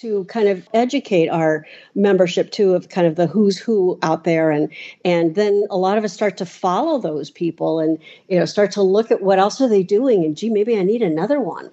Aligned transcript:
to 0.00 0.24
kind 0.24 0.48
of 0.48 0.66
educate 0.72 1.28
our 1.28 1.66
membership 1.94 2.50
too 2.50 2.74
of 2.74 2.88
kind 2.88 3.06
of 3.06 3.16
the 3.16 3.26
who's 3.26 3.58
who 3.58 3.98
out 4.02 4.24
there 4.24 4.50
and 4.50 4.70
and 5.04 5.34
then 5.34 5.66
a 5.70 5.76
lot 5.76 5.98
of 5.98 6.04
us 6.04 6.12
start 6.12 6.36
to 6.38 6.46
follow 6.46 6.98
those 6.98 7.30
people 7.30 7.80
and 7.80 7.98
you 8.28 8.38
know 8.38 8.44
start 8.44 8.70
to 8.72 8.82
look 8.82 9.10
at 9.10 9.22
what 9.22 9.38
else 9.38 9.60
are 9.60 9.68
they 9.68 9.82
doing 9.82 10.24
and 10.24 10.36
gee 10.36 10.48
maybe 10.48 10.78
I 10.78 10.82
need 10.82 11.02
another 11.02 11.40
one. 11.40 11.70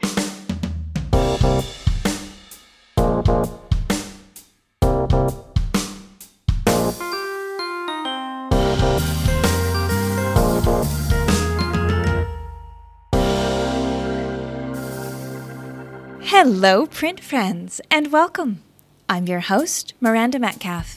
Hello, 16.50 16.86
print 16.86 17.20
friends, 17.20 17.82
and 17.92 18.10
welcome. 18.10 18.64
I'm 19.10 19.28
your 19.28 19.42
host, 19.42 19.94
Miranda 20.00 20.40
Metcalf, 20.40 20.96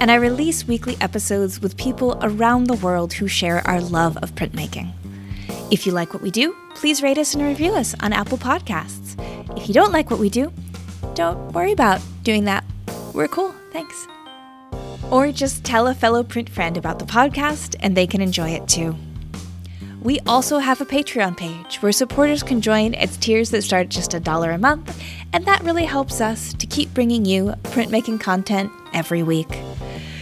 and 0.00 0.10
I 0.10 0.16
release 0.16 0.66
weekly 0.66 0.96
episodes 1.00 1.60
with 1.60 1.76
people 1.76 2.18
around 2.20 2.64
the 2.64 2.74
world 2.74 3.12
who 3.12 3.28
share 3.28 3.64
our 3.64 3.80
love 3.80 4.16
of 4.16 4.34
printmaking. 4.34 4.90
If 5.70 5.86
you 5.86 5.92
like 5.92 6.12
what 6.12 6.22
we 6.24 6.32
do, 6.32 6.52
please 6.74 7.00
rate 7.00 7.16
us 7.16 7.32
and 7.32 7.44
review 7.44 7.74
us 7.74 7.94
on 8.00 8.12
Apple 8.12 8.38
Podcasts. 8.38 9.14
If 9.56 9.68
you 9.68 9.72
don't 9.72 9.92
like 9.92 10.10
what 10.10 10.18
we 10.18 10.28
do, 10.28 10.52
don't 11.14 11.52
worry 11.52 11.70
about 11.70 12.00
doing 12.24 12.42
that. 12.46 12.64
We're 13.14 13.28
cool, 13.28 13.54
thanks. 13.70 14.08
Or 15.12 15.30
just 15.30 15.62
tell 15.62 15.86
a 15.86 15.94
fellow 15.94 16.24
print 16.24 16.50
friend 16.50 16.76
about 16.76 16.98
the 16.98 17.04
podcast 17.04 17.76
and 17.78 17.96
they 17.96 18.08
can 18.08 18.20
enjoy 18.20 18.50
it 18.50 18.66
too. 18.66 18.96
We 20.00 20.20
also 20.20 20.58
have 20.58 20.80
a 20.80 20.86
Patreon 20.86 21.36
page 21.36 21.82
where 21.82 21.90
supporters 21.90 22.44
can 22.44 22.60
join 22.60 22.94
at 22.94 23.10
tiers 23.20 23.50
that 23.50 23.62
start 23.62 23.88
just 23.88 24.14
a 24.14 24.20
dollar 24.20 24.52
a 24.52 24.58
month, 24.58 25.02
and 25.32 25.44
that 25.46 25.62
really 25.64 25.84
helps 25.84 26.20
us 26.20 26.52
to 26.54 26.66
keep 26.66 26.94
bringing 26.94 27.24
you 27.24 27.54
printmaking 27.64 28.20
content 28.20 28.70
every 28.92 29.24
week. 29.24 29.58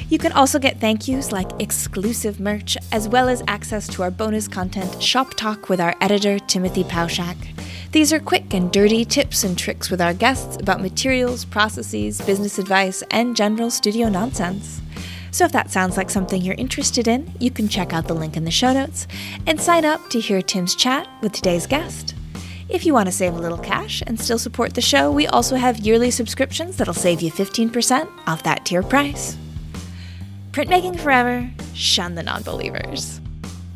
You 0.09 0.19
can 0.19 0.33
also 0.33 0.59
get 0.59 0.81
thank 0.81 1.07
yous 1.09 1.31
like 1.31 1.51
exclusive 1.61 2.41
merch, 2.41 2.79
as 2.91 3.07
well 3.07 3.29
as 3.29 3.43
access 3.49 3.87
to 3.89 4.03
our 4.03 4.11
bonus 4.11 4.49
content, 4.49 5.03
Shop 5.03 5.35
Talk 5.35 5.69
with 5.69 5.81
our 5.81 5.95
editor, 6.01 6.39
Timothy 6.39 6.85
Pauschak. 6.85 7.37
These 7.93 8.13
are 8.13 8.21
quick 8.21 8.55
and 8.55 8.73
dirty 8.73 9.05
tips 9.05 9.45
and 9.45 9.59
tricks 9.59 9.91
with 9.91 10.01
our 10.01 10.15
guests 10.15 10.57
about 10.57 10.81
materials, 10.81 11.45
processes, 11.45 12.21
business 12.23 12.59
advice, 12.59 13.03
and 13.11 13.37
general 13.37 13.71
studio 13.71 14.09
nonsense. 14.09 14.81
So 15.31 15.45
if 15.45 15.53
that 15.53 15.71
sounds 15.71 15.97
like 15.97 16.11
something 16.11 16.41
you're 16.43 16.55
interested 16.55 17.09
in, 17.09 17.33
you 17.39 17.51
can 17.51 17.69
check 17.69 17.93
out 17.93 18.09
the 18.09 18.15
link 18.15 18.37
in 18.37 18.45
the 18.45 18.51
show 18.51 18.73
notes 18.73 19.07
and 19.47 19.61
sign 19.61 19.85
up 19.85 20.09
to 20.11 20.21
hear 20.21 20.43
Tim's 20.43 20.75
chat 20.75 21.09
with 21.23 21.33
today's 21.33 21.67
guest. 21.67 22.15
If 22.69 22.85
you 22.85 22.93
want 22.93 23.07
to 23.07 23.13
save 23.13 23.35
a 23.35 23.39
little 23.39 23.59
cash 23.59 24.03
and 24.07 24.19
still 24.19 24.39
support 24.39 24.75
the 24.75 24.81
show, 24.81 25.11
we 25.13 25.27
also 25.29 25.57
have 25.57 25.79
yearly 25.79 26.11
subscriptions 26.11 26.77
that'll 26.77 26.95
save 26.95 27.21
you 27.23 27.31
15% 27.31 28.09
off 28.27 28.43
that 28.43 28.65
tier 28.65 28.83
price. 28.83 29.37
Printmaking 30.51 30.99
forever, 30.99 31.49
shun 31.75 32.15
the 32.15 32.23
non-believers. 32.23 33.21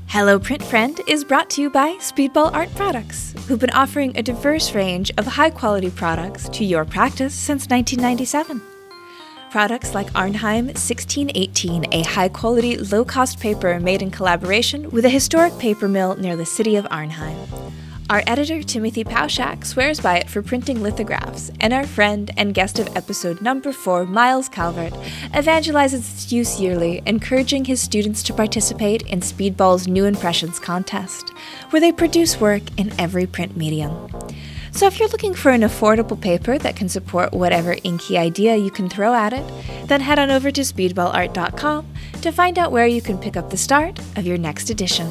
Hello 0.08 0.40
Print 0.40 0.64
Friend 0.64 1.00
is 1.06 1.22
brought 1.22 1.50
to 1.50 1.62
you 1.62 1.70
by 1.70 1.92
Speedball 1.98 2.52
Art 2.52 2.74
Products, 2.74 3.32
who've 3.46 3.60
been 3.60 3.70
offering 3.70 4.16
a 4.16 4.22
diverse 4.22 4.74
range 4.74 5.12
of 5.18 5.24
high 5.26 5.50
quality 5.50 5.90
products 5.90 6.48
to 6.48 6.64
your 6.64 6.84
practice 6.84 7.32
since 7.32 7.68
1997. 7.68 8.60
Products 9.50 9.94
like 9.94 10.14
Arnhem 10.14 10.66
1618, 10.66 11.92
a 11.92 12.04
high 12.04 12.28
quality, 12.28 12.76
low 12.76 13.04
cost 13.04 13.40
paper 13.40 13.80
made 13.80 14.00
in 14.00 14.12
collaboration 14.12 14.88
with 14.90 15.04
a 15.04 15.08
historic 15.08 15.58
paper 15.58 15.88
mill 15.88 16.14
near 16.14 16.36
the 16.36 16.46
city 16.46 16.76
of 16.76 16.86
Arnhem. 16.88 17.36
Our 18.08 18.22
editor, 18.28 18.62
Timothy 18.62 19.02
Pauschak, 19.02 19.66
swears 19.66 19.98
by 19.98 20.18
it 20.18 20.30
for 20.30 20.40
printing 20.40 20.82
lithographs, 20.82 21.50
and 21.58 21.72
our 21.72 21.84
friend 21.84 22.30
and 22.36 22.54
guest 22.54 22.78
of 22.78 22.96
episode 22.96 23.42
number 23.42 23.72
4, 23.72 24.06
Miles 24.06 24.48
Calvert, 24.48 24.92
evangelizes 25.32 26.12
its 26.12 26.30
use 26.30 26.60
yearly, 26.60 27.02
encouraging 27.04 27.64
his 27.64 27.80
students 27.80 28.22
to 28.22 28.32
participate 28.32 29.02
in 29.02 29.18
Speedball's 29.18 29.88
New 29.88 30.04
Impressions 30.04 30.60
contest, 30.60 31.30
where 31.70 31.80
they 31.80 31.90
produce 31.90 32.40
work 32.40 32.62
in 32.76 32.92
every 33.00 33.26
print 33.26 33.56
medium. 33.56 34.08
So 34.72 34.86
if 34.86 34.98
you're 34.98 35.08
looking 35.08 35.34
for 35.34 35.50
an 35.50 35.62
affordable 35.62 36.20
paper 36.20 36.56
that 36.58 36.76
can 36.76 36.88
support 36.88 37.32
whatever 37.32 37.76
inky 37.84 38.16
idea 38.16 38.56
you 38.56 38.70
can 38.70 38.88
throw 38.88 39.14
at 39.14 39.32
it, 39.32 39.44
then 39.86 40.00
head 40.00 40.18
on 40.18 40.30
over 40.30 40.50
to 40.50 40.60
speedballart.com 40.60 41.86
to 42.22 42.32
find 42.32 42.58
out 42.58 42.72
where 42.72 42.86
you 42.86 43.02
can 43.02 43.18
pick 43.18 43.36
up 43.36 43.50
the 43.50 43.56
start 43.56 43.98
of 44.16 44.26
your 44.26 44.38
next 44.38 44.70
edition. 44.70 45.10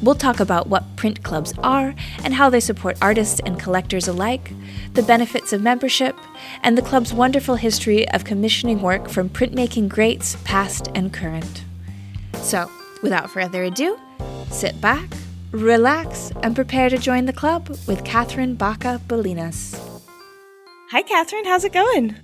We'll 0.00 0.14
talk 0.14 0.38
about 0.38 0.68
what 0.68 0.94
print 0.94 1.24
clubs 1.24 1.52
are 1.64 1.96
and 2.22 2.34
how 2.34 2.48
they 2.48 2.60
support 2.60 2.96
artists 3.02 3.40
and 3.44 3.58
collectors 3.58 4.06
alike, 4.06 4.52
the 4.92 5.02
benefits 5.02 5.52
of 5.52 5.62
membership, 5.62 6.16
and 6.62 6.78
the 6.78 6.82
club's 6.82 7.12
wonderful 7.12 7.56
history 7.56 8.08
of 8.10 8.24
commissioning 8.24 8.80
work 8.80 9.08
from 9.08 9.28
printmaking 9.28 9.88
greats 9.88 10.36
past 10.44 10.88
and 10.94 11.12
current. 11.12 11.64
So, 12.44 12.70
without 13.02 13.30
further 13.30 13.64
ado, 13.64 13.98
sit 14.50 14.78
back, 14.78 15.08
relax, 15.50 16.30
and 16.42 16.54
prepare 16.54 16.90
to 16.90 16.98
join 16.98 17.24
the 17.24 17.32
club 17.32 17.70
with 17.88 18.04
Catherine 18.04 18.54
Baca 18.54 19.00
Balinas. 19.08 19.80
Hi, 20.90 21.00
Catherine. 21.00 21.46
How's 21.46 21.64
it 21.64 21.72
going? 21.72 22.14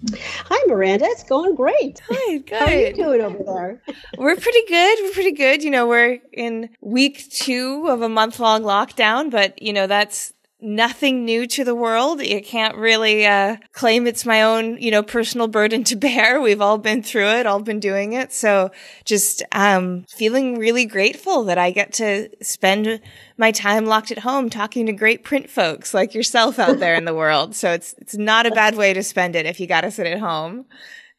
Hi, 0.44 0.66
Miranda. 0.66 1.06
It's 1.06 1.22
going 1.24 1.54
great. 1.54 2.02
Hi, 2.06 2.36
good. 2.36 2.52
How 2.58 2.66
are 2.66 2.74
you 2.74 2.92
doing 2.92 3.22
over 3.22 3.38
there? 3.42 3.82
we're 4.18 4.36
pretty 4.36 4.62
good. 4.68 4.98
We're 5.02 5.12
pretty 5.12 5.32
good. 5.32 5.64
You 5.64 5.70
know, 5.70 5.88
we're 5.88 6.18
in 6.34 6.68
week 6.82 7.30
two 7.30 7.86
of 7.88 8.02
a 8.02 8.08
month 8.10 8.38
long 8.38 8.62
lockdown, 8.62 9.30
but 9.30 9.60
you 9.62 9.72
know, 9.72 9.86
that's 9.86 10.34
nothing 10.62 11.24
new 11.24 11.46
to 11.46 11.64
the 11.64 11.74
world. 11.74 12.20
You 12.22 12.42
can't 12.42 12.76
really 12.76 13.26
uh, 13.26 13.56
claim 13.72 14.06
it's 14.06 14.24
my 14.24 14.42
own, 14.42 14.78
you 14.78 14.90
know, 14.90 15.02
personal 15.02 15.48
burden 15.48 15.84
to 15.84 15.96
bear. 15.96 16.40
We've 16.40 16.60
all 16.60 16.78
been 16.78 17.02
through 17.02 17.28
it, 17.28 17.46
all 17.46 17.60
been 17.60 17.80
doing 17.80 18.12
it. 18.12 18.32
So 18.32 18.70
just 19.04 19.42
um, 19.52 20.04
feeling 20.08 20.58
really 20.58 20.84
grateful 20.84 21.44
that 21.44 21.58
I 21.58 21.70
get 21.70 21.92
to 21.94 22.28
spend 22.42 23.00
my 23.36 23.52
time 23.52 23.86
locked 23.86 24.10
at 24.10 24.18
home 24.18 24.50
talking 24.50 24.86
to 24.86 24.92
great 24.92 25.24
print 25.24 25.48
folks 25.48 25.94
like 25.94 26.14
yourself 26.14 26.58
out 26.58 26.78
there 26.78 26.94
in 26.94 27.04
the 27.04 27.14
world. 27.22 27.54
So 27.54 27.72
it's 27.72 27.94
it's 27.98 28.16
not 28.16 28.46
a 28.46 28.50
bad 28.50 28.76
way 28.76 28.92
to 28.92 29.02
spend 29.02 29.36
it 29.36 29.46
if 29.46 29.60
you 29.60 29.66
got 29.66 29.82
to 29.82 29.90
sit 29.90 30.06
at 30.06 30.18
home. 30.18 30.66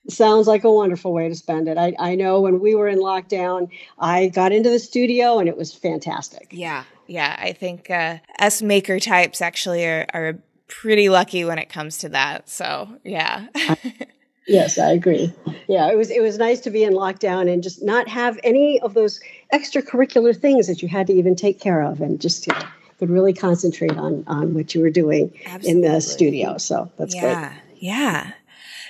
Sounds 0.09 0.47
like 0.47 0.63
a 0.63 0.71
wonderful 0.71 1.13
way 1.13 1.29
to 1.29 1.35
spend 1.35 1.67
it. 1.67 1.77
I, 1.77 1.94
I 1.99 2.15
know 2.15 2.41
when 2.41 2.59
we 2.59 2.73
were 2.73 2.87
in 2.87 2.97
lockdown, 2.97 3.69
I 3.99 4.29
got 4.29 4.51
into 4.51 4.69
the 4.69 4.79
studio 4.79 5.37
and 5.37 5.47
it 5.47 5.55
was 5.55 5.75
fantastic. 5.75 6.47
Yeah, 6.49 6.85
yeah. 7.11 7.35
I 7.37 7.51
think 7.51 7.89
uh, 7.89 8.19
us 8.39 8.61
maker 8.61 8.99
types 8.99 9.41
actually 9.41 9.85
are, 9.85 10.05
are 10.13 10.39
pretty 10.67 11.09
lucky 11.09 11.43
when 11.43 11.59
it 11.59 11.67
comes 11.67 11.97
to 11.99 12.09
that. 12.09 12.47
So, 12.47 12.87
yeah. 13.03 13.47
yes, 14.47 14.79
I 14.79 14.91
agree. 14.91 15.33
Yeah, 15.67 15.91
it 15.91 15.97
was 15.97 16.09
it 16.09 16.21
was 16.21 16.37
nice 16.37 16.61
to 16.61 16.69
be 16.69 16.83
in 16.83 16.93
lockdown 16.93 17.51
and 17.51 17.61
just 17.61 17.83
not 17.83 18.07
have 18.07 18.39
any 18.43 18.79
of 18.79 18.93
those 18.93 19.19
extracurricular 19.53 20.35
things 20.35 20.67
that 20.67 20.81
you 20.81 20.87
had 20.87 21.07
to 21.07 21.13
even 21.13 21.35
take 21.35 21.59
care 21.59 21.81
of 21.81 21.99
and 21.99 22.19
just 22.19 22.47
you 22.47 22.53
know, 22.53 22.61
could 22.97 23.09
really 23.09 23.33
concentrate 23.33 23.97
on 23.97 24.23
on 24.27 24.53
what 24.53 24.73
you 24.73 24.81
were 24.81 24.89
doing 24.89 25.33
Absolutely. 25.45 25.69
in 25.69 25.81
the 25.81 25.99
studio. 25.99 26.57
So 26.57 26.89
that's 26.97 27.13
yeah, 27.13 27.49
great. 27.49 27.61
Yeah. 27.79 28.31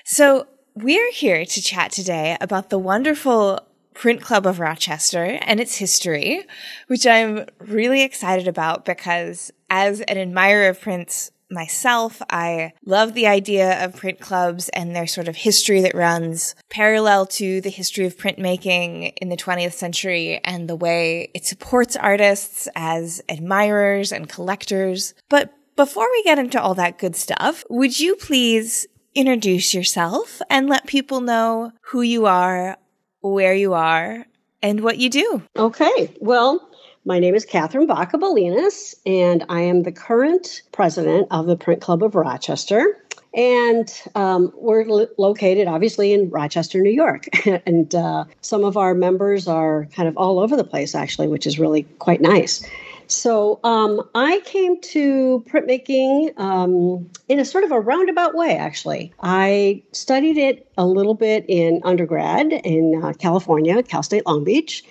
So 0.06 0.48
we're 0.76 1.12
here 1.12 1.44
to 1.46 1.62
chat 1.62 1.92
today 1.92 2.38
about 2.40 2.70
the 2.70 2.78
wonderful 2.78 3.60
Print 3.94 4.22
Club 4.22 4.46
of 4.46 4.60
Rochester 4.60 5.40
and 5.42 5.60
its 5.60 5.78
history, 5.78 6.46
which 6.88 7.06
I'm 7.06 7.46
really 7.60 8.04
excited 8.04 8.48
about 8.48 8.86
because 8.86 9.52
as 9.70 10.02
an 10.02 10.18
admirer 10.18 10.70
of 10.70 10.82
prints 10.82 11.32
myself, 11.52 12.22
I 12.30 12.74
love 12.86 13.14
the 13.14 13.28
idea 13.28 13.84
of 13.84 13.96
print 13.96 14.20
clubs 14.20 14.70
and 14.70 14.96
their 14.96 15.08
sort 15.08 15.28
of 15.28 15.36
history 15.36 15.82
that 15.82 15.94
runs 15.94 16.56
parallel 16.70 17.26
to 17.28 17.62
the 17.62 17.70
history 17.70 18.06
of 18.06 18.18
printmaking 18.18 19.14
in 19.18 19.30
the 19.30 19.38
20th 19.38 19.74
century 19.74 20.40
and 20.44 20.70
the 20.70 20.76
way 20.76 21.30
it 21.34 21.46
supports 21.46 21.96
artists 21.96 22.68
as 22.76 23.22
admirers 23.28 24.12
and 24.12 24.30
collectors. 24.30 25.14
But 25.30 25.54
before 25.76 26.10
we 26.10 26.24
get 26.24 26.40
into 26.40 26.62
all 26.62 26.76
that 26.76 26.98
good 26.98 27.16
stuff, 27.16 27.64
would 27.70 28.00
you 28.00 28.16
please 28.16 28.88
introduce 29.14 29.74
yourself 29.74 30.42
and 30.50 30.70
let 30.70 30.88
people 30.88 31.22
know 31.22 31.72
who 31.82 32.02
you 32.02 32.26
are, 32.26 32.78
where 33.22 33.54
you 33.54 33.74
are, 33.74 34.26
and 34.62 34.82
what 34.82 34.98
you 34.98 35.10
do. 35.10 35.42
Okay. 35.58 36.14
Well, 36.20 36.68
my 37.06 37.18
name 37.18 37.34
is 37.34 37.46
Catherine 37.46 37.88
Baca 37.88 38.18
Bolinas, 38.18 38.94
and 39.06 39.44
I 39.50 39.62
am 39.62 39.84
the 39.84 39.92
current 39.92 40.62
president 40.72 41.28
of 41.32 41.48
the 41.48 41.56
Print 41.56 41.82
Club 41.82 42.04
of 42.04 42.14
Rochester. 42.14 42.98
And 43.34 43.92
um, 44.14 44.52
we're 44.56 44.86
lo- 44.86 45.08
located 45.18 45.68
obviously 45.68 46.14
in 46.14 46.30
Rochester, 46.30 46.80
New 46.82 46.92
York. 46.92 47.26
and 47.66 47.96
uh, 47.96 48.26
some 48.42 48.64
of 48.64 48.78
our 48.78 48.94
members 48.94 49.48
are 49.48 49.86
kind 49.96 50.08
of 50.08 50.18
all 50.18 50.40
over 50.40 50.56
the 50.56 50.64
place, 50.64 50.94
actually, 50.94 51.28
which 51.28 51.48
is 51.48 51.58
really 51.58 51.84
quite 52.00 52.22
nice. 52.22 52.64
So 53.12 53.60
um, 53.66 54.10
I 54.16 54.40
came 54.46 54.80
to 54.82 55.44
printmaking 55.50 56.40
um, 56.40 57.10
in 57.28 57.40
a 57.40 57.46
sort 57.46 57.66
of 57.66 57.72
a 57.72 57.80
roundabout 57.80 58.36
way, 58.36 58.56
actually. 58.56 59.14
I 59.22 59.84
studied 59.92 60.38
it 60.38 60.72
a 60.78 60.86
little 60.86 61.14
bit 61.14 61.44
in 61.50 61.82
undergrad 61.84 62.54
in 62.54 63.02
uh, 63.04 63.12
California, 63.14 63.84
Cal 63.84 64.02
State 64.02 64.26
Long 64.26 64.46
Beach, 64.46 64.84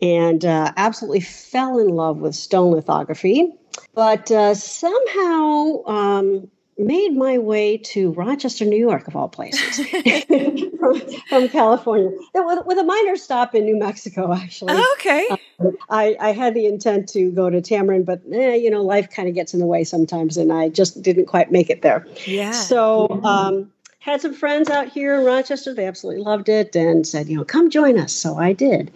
and 0.00 0.42
uh, 0.44 0.72
absolutely 0.78 1.20
fell 1.20 1.78
in 1.78 1.88
love 1.88 2.16
with 2.16 2.34
stone 2.34 2.72
lithography. 2.72 3.52
But 3.94 4.30
uh, 4.30 4.54
somehow 4.54 5.84
um, 5.84 6.50
made 6.78 7.16
my 7.16 7.38
way 7.38 7.78
to 7.78 8.12
Rochester, 8.12 8.64
New 8.64 8.78
York, 8.78 9.08
of 9.08 9.16
all 9.16 9.28
places, 9.28 9.86
from, 10.78 11.00
from, 11.28 11.48
California, 11.48 12.10
with, 12.34 12.66
with, 12.66 12.78
a 12.78 12.84
minor 12.84 13.16
stop 13.16 13.54
in 13.54 13.64
New 13.64 13.78
Mexico, 13.78 14.32
actually. 14.32 14.74
Oh, 14.74 14.96
okay. 14.98 15.26
Um, 15.58 15.76
I, 15.88 16.16
I, 16.20 16.32
had 16.32 16.54
the 16.54 16.66
intent 16.66 17.08
to 17.10 17.30
go 17.30 17.48
to 17.48 17.62
Tamarind, 17.62 18.04
but 18.04 18.20
eh, 18.30 18.54
you 18.56 18.70
know, 18.70 18.82
life 18.82 19.10
kind 19.10 19.28
of 19.28 19.34
gets 19.34 19.54
in 19.54 19.60
the 19.60 19.66
way 19.66 19.84
sometimes, 19.84 20.36
and 20.36 20.52
I 20.52 20.68
just 20.68 21.00
didn't 21.00 21.26
quite 21.26 21.50
make 21.50 21.70
it 21.70 21.82
there. 21.82 22.06
Yeah. 22.26 22.50
So, 22.50 23.08
um, 23.24 23.72
had 24.00 24.20
some 24.20 24.34
friends 24.34 24.70
out 24.70 24.88
here 24.88 25.16
in 25.18 25.24
Rochester. 25.24 25.74
They 25.74 25.86
absolutely 25.86 26.22
loved 26.22 26.48
it 26.48 26.76
and 26.76 27.04
said, 27.04 27.26
you 27.26 27.36
know, 27.36 27.44
come 27.44 27.70
join 27.70 27.98
us. 27.98 28.12
So 28.12 28.36
I 28.38 28.52
did, 28.52 28.92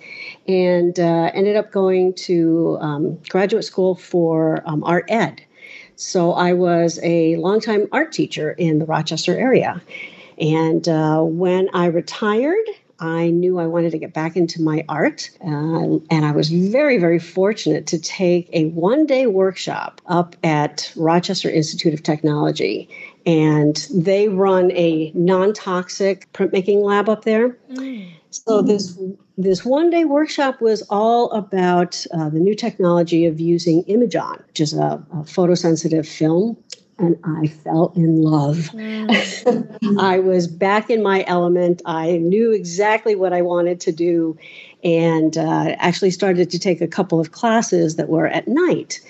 and 0.46 1.00
uh, 1.00 1.30
ended 1.34 1.56
up 1.56 1.72
going 1.72 2.14
to 2.14 2.78
um, 2.80 3.18
graduate 3.28 3.64
school 3.64 3.96
for 3.96 4.62
um, 4.66 4.84
art 4.84 5.06
ed 5.08 5.42
so 6.00 6.32
I 6.32 6.54
was 6.54 6.98
a 7.02 7.36
longtime 7.36 7.86
art 7.92 8.12
teacher 8.12 8.52
in 8.52 8.78
the 8.78 8.86
Rochester 8.86 9.38
area. 9.38 9.82
And 10.38 10.88
uh, 10.88 11.20
when 11.20 11.68
I 11.74 11.86
retired, 11.86 12.66
I 12.98 13.28
knew 13.28 13.58
I 13.58 13.66
wanted 13.66 13.90
to 13.92 13.98
get 13.98 14.14
back 14.14 14.34
into 14.36 14.62
my 14.62 14.84
art. 14.88 15.30
Uh, 15.44 15.98
and 16.10 16.24
I 16.24 16.32
was 16.32 16.48
very, 16.48 16.96
very 16.96 17.18
fortunate 17.18 17.86
to 17.88 17.98
take 17.98 18.48
a 18.52 18.66
one 18.70 19.04
day 19.06 19.26
workshop 19.26 20.00
up 20.06 20.36
at 20.42 20.90
Rochester 20.96 21.50
Institute 21.50 21.92
of 21.92 22.02
Technology. 22.02 22.88
And 23.26 23.76
they 23.92 24.28
run 24.28 24.70
a 24.72 25.12
non 25.14 25.52
toxic 25.52 26.32
printmaking 26.32 26.82
lab 26.82 27.10
up 27.10 27.24
there. 27.24 27.58
Mm. 27.72 28.10
So 28.30 28.62
this 28.62 28.96
this 29.36 29.64
one 29.64 29.90
day 29.90 30.04
workshop 30.04 30.60
was 30.60 30.82
all 30.88 31.30
about 31.32 32.04
uh, 32.12 32.28
the 32.28 32.38
new 32.38 32.54
technology 32.54 33.26
of 33.26 33.40
using 33.40 33.84
ImageOn, 33.84 34.46
which 34.46 34.60
is 34.60 34.72
a, 34.72 35.04
a 35.12 35.16
photosensitive 35.24 36.06
film. 36.06 36.56
And 36.98 37.16
I 37.24 37.46
fell 37.46 37.92
in 37.96 38.22
love. 38.22 38.56
Mm. 38.74 39.98
I 40.00 40.18
was 40.18 40.46
back 40.46 40.90
in 40.90 41.02
my 41.02 41.24
element. 41.26 41.80
I 41.86 42.18
knew 42.18 42.52
exactly 42.52 43.14
what 43.14 43.32
I 43.32 43.40
wanted 43.40 43.80
to 43.80 43.92
do, 43.92 44.38
and 44.84 45.36
uh, 45.36 45.74
actually 45.78 46.10
started 46.10 46.50
to 46.50 46.58
take 46.58 46.82
a 46.82 46.86
couple 46.86 47.18
of 47.18 47.32
classes 47.32 47.96
that 47.96 48.10
were 48.10 48.26
at 48.26 48.46
night. 48.46 49.00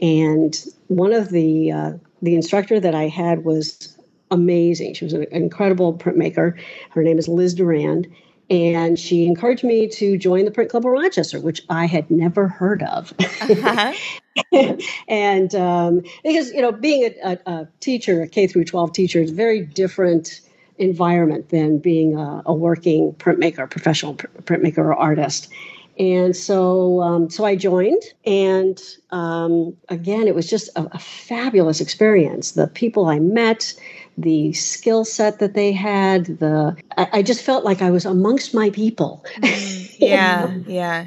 And 0.00 0.62
one 0.88 1.14
of 1.14 1.30
the 1.30 1.72
uh, 1.72 1.92
the 2.20 2.34
instructor 2.34 2.78
that 2.80 2.94
I 2.94 3.08
had 3.08 3.44
was 3.44 3.96
amazing. 4.30 4.92
She 4.92 5.06
was 5.06 5.14
an 5.14 5.26
incredible 5.30 5.94
printmaker. 5.94 6.52
Her 6.90 7.02
name 7.02 7.18
is 7.18 7.28
Liz 7.28 7.54
Durand 7.54 8.06
and 8.50 8.98
she 8.98 9.26
encouraged 9.26 9.64
me 9.64 9.86
to 9.88 10.16
join 10.16 10.44
the 10.44 10.50
Print 10.50 10.70
Club 10.70 10.86
of 10.86 10.92
Rochester, 10.92 11.40
which 11.40 11.62
I 11.68 11.86
had 11.86 12.10
never 12.10 12.48
heard 12.48 12.82
of. 12.82 13.12
Uh-huh. 13.20 13.92
and 15.08 15.54
um, 15.54 16.02
because 16.22 16.52
you 16.52 16.62
know, 16.62 16.72
being 16.72 17.12
a, 17.22 17.32
a, 17.32 17.52
a, 17.52 17.68
teacher, 17.80 18.22
a 18.22 18.28
K 18.28 18.46
through 18.46 18.64
12 18.64 18.92
teacher, 18.92 19.20
is 19.20 19.30
a 19.30 19.34
very 19.34 19.60
different 19.60 20.40
environment 20.78 21.50
than 21.50 21.78
being 21.78 22.16
a, 22.16 22.42
a 22.46 22.54
working 22.54 23.12
printmaker, 23.14 23.68
professional 23.68 24.14
pr- 24.14 24.26
printmaker 24.42 24.78
or 24.78 24.94
artist. 24.94 25.48
And 25.98 26.36
so, 26.36 27.00
um, 27.00 27.28
so 27.28 27.44
I 27.44 27.56
joined, 27.56 28.02
and 28.24 28.80
um, 29.10 29.76
again, 29.88 30.28
it 30.28 30.34
was 30.34 30.48
just 30.48 30.68
a, 30.76 30.88
a 30.92 30.98
fabulous 30.98 31.80
experience. 31.80 32.52
The 32.52 32.68
people 32.68 33.06
I 33.06 33.18
met, 33.18 33.74
the 34.18 34.52
skill 34.52 35.04
set 35.04 35.38
that 35.38 35.54
they 35.54 35.70
had 35.70 36.26
the 36.26 36.76
I, 36.96 37.08
I, 37.12 37.22
just 37.22 37.42
felt 37.42 37.64
like 37.64 37.80
i 37.80 37.90
was 37.90 38.04
amongst 38.04 38.52
my 38.52 38.70
people. 38.70 39.24
Mm, 39.36 39.94
yeah 39.98 40.54
yeah. 40.66 41.06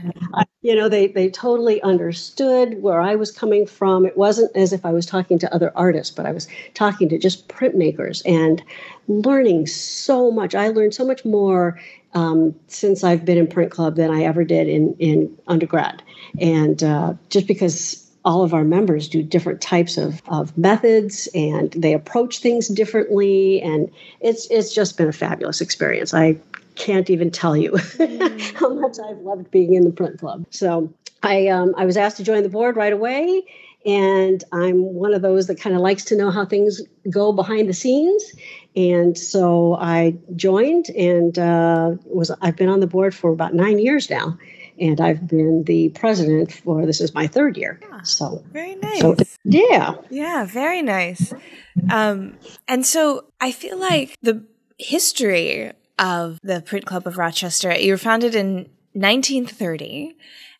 You 0.61 0.75
know 0.75 0.87
they 0.87 1.07
they 1.07 1.29
totally 1.29 1.81
understood 1.81 2.81
where 2.81 3.01
i 3.01 3.15
was 3.15 3.31
coming 3.31 3.67
from. 3.67 4.05
It 4.05 4.17
wasn't 4.17 4.55
as 4.55 4.71
if 4.71 4.85
i 4.85 4.91
was 4.91 5.05
talking 5.05 5.37
to 5.39 5.53
other 5.53 5.71
artists 5.75 6.15
but 6.15 6.25
i 6.25 6.31
was 6.31 6.47
talking 6.73 7.09
to 7.09 7.17
just 7.17 7.49
printmakers 7.49 8.21
and 8.25 8.63
learning 9.07 9.67
so 9.67 10.31
much. 10.31 10.55
I 10.55 10.69
learned 10.69 10.93
so 10.93 11.05
much 11.05 11.25
more 11.25 11.79
um, 12.13 12.55
since 12.67 13.03
i've 13.03 13.25
been 13.25 13.37
in 13.37 13.47
print 13.47 13.71
club 13.71 13.95
than 13.95 14.09
i 14.11 14.23
ever 14.23 14.45
did 14.45 14.69
in 14.69 14.95
in 14.99 15.37
undergrad. 15.47 16.01
And 16.39 16.81
uh, 16.81 17.13
just 17.29 17.45
because 17.45 18.10
all 18.23 18.43
of 18.43 18.53
our 18.53 18.63
members 18.63 19.07
do 19.07 19.23
different 19.23 19.61
types 19.61 19.97
of, 19.97 20.21
of 20.27 20.55
methods 20.57 21.27
and 21.33 21.71
they 21.71 21.93
approach 21.93 22.39
things 22.39 22.67
differently. 22.67 23.61
And 23.61 23.91
it's 24.19 24.47
it's 24.51 24.73
just 24.73 24.97
been 24.97 25.07
a 25.07 25.13
fabulous 25.13 25.61
experience. 25.61 26.13
I 26.13 26.37
can't 26.75 27.09
even 27.09 27.31
tell 27.31 27.57
you 27.57 27.77
how 28.55 28.73
much 28.73 28.97
i've 28.99 29.17
loved 29.19 29.51
being 29.51 29.73
in 29.73 29.83
the 29.83 29.91
print 29.91 30.19
club. 30.19 30.45
So 30.51 30.93
i 31.23 31.47
um, 31.47 31.73
i 31.77 31.85
was 31.85 31.97
asked 31.97 32.17
to 32.17 32.23
join 32.23 32.43
the 32.43 32.49
board 32.49 32.75
right 32.75 32.93
away. 32.93 33.43
And 33.85 34.43
i'm 34.51 34.81
one 34.93 35.13
of 35.13 35.21
those 35.21 35.47
that 35.47 35.59
kind 35.59 35.75
of 35.75 35.81
likes 35.81 36.05
to 36.05 36.15
know 36.15 36.29
how 36.29 36.45
things 36.45 36.81
go 37.09 37.31
behind 37.31 37.67
the 37.67 37.73
scenes. 37.73 38.23
And 38.75 39.17
so 39.17 39.75
i 39.75 40.15
joined 40.35 40.89
and 40.89 41.37
uh, 41.39 41.95
was 42.05 42.31
i've 42.41 42.55
been 42.55 42.69
on 42.69 42.81
the 42.81 42.87
board 42.87 43.15
for 43.15 43.31
about 43.31 43.53
nine 43.55 43.79
years 43.79 44.09
now 44.09 44.37
and 44.81 44.99
I've 44.99 45.27
been 45.27 45.63
the 45.63 45.89
president 45.89 46.51
for 46.51 46.85
this 46.85 46.99
is 46.99 47.13
my 47.13 47.27
third 47.27 47.55
year. 47.55 47.79
Yeah, 47.81 48.01
so 48.01 48.43
very 48.51 48.75
nice. 48.75 48.99
So, 48.99 49.15
yeah, 49.43 49.95
yeah, 50.09 50.45
very 50.45 50.81
nice. 50.81 51.33
Um, 51.91 52.37
and 52.67 52.85
so 52.85 53.25
I 53.39 53.51
feel 53.51 53.77
like 53.77 54.17
the 54.21 54.43
history 54.77 55.71
of 55.99 56.39
the 56.41 56.61
Print 56.61 56.85
Club 56.85 57.05
of 57.05 57.17
Rochester. 57.17 57.77
You 57.77 57.93
were 57.93 57.97
founded 57.97 58.33
in 58.33 58.69
1930, 58.93 60.17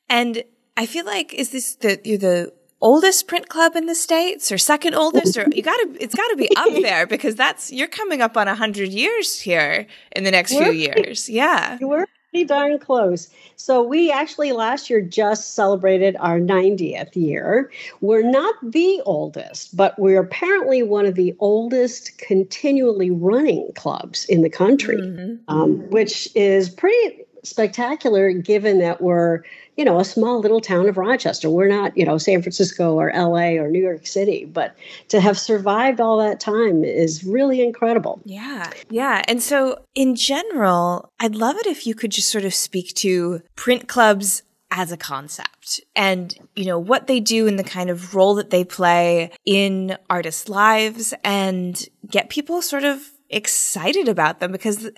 and 0.07 0.43
I 0.77 0.85
feel 0.85 1.05
like 1.05 1.33
is 1.33 1.49
this 1.49 1.75
the 1.75 1.99
you're 2.03 2.17
the 2.19 2.53
oldest 2.79 3.27
print 3.27 3.49
club 3.49 3.75
in 3.75 3.85
the 3.85 3.95
states 3.95 4.51
or 4.51 4.57
second 4.57 4.95
oldest 4.95 5.37
or 5.37 5.45
you 5.53 5.61
gotta 5.61 5.87
it's 5.99 6.15
gotta 6.15 6.35
be 6.35 6.49
up 6.55 6.73
there 6.81 7.05
because 7.05 7.35
that's 7.35 7.71
you're 7.71 7.87
coming 7.87 8.23
up 8.23 8.35
on 8.35 8.47
a 8.47 8.55
hundred 8.55 8.89
years 8.89 9.39
here 9.39 9.85
in 10.13 10.23
the 10.23 10.31
next 10.31 10.51
few 10.51 10.71
years 10.71 11.29
yeah 11.29 11.77
we're 11.79 12.07
pretty 12.31 12.45
darn 12.45 12.79
close. 12.79 13.29
So 13.57 13.83
we 13.83 14.11
actually 14.11 14.53
last 14.53 14.89
year 14.89 15.01
just 15.01 15.53
celebrated 15.53 16.15
our 16.19 16.39
90th 16.39 17.15
year. 17.15 17.71
We're 17.99 18.29
not 18.29 18.55
the 18.63 19.01
oldest, 19.05 19.75
but 19.75 19.97
we're 19.99 20.21
apparently 20.21 20.81
one 20.81 21.05
of 21.05 21.15
the 21.15 21.35
oldest 21.39 22.17
continually 22.17 23.11
running 23.11 23.71
clubs 23.75 24.25
in 24.25 24.41
the 24.41 24.49
country, 24.49 24.97
mm-hmm. 24.97 25.53
um, 25.53 25.89
which 25.89 26.29
is 26.35 26.69
pretty 26.69 27.25
spectacular 27.43 28.31
given 28.31 28.79
that 28.79 29.01
we're 29.01 29.43
you 29.81 29.85
know, 29.85 29.99
a 29.99 30.05
small 30.05 30.39
little 30.39 30.61
town 30.61 30.87
of 30.87 30.95
Rochester. 30.95 31.49
We're 31.49 31.67
not, 31.67 31.97
you 31.97 32.05
know, 32.05 32.19
San 32.19 32.43
Francisco 32.43 32.93
or 32.99 33.11
LA 33.15 33.59
or 33.59 33.67
New 33.67 33.81
York 33.81 34.05
City, 34.05 34.45
but 34.45 34.75
to 35.07 35.19
have 35.19 35.39
survived 35.39 35.99
all 35.99 36.19
that 36.19 36.39
time 36.39 36.83
is 36.83 37.23
really 37.23 37.63
incredible. 37.63 38.21
Yeah. 38.23 38.69
Yeah. 38.91 39.23
And 39.27 39.41
so, 39.41 39.83
in 39.95 40.15
general, 40.15 41.09
I'd 41.19 41.33
love 41.33 41.55
it 41.57 41.65
if 41.65 41.87
you 41.87 41.95
could 41.95 42.11
just 42.11 42.29
sort 42.29 42.45
of 42.45 42.53
speak 42.53 42.93
to 42.97 43.41
print 43.55 43.87
clubs 43.87 44.43
as 44.69 44.91
a 44.91 44.97
concept 44.97 45.81
and, 45.95 46.37
you 46.55 46.65
know, 46.65 46.77
what 46.77 47.07
they 47.07 47.19
do 47.19 47.47
and 47.47 47.57
the 47.57 47.63
kind 47.63 47.89
of 47.89 48.13
role 48.13 48.35
that 48.35 48.51
they 48.51 48.63
play 48.63 49.31
in 49.47 49.97
artists' 50.11 50.47
lives 50.47 51.11
and 51.23 51.89
get 52.07 52.29
people 52.29 52.61
sort 52.61 52.83
of 52.83 53.10
excited 53.31 54.07
about 54.07 54.39
them 54.39 54.51
because 54.51 54.89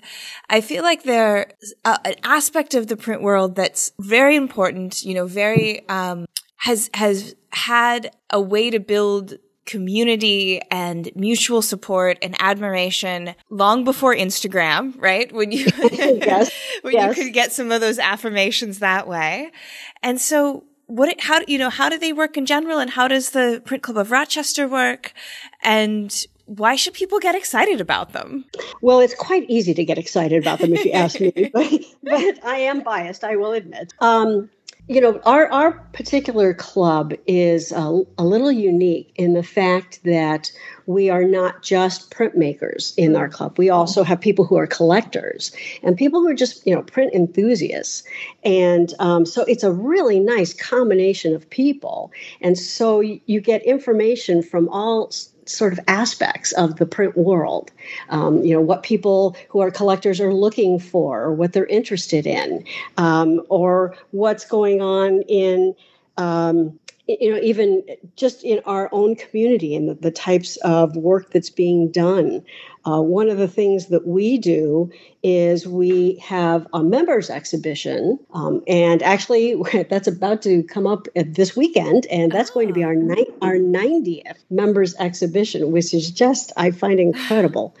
I 0.50 0.60
feel 0.60 0.82
like 0.82 1.04
they're 1.04 1.52
uh, 1.84 1.98
an 2.04 2.14
aspect 2.22 2.74
of 2.74 2.88
the 2.88 2.96
print 2.96 3.22
world 3.22 3.56
that's 3.56 3.92
very 4.00 4.36
important, 4.36 5.02
you 5.02 5.14
know, 5.14 5.26
very, 5.26 5.88
um, 5.88 6.26
has, 6.56 6.90
has 6.94 7.34
had 7.52 8.10
a 8.30 8.40
way 8.40 8.70
to 8.70 8.80
build 8.80 9.34
community 9.66 10.60
and 10.70 11.10
mutual 11.14 11.62
support 11.62 12.18
and 12.22 12.36
admiration 12.38 13.34
long 13.50 13.84
before 13.84 14.14
Instagram, 14.14 14.94
right? 15.00 15.32
When 15.32 15.52
you, 15.52 15.66
yes, 15.92 16.50
when 16.82 16.94
yes. 16.94 17.16
you 17.16 17.24
could 17.24 17.32
get 17.32 17.52
some 17.52 17.72
of 17.72 17.80
those 17.80 17.98
affirmations 17.98 18.80
that 18.80 19.08
way. 19.08 19.50
And 20.02 20.20
so 20.20 20.64
what, 20.86 21.18
how, 21.20 21.40
you 21.48 21.58
know, 21.58 21.70
how 21.70 21.88
do 21.88 21.98
they 21.98 22.12
work 22.12 22.36
in 22.36 22.46
general 22.46 22.78
and 22.78 22.90
how 22.90 23.08
does 23.08 23.30
the 23.30 23.62
Print 23.64 23.82
Club 23.82 23.96
of 23.96 24.10
Rochester 24.10 24.68
work? 24.68 25.12
And 25.62 26.26
why 26.46 26.76
should 26.76 26.94
people 26.94 27.18
get 27.18 27.34
excited 27.34 27.80
about 27.80 28.12
them? 28.12 28.44
Well, 28.82 29.00
it's 29.00 29.14
quite 29.14 29.48
easy 29.48 29.74
to 29.74 29.84
get 29.84 29.98
excited 29.98 30.42
about 30.42 30.58
them 30.58 30.74
if 30.74 30.84
you 30.84 30.92
ask 30.92 31.20
me, 31.20 31.32
but, 31.52 31.72
but 32.02 32.44
I 32.44 32.56
am 32.58 32.82
biased, 32.82 33.24
I 33.24 33.36
will 33.36 33.52
admit. 33.52 33.92
Um, 34.00 34.50
you 34.86 35.00
know, 35.00 35.18
our, 35.24 35.50
our 35.50 35.72
particular 35.94 36.52
club 36.52 37.14
is 37.26 37.72
a, 37.72 38.02
a, 38.18 38.24
little 38.24 38.52
unique 38.52 39.12
in 39.16 39.32
the 39.32 39.42
fact 39.42 40.00
that 40.04 40.52
we 40.84 41.08
are 41.08 41.24
not 41.24 41.62
just 41.62 42.10
printmakers 42.10 42.92
in 42.98 43.16
our 43.16 43.30
club. 43.30 43.56
We 43.56 43.70
also 43.70 44.02
have 44.02 44.20
people 44.20 44.44
who 44.44 44.56
are 44.56 44.66
collectors 44.66 45.52
and 45.82 45.96
people 45.96 46.20
who 46.20 46.28
are 46.28 46.34
just, 46.34 46.66
you 46.66 46.74
know, 46.74 46.82
print 46.82 47.14
enthusiasts. 47.14 48.02
And 48.44 48.92
um, 48.98 49.24
so 49.24 49.44
it's 49.44 49.64
a 49.64 49.72
really 49.72 50.20
nice 50.20 50.52
combination 50.52 51.34
of 51.34 51.48
people. 51.48 52.12
And 52.42 52.58
so 52.58 53.00
you 53.00 53.40
get 53.40 53.62
information 53.62 54.42
from 54.42 54.68
all 54.68 55.10
sort 55.46 55.72
of 55.72 55.80
aspects 55.88 56.52
of 56.52 56.76
the 56.76 56.86
print 56.86 57.16
world. 57.16 57.70
Um, 58.08 58.42
you 58.42 58.54
know, 58.54 58.60
what 58.60 58.82
people 58.82 59.36
who 59.48 59.60
are 59.60 59.70
collectors 59.70 60.20
are 60.20 60.32
looking 60.32 60.78
for, 60.78 61.22
or 61.22 61.32
what 61.32 61.52
they're 61.52 61.66
interested 61.66 62.26
in, 62.26 62.64
um, 62.96 63.42
or 63.48 63.96
what's 64.10 64.44
going 64.44 64.80
on 64.80 65.22
in 65.22 65.74
um, 66.16 66.78
you 67.06 67.32
know, 67.32 67.40
even 67.40 67.82
just 68.16 68.44
in 68.44 68.60
our 68.64 68.88
own 68.92 69.14
community 69.16 69.76
and 69.76 69.88
the, 69.88 69.94
the 69.94 70.10
types 70.10 70.56
of 70.58 70.96
work 70.96 71.30
that's 71.30 71.50
being 71.50 71.90
done. 71.90 72.42
Uh, 72.86 73.00
one 73.00 73.30
of 73.30 73.38
the 73.38 73.48
things 73.48 73.86
that 73.86 74.06
we 74.06 74.36
do 74.36 74.90
is 75.22 75.66
we 75.66 76.16
have 76.16 76.66
a 76.74 76.82
members 76.82 77.30
exhibition, 77.30 78.18
um, 78.34 78.62
and 78.66 79.02
actually 79.02 79.54
that's 79.90 80.06
about 80.08 80.42
to 80.42 80.62
come 80.64 80.86
up 80.86 81.08
this 81.14 81.56
weekend, 81.56 82.06
and 82.06 82.30
that's 82.30 82.50
oh. 82.50 82.54
going 82.54 82.68
to 82.68 82.74
be 82.74 82.84
our 82.84 82.94
ni- 82.94 83.30
our 83.40 83.54
90th 83.56 84.36
members 84.50 84.94
exhibition, 84.96 85.72
which 85.72 85.94
is 85.94 86.10
just 86.10 86.52
I 86.56 86.70
find 86.70 87.00
incredible. 87.00 87.74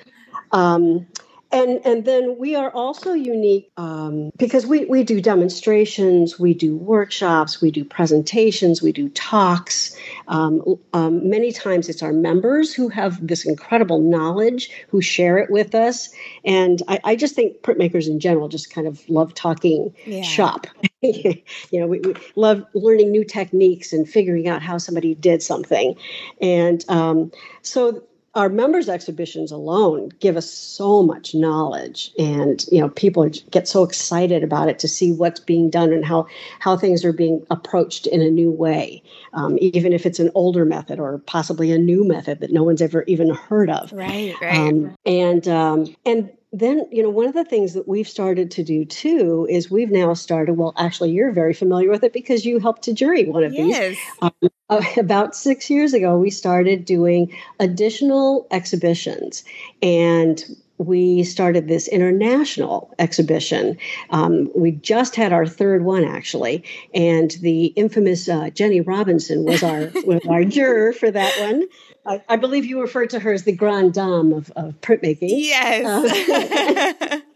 Um, 0.52 1.06
and 1.54 1.80
and 1.86 2.04
then 2.04 2.36
we 2.36 2.56
are 2.56 2.70
also 2.70 3.12
unique 3.12 3.70
um, 3.76 4.30
because 4.36 4.66
we 4.66 4.84
we 4.86 5.04
do 5.04 5.20
demonstrations, 5.20 6.38
we 6.38 6.52
do 6.52 6.76
workshops, 6.76 7.60
we 7.60 7.70
do 7.70 7.84
presentations, 7.84 8.82
we 8.82 8.90
do 8.90 9.08
talks. 9.10 9.96
Um, 10.26 10.62
um, 10.92 11.30
many 11.30 11.52
times 11.52 11.88
it's 11.88 12.02
our 12.02 12.12
members 12.12 12.74
who 12.74 12.88
have 12.88 13.24
this 13.24 13.46
incredible 13.46 14.00
knowledge 14.00 14.70
who 14.88 15.00
share 15.00 15.38
it 15.38 15.48
with 15.48 15.76
us, 15.76 16.10
and 16.44 16.82
I, 16.88 16.98
I 17.04 17.16
just 17.16 17.36
think 17.36 17.62
printmakers 17.62 18.08
in 18.08 18.18
general 18.18 18.48
just 18.48 18.70
kind 18.70 18.88
of 18.88 19.08
love 19.08 19.32
talking 19.32 19.94
yeah. 20.06 20.22
shop. 20.22 20.66
you 21.02 21.42
know, 21.72 21.86
we, 21.86 22.00
we, 22.00 22.14
love 22.34 22.64
learning 22.74 23.12
new 23.12 23.24
techniques 23.24 23.92
and 23.92 24.08
figuring 24.08 24.48
out 24.48 24.60
how 24.60 24.76
somebody 24.78 25.14
did 25.14 25.40
something, 25.40 25.94
and 26.40 26.84
um, 26.88 27.30
so 27.62 28.02
our 28.34 28.48
members 28.48 28.88
exhibitions 28.88 29.52
alone 29.52 30.10
give 30.20 30.36
us 30.36 30.50
so 30.50 31.02
much 31.02 31.34
knowledge 31.34 32.12
and 32.18 32.66
you 32.70 32.80
know 32.80 32.88
people 32.90 33.28
get 33.50 33.68
so 33.68 33.82
excited 33.82 34.42
about 34.42 34.68
it 34.68 34.78
to 34.78 34.88
see 34.88 35.12
what's 35.12 35.40
being 35.40 35.70
done 35.70 35.92
and 35.92 36.04
how 36.04 36.26
how 36.58 36.76
things 36.76 37.04
are 37.04 37.12
being 37.12 37.44
approached 37.50 38.06
in 38.06 38.20
a 38.20 38.30
new 38.30 38.50
way 38.50 39.02
um, 39.34 39.58
even 39.60 39.92
if 39.92 40.06
it's 40.06 40.18
an 40.18 40.30
older 40.34 40.64
method 40.64 40.98
or 40.98 41.18
possibly 41.26 41.72
a 41.72 41.78
new 41.78 42.06
method 42.06 42.40
that 42.40 42.52
no 42.52 42.62
one's 42.62 42.82
ever 42.82 43.02
even 43.06 43.30
heard 43.30 43.70
of. 43.70 43.92
Right 43.92 44.34
right. 44.40 44.56
Um, 44.56 44.96
and 45.04 45.46
um, 45.48 45.94
and 46.04 46.30
then 46.54 46.86
you 46.92 47.02
know 47.02 47.10
one 47.10 47.26
of 47.26 47.34
the 47.34 47.44
things 47.44 47.74
that 47.74 47.88
we've 47.88 48.08
started 48.08 48.50
to 48.52 48.62
do 48.62 48.84
too 48.84 49.46
is 49.50 49.70
we've 49.70 49.90
now 49.90 50.14
started 50.14 50.54
well 50.54 50.72
actually 50.76 51.10
you're 51.10 51.32
very 51.32 51.52
familiar 51.52 51.90
with 51.90 52.04
it 52.04 52.12
because 52.12 52.46
you 52.46 52.60
helped 52.60 52.82
to 52.82 52.92
jury 52.92 53.24
one 53.24 53.42
of 53.42 53.52
yes. 53.52 53.96
these 54.20 54.30
um, 54.70 54.80
about 54.96 55.34
six 55.34 55.68
years 55.68 55.92
ago 55.94 56.16
we 56.16 56.30
started 56.30 56.84
doing 56.84 57.36
additional 57.58 58.46
exhibitions 58.52 59.44
and 59.82 60.44
we 60.78 61.22
started 61.22 61.68
this 61.68 61.88
international 61.88 62.92
exhibition. 62.98 63.78
Um, 64.10 64.50
we 64.54 64.72
just 64.72 65.16
had 65.16 65.32
our 65.32 65.46
third 65.46 65.84
one 65.84 66.04
actually, 66.04 66.64
and 66.94 67.30
the 67.40 67.66
infamous 67.66 68.28
uh, 68.28 68.50
Jenny 68.50 68.80
Robinson 68.80 69.44
was 69.44 69.62
our 69.62 69.90
was 70.04 70.22
our 70.28 70.44
juror 70.44 70.92
for 70.92 71.10
that 71.10 71.40
one. 71.40 71.64
I, 72.06 72.22
I, 72.28 72.36
believe 72.36 72.66
you 72.66 72.82
referred 72.82 73.10
to 73.10 73.20
her 73.20 73.32
as 73.32 73.44
the 73.44 73.52
grande 73.52 73.94
dame 73.94 74.34
of, 74.34 74.50
of 74.56 74.78
printmaking. 74.82 75.30
Yes. 75.30 75.86
Uh, 75.86 77.20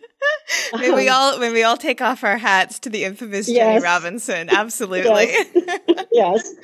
May 0.78 0.90
we 0.90 1.08
all 1.08 1.38
when 1.38 1.52
we 1.52 1.62
all 1.62 1.76
take 1.76 2.00
off 2.00 2.24
our 2.24 2.38
hats 2.38 2.78
to 2.80 2.90
the 2.90 3.04
infamous 3.04 3.46
Jenny 3.46 3.74
yes. 3.74 3.82
Robinson. 3.82 4.50
Absolutely. 4.50 5.32
Yes. 5.32 6.06
yes. 6.12 6.54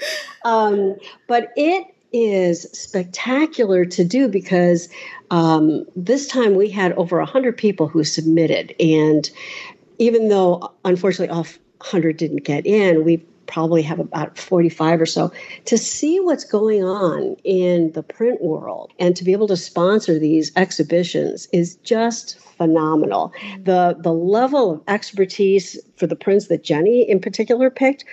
Um, 0.45 0.97
but 1.27 1.53
it 1.57 1.94
is 2.15 2.63
spectacular 2.73 3.85
to 3.85 4.05
do 4.05 4.29
because 4.29 4.89
um, 5.33 5.85
this 5.97 6.29
time 6.29 6.55
we 6.55 6.71
had 6.71 6.93
over 6.93 7.19
100 7.19 7.57
people 7.57 7.89
who 7.89 8.05
submitted. 8.05 8.73
And 8.79 9.29
even 9.99 10.29
though, 10.29 10.73
unfortunately, 10.85 11.35
all 11.35 11.43
100 11.43 12.17
didn't 12.17 12.45
get 12.45 12.65
in, 12.65 13.05
we 13.05 13.17
probably 13.47 13.83
have 13.83 13.99
about 13.99 14.39
45 14.39 15.01
or 15.01 15.07
so 15.07 15.33
to 15.67 15.77
see 15.77 16.21
what's 16.21 16.45
going 16.45 16.83
on 16.83 17.37
in 17.45 17.93
the 17.93 18.03
print 18.03 18.41
world 18.41 18.93
and 18.99 19.15
to 19.17 19.25
be 19.25 19.33
able 19.33 19.49
to 19.49 19.57
sponsor 19.57 20.19
these 20.19 20.51
exhibitions 20.57 21.47
is 21.53 21.77
just 21.77 22.39
phenomenal 22.39 23.33
mm-hmm. 23.39 23.65
the 23.65 23.97
the 24.01 24.13
level 24.13 24.73
of 24.73 24.83
expertise 24.89 25.79
for 25.97 26.07
the 26.07 26.17
prints 26.17 26.49
that 26.49 26.65
jenny 26.65 27.09
in 27.09 27.21
particular 27.21 27.69
picked 27.69 28.05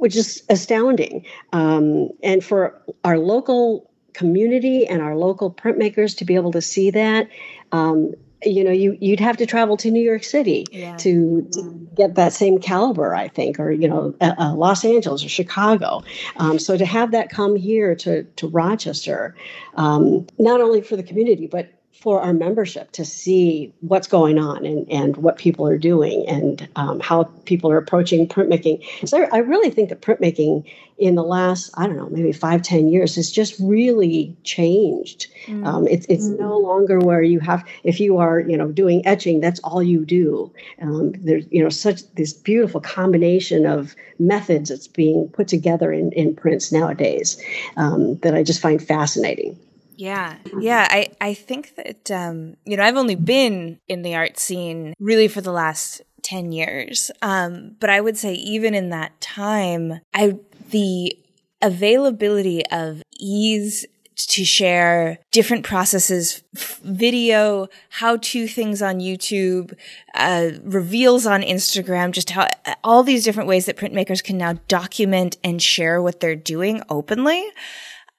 which 0.00 0.16
is 0.16 0.42
astounding 0.48 1.24
um, 1.52 2.08
and 2.22 2.42
for 2.42 2.80
our 3.04 3.18
local 3.18 3.90
community 4.14 4.86
and 4.86 5.02
our 5.02 5.14
local 5.14 5.52
printmakers 5.52 6.16
to 6.16 6.24
be 6.24 6.34
able 6.34 6.50
to 6.50 6.62
see 6.62 6.90
that 6.90 7.28
um, 7.72 8.14
you 8.42 8.64
know 8.64 8.70
you 8.70 8.96
you'd 8.98 9.20
have 9.20 9.36
to 9.36 9.44
travel 9.44 9.76
to 9.76 9.90
New 9.90 10.02
York 10.02 10.24
City 10.24 10.66
yeah. 10.72 10.96
to, 10.96 11.46
to, 11.52 11.88
get 11.94 12.14
that 12.14 12.32
same 12.32 12.58
caliber 12.58 13.14
I 13.14 13.28
think 13.28 13.60
or 13.60 13.70
you 13.70 13.88
know 13.88 14.14
uh, 14.22 14.54
Los 14.56 14.84
Angeles 14.84 15.22
or 15.22 15.28
Chicago 15.28 16.02
um, 16.36 16.58
so 16.58 16.78
to 16.78 16.86
have 16.86 17.10
that 17.10 17.28
come 17.28 17.54
here 17.56 17.94
to 17.96 18.22
to 18.22 18.48
Rochester 18.48 19.36
um, 19.74 20.26
not 20.38 20.62
only 20.62 20.80
for 20.80 20.96
the 20.96 21.02
community 21.02 21.46
but 21.46 21.68
for 21.92 22.22
our 22.22 22.32
membership 22.32 22.90
to 22.92 23.04
see 23.04 23.72
what's 23.80 24.08
going 24.08 24.38
on 24.38 24.64
and, 24.64 24.90
and 24.90 25.18
what 25.18 25.36
people 25.36 25.66
are 25.66 25.76
doing 25.76 26.26
and 26.26 26.66
um, 26.76 26.98
how 26.98 27.24
people 27.44 27.70
are 27.70 27.76
approaching 27.76 28.26
printmaking. 28.26 28.82
So 29.06 29.28
I 29.30 29.38
really 29.38 29.68
think 29.68 29.90
that 29.90 30.00
printmaking 30.00 30.64
in 30.96 31.14
the 31.14 31.22
last, 31.22 31.70
I 31.74 31.86
don't 31.86 31.96
know, 31.96 32.08
maybe 32.08 32.32
five, 32.32 32.62
ten 32.62 32.88
years 32.88 33.16
has 33.16 33.30
just 33.30 33.54
really 33.60 34.34
changed. 34.44 35.26
Mm. 35.46 35.66
Um, 35.66 35.86
it's 35.88 36.06
it's 36.08 36.28
mm. 36.28 36.38
no 36.38 36.58
longer 36.58 36.98
where 36.98 37.22
you 37.22 37.38
have, 37.40 37.66
if 37.84 38.00
you 38.00 38.16
are, 38.16 38.40
you 38.40 38.56
know, 38.56 38.68
doing 38.68 39.06
etching, 39.06 39.40
that's 39.40 39.60
all 39.60 39.82
you 39.82 40.06
do. 40.06 40.50
Um, 40.80 41.12
there's, 41.18 41.44
you 41.50 41.62
know, 41.62 41.68
such 41.68 42.10
this 42.14 42.32
beautiful 42.32 42.80
combination 42.80 43.66
of 43.66 43.94
methods 44.18 44.70
that's 44.70 44.88
being 44.88 45.28
put 45.28 45.48
together 45.48 45.92
in, 45.92 46.12
in 46.12 46.34
prints 46.34 46.72
nowadays 46.72 47.42
um, 47.76 48.16
that 48.18 48.34
I 48.34 48.42
just 48.42 48.60
find 48.60 48.82
fascinating. 48.82 49.58
Yeah. 50.00 50.38
Yeah. 50.58 50.88
I, 50.90 51.08
I 51.20 51.34
think 51.34 51.76
that, 51.76 52.10
um, 52.10 52.56
you 52.64 52.76
know, 52.76 52.82
I've 52.82 52.96
only 52.96 53.16
been 53.16 53.78
in 53.86 54.00
the 54.00 54.14
art 54.14 54.38
scene 54.38 54.94
really 54.98 55.28
for 55.28 55.42
the 55.42 55.52
last 55.52 56.00
10 56.22 56.52
years. 56.52 57.10
Um, 57.20 57.76
but 57.78 57.90
I 57.90 58.00
would 58.00 58.16
say 58.16 58.32
even 58.32 58.74
in 58.74 58.88
that 58.90 59.20
time, 59.20 60.00
I, 60.14 60.38
the 60.70 61.18
availability 61.60 62.64
of 62.66 63.02
ease 63.18 63.84
to 64.16 64.44
share 64.44 65.18
different 65.32 65.64
processes, 65.64 66.42
video, 66.54 67.68
how 67.88 68.16
to 68.18 68.46
things 68.46 68.82
on 68.82 69.00
YouTube, 69.00 69.74
uh, 70.14 70.50
reveals 70.62 71.26
on 71.26 71.42
Instagram, 71.42 72.10
just 72.10 72.30
how 72.30 72.46
all 72.84 73.02
these 73.02 73.24
different 73.24 73.48
ways 73.48 73.66
that 73.66 73.76
printmakers 73.76 74.22
can 74.22 74.36
now 74.36 74.54
document 74.68 75.36
and 75.42 75.62
share 75.62 76.02
what 76.02 76.20
they're 76.20 76.36
doing 76.36 76.82
openly. 76.88 77.44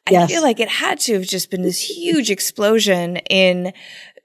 Yes. 0.10 0.24
I 0.24 0.34
feel 0.34 0.42
like 0.42 0.60
it 0.60 0.70
had 0.70 1.00
to 1.02 1.14
have 1.14 1.24
just 1.24 1.52
been 1.52 1.62
this 1.62 1.80
huge 1.80 2.32
explosion 2.32 3.18
in 3.30 3.72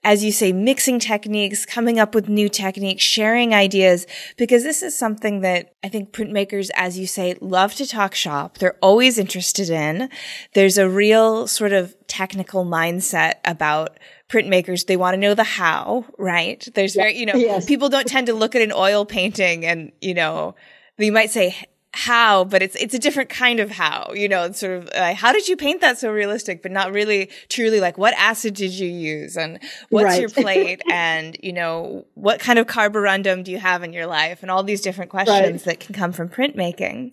as 0.06 0.22
you 0.22 0.30
say, 0.30 0.52
mixing 0.52 1.00
techniques, 1.00 1.66
coming 1.66 1.98
up 1.98 2.14
with 2.14 2.28
new 2.28 2.48
techniques, 2.48 3.02
sharing 3.02 3.52
ideas, 3.52 4.06
because 4.36 4.62
this 4.62 4.80
is 4.80 4.96
something 4.96 5.40
that 5.40 5.74
I 5.82 5.88
think 5.88 6.12
printmakers, 6.12 6.70
as 6.76 6.96
you 6.96 7.08
say, 7.08 7.34
love 7.40 7.74
to 7.74 7.88
talk 7.88 8.14
shop. 8.14 8.58
They're 8.58 8.78
always 8.80 9.18
interested 9.18 9.68
in. 9.68 10.08
There's 10.54 10.78
a 10.78 10.88
real 10.88 11.48
sort 11.48 11.72
of 11.72 11.96
technical 12.06 12.64
mindset 12.64 13.34
about 13.44 13.98
printmakers. 14.28 14.86
They 14.86 14.96
want 14.96 15.14
to 15.14 15.20
know 15.20 15.34
the 15.34 15.42
how, 15.42 16.04
right? 16.18 16.66
There's 16.76 16.94
very, 16.94 17.18
you 17.18 17.26
know, 17.26 17.34
yes. 17.34 17.66
people 17.66 17.88
don't 17.88 18.06
tend 18.06 18.28
to 18.28 18.32
look 18.32 18.54
at 18.54 18.62
an 18.62 18.72
oil 18.72 19.06
painting 19.06 19.66
and, 19.66 19.90
you 20.00 20.14
know, 20.14 20.54
you 20.98 21.10
might 21.10 21.32
say, 21.32 21.56
how, 21.96 22.44
but 22.44 22.62
it's 22.62 22.76
it's 22.76 22.94
a 22.94 22.98
different 22.98 23.30
kind 23.30 23.60
of 23.60 23.70
how. 23.70 24.12
You 24.14 24.28
know, 24.28 24.44
it's 24.44 24.60
sort 24.60 24.78
of 24.78 24.88
uh, 24.94 25.14
how 25.14 25.32
did 25.32 25.48
you 25.48 25.56
paint 25.56 25.80
that 25.80 25.98
so 25.98 26.12
realistic, 26.12 26.62
but 26.62 26.70
not 26.70 26.92
really 26.92 27.30
truly 27.48 27.80
like 27.80 27.98
what 27.98 28.14
acid 28.14 28.54
did 28.54 28.72
you 28.72 28.88
use 28.88 29.36
and 29.36 29.58
what's 29.90 30.04
right. 30.04 30.20
your 30.20 30.28
plate 30.44 30.82
and 30.90 31.36
you 31.42 31.52
know 31.52 32.06
what 32.14 32.40
kind 32.40 32.58
of 32.58 32.66
carborundum 32.66 33.42
do 33.44 33.50
you 33.50 33.58
have 33.58 33.82
in 33.82 33.92
your 33.92 34.06
life 34.06 34.42
and 34.42 34.50
all 34.50 34.62
these 34.62 34.80
different 34.80 35.10
questions 35.10 35.38
right. 35.38 35.64
that 35.64 35.80
can 35.80 35.94
come 35.94 36.12
from 36.12 36.28
printmaking. 36.28 37.12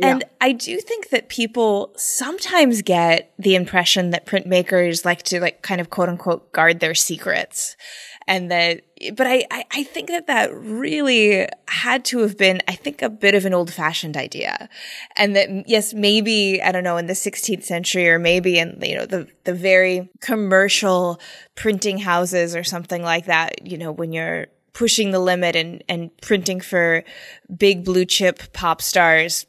And 0.00 0.20
yeah. 0.22 0.28
I 0.40 0.52
do 0.52 0.80
think 0.80 1.10
that 1.10 1.28
people 1.28 1.92
sometimes 1.96 2.82
get 2.82 3.32
the 3.38 3.54
impression 3.54 4.10
that 4.10 4.26
printmakers 4.26 5.04
like 5.04 5.22
to 5.24 5.40
like 5.40 5.62
kind 5.62 5.80
of 5.80 5.90
quote 5.90 6.08
unquote 6.08 6.52
guard 6.52 6.80
their 6.80 6.94
secrets 6.94 7.76
and 8.26 8.50
that 8.50 8.82
but 9.12 9.26
I, 9.26 9.44
I, 9.50 9.64
I 9.70 9.82
think 9.84 10.08
that 10.08 10.26
that 10.26 10.54
really 10.54 11.46
had 11.68 12.04
to 12.06 12.20
have 12.20 12.36
been, 12.36 12.62
I 12.68 12.72
think, 12.72 13.02
a 13.02 13.08
bit 13.10 13.34
of 13.34 13.44
an 13.44 13.54
old 13.54 13.72
fashioned 13.72 14.16
idea. 14.16 14.68
And 15.16 15.36
that, 15.36 15.68
yes, 15.68 15.94
maybe, 15.94 16.62
I 16.62 16.72
don't 16.72 16.84
know, 16.84 16.96
in 16.96 17.06
the 17.06 17.14
16th 17.14 17.64
century 17.64 18.08
or 18.08 18.18
maybe 18.18 18.58
in, 18.58 18.78
you 18.82 18.96
know, 18.96 19.06
the, 19.06 19.28
the 19.44 19.54
very 19.54 20.10
commercial 20.20 21.20
printing 21.54 21.98
houses 21.98 22.54
or 22.56 22.64
something 22.64 23.02
like 23.02 23.26
that, 23.26 23.66
you 23.66 23.78
know, 23.78 23.92
when 23.92 24.12
you're 24.12 24.46
pushing 24.72 25.10
the 25.10 25.20
limit 25.20 25.56
and, 25.56 25.82
and 25.88 26.16
printing 26.20 26.60
for 26.60 27.04
big 27.56 27.84
blue 27.84 28.04
chip 28.04 28.52
pop 28.52 28.82
stars, 28.82 29.46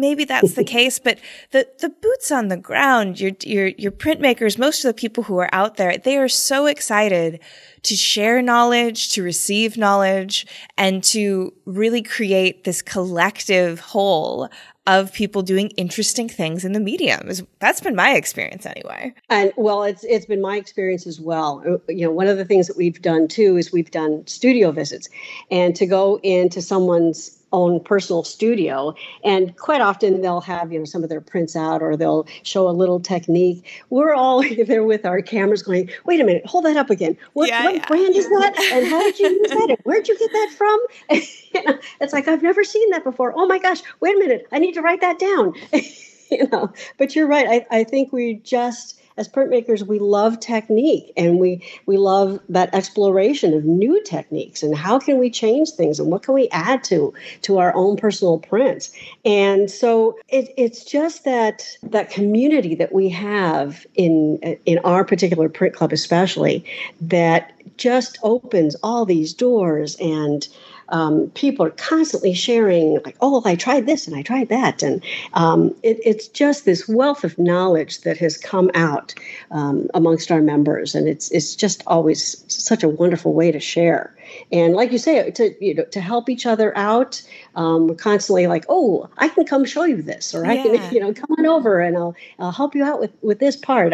maybe 0.00 0.24
that's 0.24 0.54
the 0.54 0.64
case, 0.64 0.98
but 0.98 1.18
the, 1.50 1.68
the 1.80 1.88
boots 1.88 2.30
on 2.30 2.48
the 2.48 2.56
ground, 2.56 3.20
your, 3.20 3.32
your, 3.42 3.68
your 3.68 3.92
printmakers, 3.92 4.58
most 4.58 4.84
of 4.84 4.88
the 4.88 4.98
people 5.00 5.24
who 5.24 5.38
are 5.38 5.50
out 5.52 5.76
there, 5.76 5.98
they 5.98 6.16
are 6.16 6.28
so 6.28 6.66
excited 6.66 7.40
to 7.82 7.96
share 7.96 8.42
knowledge, 8.42 9.10
to 9.10 9.22
receive 9.22 9.76
knowledge, 9.76 10.46
and 10.76 11.02
to 11.04 11.52
really 11.64 12.02
create 12.02 12.64
this 12.64 12.82
collective 12.82 13.80
whole 13.80 14.48
of 14.88 15.12
people 15.12 15.42
doing 15.42 15.68
interesting 15.76 16.30
things 16.30 16.64
in 16.64 16.72
the 16.72 16.80
medium. 16.80 17.28
That's 17.58 17.80
been 17.80 17.94
my 17.94 18.14
experience 18.14 18.64
anyway. 18.64 19.14
And 19.28 19.52
well, 19.56 19.82
it's 19.82 20.02
it's 20.04 20.24
been 20.24 20.40
my 20.40 20.56
experience 20.56 21.06
as 21.06 21.20
well. 21.20 21.62
Uh, 21.66 21.92
you 21.92 22.06
know, 22.06 22.10
one 22.10 22.26
of 22.26 22.38
the 22.38 22.44
things 22.46 22.66
that 22.68 22.76
we've 22.76 23.00
done 23.02 23.28
too 23.28 23.58
is 23.58 23.70
we've 23.70 23.90
done 23.90 24.26
studio 24.26 24.70
visits, 24.70 25.10
and 25.50 25.76
to 25.76 25.86
go 25.86 26.18
into 26.22 26.62
someone's 26.62 27.37
own 27.52 27.80
personal 27.80 28.24
studio. 28.24 28.94
And 29.24 29.56
quite 29.56 29.80
often 29.80 30.20
they'll 30.20 30.40
have 30.40 30.72
you 30.72 30.78
know 30.78 30.84
some 30.84 31.02
of 31.02 31.08
their 31.08 31.20
prints 31.20 31.56
out 31.56 31.82
or 31.82 31.96
they'll 31.96 32.26
show 32.42 32.68
a 32.68 32.70
little 32.70 33.00
technique. 33.00 33.66
We're 33.90 34.14
all 34.14 34.42
there 34.66 34.84
with 34.84 35.04
our 35.04 35.22
cameras 35.22 35.62
going 35.62 35.90
wait 36.04 36.20
a 36.20 36.24
minute 36.24 36.46
hold 36.46 36.64
that 36.64 36.76
up 36.76 36.90
again. 36.90 37.16
What, 37.32 37.48
yeah, 37.48 37.64
what 37.64 37.74
yeah. 37.74 37.86
brand 37.86 38.16
is 38.16 38.28
that? 38.28 38.58
And 38.72 38.86
how 38.86 39.00
did 39.00 39.18
you 39.18 39.28
use 39.28 39.50
that? 39.50 39.70
And 39.70 39.78
where'd 39.84 40.08
you 40.08 40.18
get 40.18 40.30
that 40.32 40.54
from? 40.56 40.80
You 41.50 41.64
know, 41.64 41.78
it's 42.02 42.12
like 42.12 42.28
i've 42.28 42.42
never 42.42 42.62
seen 42.62 42.90
that 42.90 43.04
before. 43.04 43.32
Oh 43.34 43.46
my 43.46 43.58
gosh 43.58 43.80
wait 44.00 44.14
a 44.14 44.18
minute 44.18 44.46
i 44.52 44.58
need 44.58 44.72
to 44.72 44.82
write 44.82 45.00
that 45.00 45.18
down. 45.18 45.54
You 46.30 46.46
know 46.48 46.70
but 46.98 47.16
you're 47.16 47.26
right. 47.26 47.64
I, 47.70 47.78
I 47.78 47.84
think 47.84 48.12
we 48.12 48.34
just 48.44 48.97
as 49.18 49.28
printmakers, 49.28 49.86
we 49.86 49.98
love 49.98 50.38
technique 50.40 51.12
and 51.16 51.38
we 51.38 51.62
we 51.86 51.96
love 51.96 52.40
that 52.48 52.72
exploration 52.74 53.52
of 53.52 53.64
new 53.64 54.02
techniques 54.04 54.62
and 54.62 54.76
how 54.76 54.98
can 54.98 55.18
we 55.18 55.28
change 55.28 55.70
things 55.72 55.98
and 55.98 56.10
what 56.10 56.22
can 56.22 56.34
we 56.34 56.48
add 56.50 56.84
to 56.84 57.12
to 57.42 57.58
our 57.58 57.74
own 57.74 57.96
personal 57.96 58.38
prints. 58.38 58.92
And 59.24 59.70
so 59.70 60.16
it, 60.28 60.54
it's 60.56 60.84
just 60.84 61.24
that 61.24 61.76
that 61.82 62.10
community 62.10 62.76
that 62.76 62.92
we 62.92 63.08
have 63.10 63.84
in 63.94 64.38
in 64.64 64.78
our 64.84 65.04
particular 65.04 65.48
print 65.48 65.74
club, 65.74 65.92
especially, 65.92 66.64
that 67.00 67.52
just 67.76 68.18
opens 68.22 68.76
all 68.82 69.04
these 69.04 69.34
doors 69.34 69.96
and 70.00 70.48
um, 70.90 71.30
people 71.30 71.66
are 71.66 71.70
constantly 71.70 72.34
sharing, 72.34 73.00
like, 73.04 73.16
oh, 73.20 73.42
I 73.44 73.56
tried 73.56 73.86
this 73.86 74.06
and 74.06 74.16
I 74.16 74.22
tried 74.22 74.48
that. 74.48 74.82
And 74.82 75.02
um, 75.34 75.74
it, 75.82 75.98
it's 76.04 76.28
just 76.28 76.64
this 76.64 76.88
wealth 76.88 77.24
of 77.24 77.38
knowledge 77.38 78.02
that 78.02 78.18
has 78.18 78.36
come 78.36 78.70
out 78.74 79.14
um, 79.50 79.88
amongst 79.94 80.30
our 80.30 80.40
members. 80.40 80.94
And 80.94 81.08
it's, 81.08 81.30
it's 81.30 81.54
just 81.54 81.82
always 81.86 82.44
such 82.48 82.82
a 82.82 82.88
wonderful 82.88 83.34
way 83.34 83.52
to 83.52 83.60
share. 83.60 84.14
And 84.52 84.74
like 84.74 84.92
you 84.92 84.98
say, 84.98 85.30
to, 85.30 85.64
you 85.64 85.74
know, 85.74 85.84
to 85.84 86.00
help 86.00 86.28
each 86.28 86.46
other 86.46 86.76
out, 86.76 87.22
um, 87.54 87.88
we're 87.88 87.94
constantly 87.94 88.46
like, 88.46 88.64
oh, 88.68 89.08
I 89.18 89.28
can 89.28 89.46
come 89.46 89.64
show 89.64 89.84
you 89.84 90.02
this, 90.02 90.34
or 90.34 90.46
I 90.46 90.54
yeah. 90.54 90.62
can, 90.62 90.94
you 90.94 91.00
know, 91.00 91.12
come 91.12 91.34
on 91.38 91.46
over 91.46 91.80
and 91.80 91.96
I'll, 91.96 92.14
I'll 92.38 92.52
help 92.52 92.74
you 92.74 92.84
out 92.84 93.00
with, 93.00 93.12
with 93.22 93.38
this 93.38 93.56
part. 93.56 93.92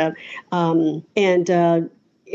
Um, 0.53 1.05
and, 1.17 1.51
uh, 1.51 1.81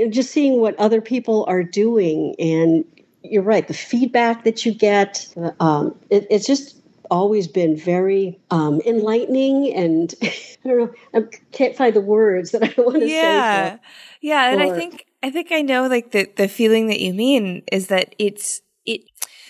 just 0.10 0.32
seeing 0.32 0.62
what 0.62 0.80
other 0.80 1.02
people 1.02 1.46
are 1.48 1.64
doing 1.64 2.36
and 2.40 2.86
you're 3.24 3.44
right. 3.44 3.68
The 3.68 3.74
feedback 3.74 4.44
that 4.44 4.66
you 4.66 4.74
get, 4.74 5.28
um, 5.60 5.98
it, 6.10 6.28
it's 6.30 6.48
just 6.48 6.78
always 7.12 7.48
been 7.48 7.76
very 7.76 8.40
um, 8.52 8.82
enlightening, 8.86 9.74
and 9.74 10.14
I 10.22 10.68
don't 10.68 10.78
know. 10.78 10.94
I 11.14 11.22
can't 11.52 11.76
find 11.76 11.96
the 11.96 12.02
words 12.02 12.52
that 12.52 12.64
I 12.64 12.74
want 12.82 13.00
to 13.00 13.08
yeah. 13.08 13.76
say. 13.76 13.80
Yeah, 14.22 14.48
yeah, 14.50 14.52
and 14.52 14.62
I 14.62 14.76
think 14.76 15.06
I 15.22 15.32
think 15.32 15.52
I 15.52 15.62
know 15.62 15.88
like 15.88 16.12
the 16.12 16.30
the 16.36 16.48
feeling 16.48 16.88
that 16.88 17.00
you 17.00 17.14
mean 17.14 17.64
is 17.72 17.88
that 17.88 18.16
it's 18.18 18.62
it 18.86 19.02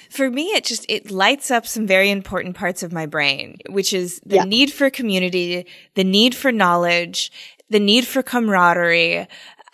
for 0.10 0.30
me 0.30 0.48
it 0.48 0.64
just 0.64 0.86
it 0.90 1.12
lights 1.12 1.52
up 1.52 1.68
some 1.68 1.86
very 1.86 2.10
important 2.10 2.56
parts 2.56 2.82
of 2.82 2.92
my 2.92 3.06
brain 3.06 3.58
which 3.70 3.94
is 3.94 4.20
the 4.26 4.38
yeah. 4.38 4.44
need 4.44 4.74
for 4.74 4.90
community 4.90 5.68
the 5.94 6.04
need 6.04 6.34
for 6.34 6.52
knowledge 6.52 7.32
the 7.70 7.80
need 7.80 8.08
for 8.08 8.24
camaraderie 8.24 9.28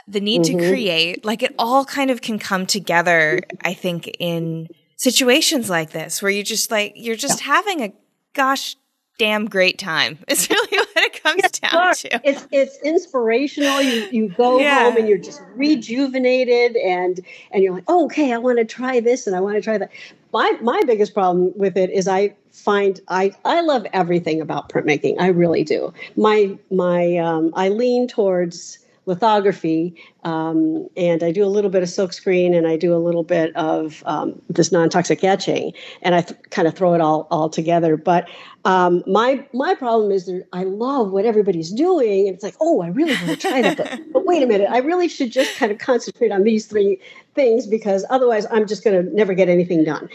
the 0.08 0.20
need 0.20 0.42
mm-hmm. 0.42 0.60
to 0.60 0.70
create, 0.70 1.26
like 1.26 1.44
it 1.44 1.56
all 1.58 1.86
kind 1.86 2.12
of 2.12 2.22
can 2.22 2.40
come 2.40 2.66
together, 2.66 3.42
I 3.64 3.74
think, 3.74 4.08
in 4.20 4.70
situations 4.98 5.70
like 5.70 5.92
this 5.92 6.22
where 6.22 6.32
you're 6.32 6.44
just 6.44 6.72
like, 6.72 6.94
you're 6.96 7.16
just 7.16 7.42
yeah. 7.42 7.54
having 7.54 7.82
a 7.82 7.94
gosh 8.34 8.76
damn 9.18 9.46
great 9.46 9.80
time. 9.80 10.20
It's 10.28 10.50
really 10.50 10.78
what 10.78 10.98
it 10.98 11.24
comes 11.24 11.42
yeah, 11.44 11.70
down 11.70 11.94
to. 11.96 12.22
It's 12.24 12.48
it's 12.52 12.78
inspirational. 12.84 13.82
You 13.82 14.08
you 14.12 14.30
go 14.30 14.60
yeah. 14.60 14.84
home 14.84 14.98
and 14.98 15.08
you're 15.08 15.18
just 15.18 15.42
rejuvenated 15.56 16.76
and 16.78 17.20
and 17.52 17.64
you're 17.64 17.74
like, 17.74 17.86
oh, 17.88 18.06
okay, 18.06 18.34
I 18.34 18.38
want 18.38 18.58
to 18.60 18.66
try 18.66 19.00
this 19.00 19.28
and 19.28 19.36
I 19.36 19.40
want 19.40 19.56
to 19.56 19.62
try 19.62 19.78
that. 19.78 19.92
My 20.34 20.58
my 20.62 20.82
biggest 20.86 21.14
problem 21.14 21.54
with 21.56 21.78
it 21.78 21.90
is 21.90 22.08
I 22.08 22.36
find 22.52 23.00
I 23.08 23.34
I 23.46 23.62
love 23.62 23.86
everything 23.94 24.42
about 24.42 24.70
printmaking. 24.70 25.16
I 25.20 25.28
really 25.28 25.64
do. 25.64 25.94
My 26.16 26.58
my 26.72 27.18
um, 27.18 27.54
I 27.56 27.70
lean 27.70 28.08
towards 28.08 28.80
lithography, 29.06 29.96
um, 30.24 30.88
and 30.98 31.24
I 31.24 31.32
do 31.32 31.44
a 31.44 31.48
little 31.48 31.70
bit 31.70 31.84
of 31.84 31.90
silkscreen, 31.90 32.56
and 32.56 32.68
I 32.68 32.76
do 32.76 32.96
a 32.96 32.98
little 32.98 33.24
bit 33.24 33.56
of 33.56 34.04
um, 34.06 34.42
this 34.50 34.72
non-toxic 34.72 35.24
etching, 35.24 35.74
and 36.02 36.16
I 36.16 36.22
th- 36.22 36.40
kind 36.50 36.68
of 36.68 36.76
throw 36.76 36.94
it 36.94 37.02
all 37.02 37.28
all 37.32 37.50
together. 37.50 37.98
But 37.98 38.28
um, 38.66 39.04
my 39.06 39.46
my 39.54 39.76
problem 39.76 40.12
is 40.12 40.26
that 40.26 40.46
I 40.54 40.64
love 40.64 41.12
what 41.12 41.26
everybody's 41.26 41.72
doing, 41.72 42.28
and 42.28 42.36
it's 42.36 42.44
like, 42.44 42.56
oh, 42.60 42.82
I 42.82 42.88
really 42.88 43.14
want 43.14 43.30
to 43.30 43.36
try 43.38 43.62
that, 43.62 43.78
but, 43.78 44.00
but 44.14 44.26
wait 44.26 44.42
a 44.42 44.48
minute, 44.48 44.70
I 44.70 44.80
really 44.80 45.08
should 45.08 45.32
just 45.32 45.56
kind 45.58 45.72
of 45.72 45.78
concentrate 45.78 46.32
on 46.32 46.44
these 46.44 46.66
three 46.66 47.00
things 47.36 47.68
because 47.68 48.06
otherwise, 48.10 48.48
I'm 48.52 48.68
just 48.68 48.84
going 48.84 49.06
to 49.06 49.16
never 49.16 49.34
get 49.34 49.50
anything 49.50 49.84
done. 49.84 50.10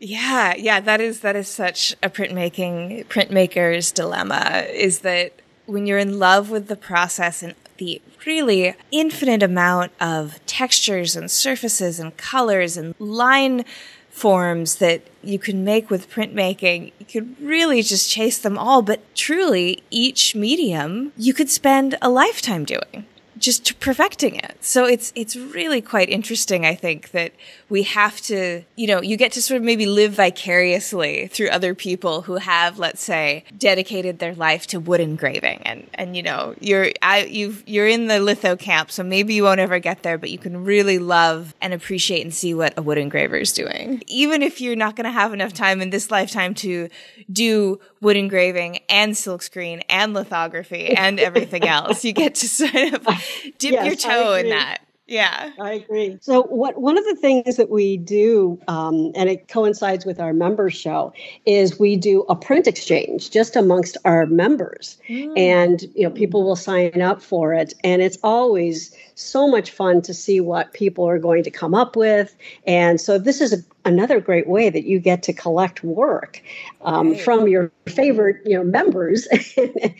yeah, 0.00 0.54
yeah, 0.56 0.80
that 0.80 1.00
is 1.00 1.20
that 1.20 1.36
is 1.36 1.48
such 1.48 1.94
a 2.02 2.10
printmaking 2.10 3.06
printmaker's 3.06 3.92
dilemma. 3.92 4.66
Is 4.72 5.00
that 5.00 5.34
when 5.66 5.86
you're 5.86 5.98
in 5.98 6.18
love 6.18 6.50
with 6.50 6.66
the 6.66 6.76
process 6.76 7.42
and 7.42 7.54
the 7.78 8.02
really 8.26 8.74
infinite 8.90 9.42
amount 9.42 9.92
of 10.00 10.44
textures 10.46 11.16
and 11.16 11.30
surfaces 11.30 11.98
and 11.98 12.16
colors 12.16 12.76
and 12.76 12.94
line 12.98 13.64
forms 14.10 14.76
that 14.76 15.02
you 15.22 15.38
can 15.38 15.64
make 15.64 15.90
with 15.90 16.10
printmaking, 16.10 16.92
you 16.98 17.06
could 17.06 17.40
really 17.40 17.82
just 17.82 18.10
chase 18.10 18.38
them 18.38 18.58
all. 18.58 18.82
But 18.82 19.14
truly, 19.14 19.82
each 19.90 20.34
medium 20.34 21.12
you 21.16 21.32
could 21.32 21.48
spend 21.48 21.96
a 22.02 22.10
lifetime 22.10 22.64
doing 22.64 23.06
just 23.38 23.78
perfecting 23.80 24.36
it. 24.36 24.56
So 24.60 24.84
it's 24.84 25.12
it's 25.14 25.36
really 25.36 25.80
quite 25.80 26.08
interesting 26.08 26.66
I 26.66 26.74
think 26.74 27.10
that 27.12 27.32
we 27.68 27.82
have 27.84 28.20
to, 28.22 28.62
you 28.76 28.86
know, 28.86 29.00
you 29.02 29.16
get 29.16 29.32
to 29.32 29.42
sort 29.42 29.58
of 29.58 29.64
maybe 29.64 29.86
live 29.86 30.12
vicariously 30.12 31.28
through 31.28 31.48
other 31.48 31.74
people 31.74 32.22
who 32.22 32.36
have 32.36 32.78
let's 32.78 33.02
say 33.02 33.44
dedicated 33.56 34.18
their 34.18 34.34
life 34.34 34.66
to 34.68 34.80
wood 34.80 35.00
engraving 35.00 35.62
and 35.64 35.88
and 35.94 36.16
you 36.16 36.22
know, 36.22 36.54
you're 36.60 36.90
I 37.02 37.24
you've 37.24 37.62
you're 37.66 37.88
in 37.88 38.06
the 38.06 38.20
litho 38.20 38.56
camp 38.56 38.90
so 38.90 39.02
maybe 39.02 39.34
you 39.34 39.42
won't 39.42 39.60
ever 39.60 39.78
get 39.78 40.02
there 40.02 40.18
but 40.18 40.30
you 40.30 40.38
can 40.38 40.64
really 40.64 40.98
love 40.98 41.54
and 41.60 41.72
appreciate 41.72 42.22
and 42.22 42.34
see 42.34 42.54
what 42.54 42.76
a 42.76 42.82
wood 42.82 42.98
engraver 42.98 43.36
is 43.36 43.52
doing. 43.52 44.02
Even 44.06 44.42
if 44.42 44.60
you're 44.60 44.76
not 44.76 44.96
going 44.96 45.04
to 45.04 45.10
have 45.10 45.32
enough 45.32 45.52
time 45.52 45.80
in 45.80 45.90
this 45.90 46.10
lifetime 46.10 46.54
to 46.54 46.88
do 47.30 47.80
wood 48.00 48.16
engraving 48.16 48.80
and 48.88 49.12
silkscreen 49.12 49.82
and 49.88 50.14
lithography 50.14 50.88
and 50.94 51.18
everything 51.18 51.66
else, 51.68 52.04
you 52.04 52.12
get 52.12 52.34
to 52.36 52.48
sort 52.48 52.74
of 52.74 53.06
dip 53.58 53.72
yes, 53.72 53.86
your 53.86 53.94
toe 53.96 54.34
in 54.34 54.50
that. 54.50 54.80
Yeah, 55.08 55.52
I 55.58 55.72
agree. 55.72 56.18
So, 56.20 56.42
what 56.42 56.82
one 56.82 56.98
of 56.98 57.04
the 57.06 57.16
things 57.16 57.56
that 57.56 57.70
we 57.70 57.96
do, 57.96 58.60
um, 58.68 59.10
and 59.14 59.30
it 59.30 59.48
coincides 59.48 60.04
with 60.04 60.20
our 60.20 60.34
members 60.34 60.74
show, 60.74 61.14
is 61.46 61.78
we 61.78 61.96
do 61.96 62.26
a 62.28 62.36
print 62.36 62.66
exchange 62.66 63.30
just 63.30 63.56
amongst 63.56 63.96
our 64.04 64.26
members, 64.26 64.98
mm. 65.08 65.32
and 65.34 65.80
you 65.94 66.02
know 66.02 66.10
people 66.10 66.44
will 66.44 66.56
sign 66.56 67.00
up 67.00 67.22
for 67.22 67.54
it, 67.54 67.72
and 67.82 68.02
it's 68.02 68.18
always 68.22 68.94
so 69.14 69.48
much 69.48 69.70
fun 69.70 70.02
to 70.02 70.12
see 70.12 70.40
what 70.40 70.74
people 70.74 71.08
are 71.08 71.18
going 71.18 71.42
to 71.42 71.50
come 71.50 71.74
up 71.74 71.96
with, 71.96 72.36
and 72.66 73.00
so 73.00 73.16
this 73.18 73.40
is 73.40 73.54
a, 73.54 73.64
another 73.86 74.20
great 74.20 74.46
way 74.46 74.68
that 74.68 74.84
you 74.84 75.00
get 75.00 75.22
to 75.22 75.32
collect 75.32 75.82
work 75.82 76.42
um, 76.82 77.12
right. 77.12 77.20
from 77.22 77.48
your 77.48 77.72
favorite 77.86 78.36
you 78.44 78.58
know 78.58 78.62
members 78.64 79.26
and 79.56 79.94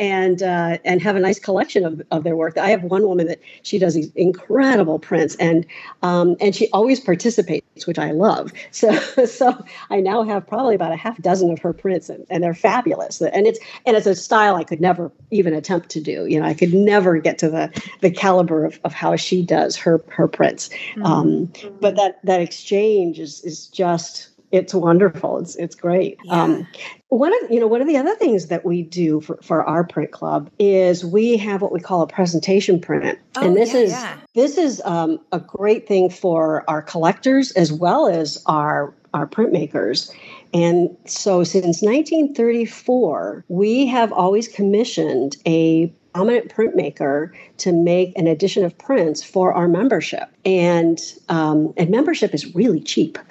uh, 0.00 0.78
and 0.84 1.02
have 1.02 1.14
a 1.14 1.20
nice 1.20 1.38
collection 1.38 1.84
of, 1.84 2.02
of 2.10 2.24
their 2.24 2.34
work. 2.34 2.56
I 2.56 2.70
have 2.70 2.82
one 2.82 3.06
woman 3.06 3.26
that 3.26 3.40
she 3.62 3.78
does 3.78 3.94
these 3.94 4.10
incredible 4.14 4.98
prints, 4.98 5.36
and 5.36 5.66
um, 6.02 6.36
and 6.40 6.54
she 6.54 6.68
always 6.70 7.00
participates, 7.00 7.86
which 7.86 7.98
I 7.98 8.12
love. 8.12 8.52
So 8.72 8.92
so 9.26 9.62
I 9.90 10.00
now 10.00 10.22
have 10.22 10.46
probably 10.46 10.74
about 10.74 10.92
a 10.92 10.96
half 10.96 11.20
dozen 11.20 11.50
of 11.50 11.58
her 11.58 11.72
prints, 11.72 12.08
and, 12.08 12.24
and 12.30 12.42
they're 12.42 12.54
fabulous. 12.54 13.20
And 13.20 13.46
it's 13.46 13.58
and 13.84 13.96
it's 13.96 14.06
a 14.06 14.14
style 14.14 14.56
I 14.56 14.64
could 14.64 14.80
never 14.80 15.12
even 15.30 15.52
attempt 15.52 15.90
to 15.90 16.00
do. 16.00 16.24
You 16.26 16.40
know, 16.40 16.46
I 16.46 16.54
could 16.54 16.72
never 16.72 17.18
get 17.18 17.36
to 17.38 17.50
the 17.50 17.82
the 18.00 18.10
caliber 18.10 18.64
of, 18.64 18.80
of 18.84 18.94
how 18.94 19.16
she 19.16 19.42
does 19.42 19.76
her 19.76 20.02
her 20.08 20.28
prints. 20.28 20.70
Mm-hmm. 20.94 21.04
Um, 21.04 21.52
but 21.80 21.96
that 21.96 22.24
that 22.24 22.40
exchange 22.40 23.18
is 23.18 23.42
is 23.42 23.66
just 23.66 24.29
it's 24.52 24.74
wonderful. 24.74 25.38
It's 25.38 25.56
it's 25.56 25.74
great. 25.74 26.18
Yeah. 26.24 26.42
Um, 26.42 26.66
one 27.08 27.32
of 27.42 27.50
you 27.50 27.60
know 27.60 27.66
one 27.66 27.80
of 27.80 27.86
the 27.86 27.96
other 27.96 28.14
things 28.16 28.46
that 28.46 28.64
we 28.64 28.82
do 28.82 29.20
for, 29.20 29.38
for 29.42 29.64
our 29.64 29.84
print 29.84 30.10
club 30.10 30.50
is 30.58 31.04
we 31.04 31.36
have 31.36 31.62
what 31.62 31.72
we 31.72 31.80
call 31.80 32.02
a 32.02 32.06
presentation 32.06 32.80
print, 32.80 33.18
oh, 33.36 33.46
and 33.46 33.56
this 33.56 33.74
yeah, 33.74 33.80
is 33.80 33.90
yeah. 33.92 34.16
this 34.34 34.58
is 34.58 34.82
um, 34.84 35.20
a 35.32 35.40
great 35.40 35.86
thing 35.86 36.10
for 36.10 36.64
our 36.68 36.82
collectors 36.82 37.52
as 37.52 37.72
well 37.72 38.08
as 38.08 38.42
our 38.46 38.94
our 39.14 39.26
printmakers. 39.26 40.12
And 40.52 40.96
so 41.04 41.44
since 41.44 41.80
1934, 41.80 43.44
we 43.48 43.86
have 43.86 44.12
always 44.12 44.48
commissioned 44.48 45.36
a 45.46 45.92
prominent 46.12 46.52
printmaker 46.54 47.32
to 47.58 47.72
make 47.72 48.16
an 48.16 48.26
edition 48.26 48.64
of 48.64 48.76
prints 48.78 49.22
for 49.22 49.52
our 49.52 49.68
membership. 49.68 50.28
And 50.44 51.00
um, 51.28 51.72
and 51.76 51.90
membership 51.90 52.34
is 52.34 52.54
really 52.54 52.80
cheap. 52.80 53.18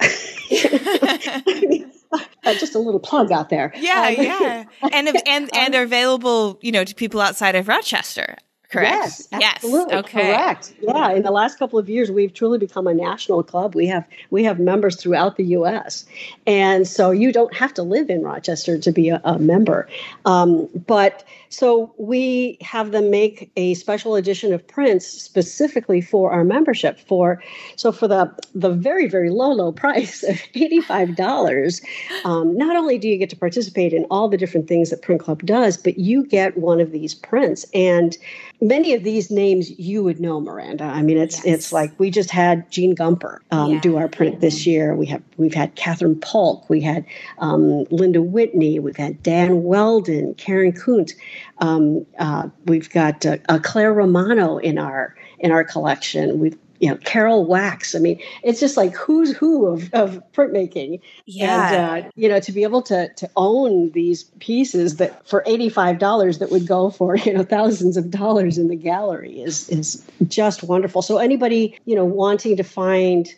Just 2.44 2.74
a 2.74 2.78
little 2.78 3.00
plug 3.00 3.30
out 3.30 3.50
there. 3.50 3.72
Yeah, 3.76 4.14
um, 4.18 4.24
yeah, 4.24 4.64
and 4.92 5.08
and 5.26 5.50
and 5.56 5.74
are 5.74 5.82
available, 5.82 6.58
you 6.60 6.72
know, 6.72 6.84
to 6.84 6.94
people 6.94 7.20
outside 7.20 7.54
of 7.54 7.68
Rochester. 7.68 8.36
Correct. 8.70 8.94
Yes, 8.94 9.28
absolutely. 9.32 9.94
Yes. 9.94 10.04
Okay. 10.04 10.32
Correct. 10.32 10.74
Yeah. 10.80 11.10
In 11.10 11.24
the 11.24 11.32
last 11.32 11.58
couple 11.58 11.80
of 11.80 11.88
years, 11.88 12.08
we've 12.08 12.32
truly 12.32 12.56
become 12.56 12.86
a 12.86 12.94
national 12.94 13.42
club. 13.42 13.74
We 13.74 13.86
have 13.86 14.06
we 14.30 14.44
have 14.44 14.60
members 14.60 14.94
throughout 14.94 15.36
the 15.36 15.44
U.S. 15.46 16.06
And 16.46 16.86
so 16.86 17.10
you 17.10 17.32
don't 17.32 17.52
have 17.52 17.74
to 17.74 17.82
live 17.82 18.08
in 18.10 18.22
Rochester 18.22 18.78
to 18.78 18.92
be 18.92 19.08
a, 19.08 19.20
a 19.24 19.40
member. 19.40 19.88
Um, 20.24 20.68
but 20.86 21.24
so 21.50 21.92
we 21.98 22.56
have 22.60 22.92
them 22.92 23.10
make 23.10 23.50
a 23.56 23.74
special 23.74 24.14
edition 24.14 24.54
of 24.54 24.66
prints 24.66 25.06
specifically 25.06 26.00
for 26.00 26.30
our 26.30 26.44
membership. 26.44 26.98
For 27.00 27.42
so 27.74 27.90
for 27.90 28.06
the 28.06 28.32
the 28.54 28.70
very 28.70 29.08
very 29.08 29.30
low 29.30 29.52
low 29.52 29.72
price 29.72 30.22
of 30.22 30.40
eighty 30.54 30.80
five 30.80 31.16
dollars, 31.16 31.82
um, 32.24 32.56
not 32.56 32.76
only 32.76 32.98
do 32.98 33.08
you 33.08 33.18
get 33.18 33.30
to 33.30 33.36
participate 33.36 33.92
in 33.92 34.04
all 34.04 34.28
the 34.28 34.36
different 34.36 34.68
things 34.68 34.90
that 34.90 35.02
Print 35.02 35.20
Club 35.20 35.44
does, 35.44 35.76
but 35.76 35.98
you 35.98 36.24
get 36.24 36.56
one 36.56 36.80
of 36.80 36.92
these 36.92 37.14
prints 37.14 37.66
and 37.74 38.16
many 38.60 38.92
of 38.92 39.04
these 39.04 39.30
names 39.30 39.78
you 39.78 40.02
would 40.02 40.20
know 40.20 40.40
miranda 40.40 40.84
i 40.84 41.02
mean 41.02 41.16
it's 41.16 41.36
yes. 41.36 41.46
it's 41.46 41.72
like 41.72 41.92
we 41.98 42.10
just 42.10 42.30
had 42.30 42.70
jean 42.70 42.94
gumpper 42.94 43.38
um, 43.50 43.72
yeah. 43.72 43.80
do 43.80 43.96
our 43.96 44.08
print 44.08 44.40
this 44.40 44.66
year 44.66 44.94
we 44.94 45.06
have 45.06 45.22
we've 45.38 45.54
had 45.54 45.74
kathryn 45.76 46.20
polk 46.20 46.68
we 46.68 46.80
had 46.80 47.04
um, 47.38 47.84
linda 47.84 48.20
whitney 48.20 48.78
we've 48.78 48.96
had 48.96 49.22
dan 49.22 49.62
welden 49.62 50.36
karen 50.36 50.72
kunc 50.72 51.12
um, 51.58 52.06
uh, 52.18 52.48
we've 52.66 52.90
got 52.90 53.24
uh, 53.26 53.38
uh, 53.48 53.58
clare 53.58 53.92
romano 53.92 54.58
in 54.58 54.78
our 54.78 55.14
in 55.38 55.52
our 55.52 55.64
collection 55.64 56.38
we've 56.38 56.56
you 56.80 56.88
know 56.88 56.96
Carol 56.96 57.44
Wax. 57.44 57.94
I 57.94 57.98
mean, 57.98 58.20
it's 58.42 58.58
just 58.58 58.76
like 58.76 58.96
who's 58.96 59.36
who 59.36 59.66
of, 59.66 59.92
of 59.92 60.20
printmaking. 60.32 61.00
Yeah. 61.26 61.96
And 61.96 62.06
uh, 62.06 62.10
you 62.16 62.28
know, 62.28 62.40
to 62.40 62.52
be 62.52 62.62
able 62.64 62.82
to 62.82 63.12
to 63.14 63.30
own 63.36 63.90
these 63.92 64.24
pieces 64.40 64.96
that 64.96 65.28
for 65.28 65.44
eighty 65.46 65.68
five 65.68 65.98
dollars 65.98 66.38
that 66.38 66.50
would 66.50 66.66
go 66.66 66.90
for 66.90 67.16
you 67.16 67.34
know 67.34 67.44
thousands 67.44 67.96
of 67.96 68.10
dollars 68.10 68.58
in 68.58 68.68
the 68.68 68.76
gallery 68.76 69.40
is 69.40 69.68
is 69.68 70.04
just 70.26 70.62
wonderful. 70.62 71.02
So 71.02 71.18
anybody 71.18 71.78
you 71.84 71.94
know 71.94 72.04
wanting 72.04 72.56
to 72.56 72.64
find 72.64 73.28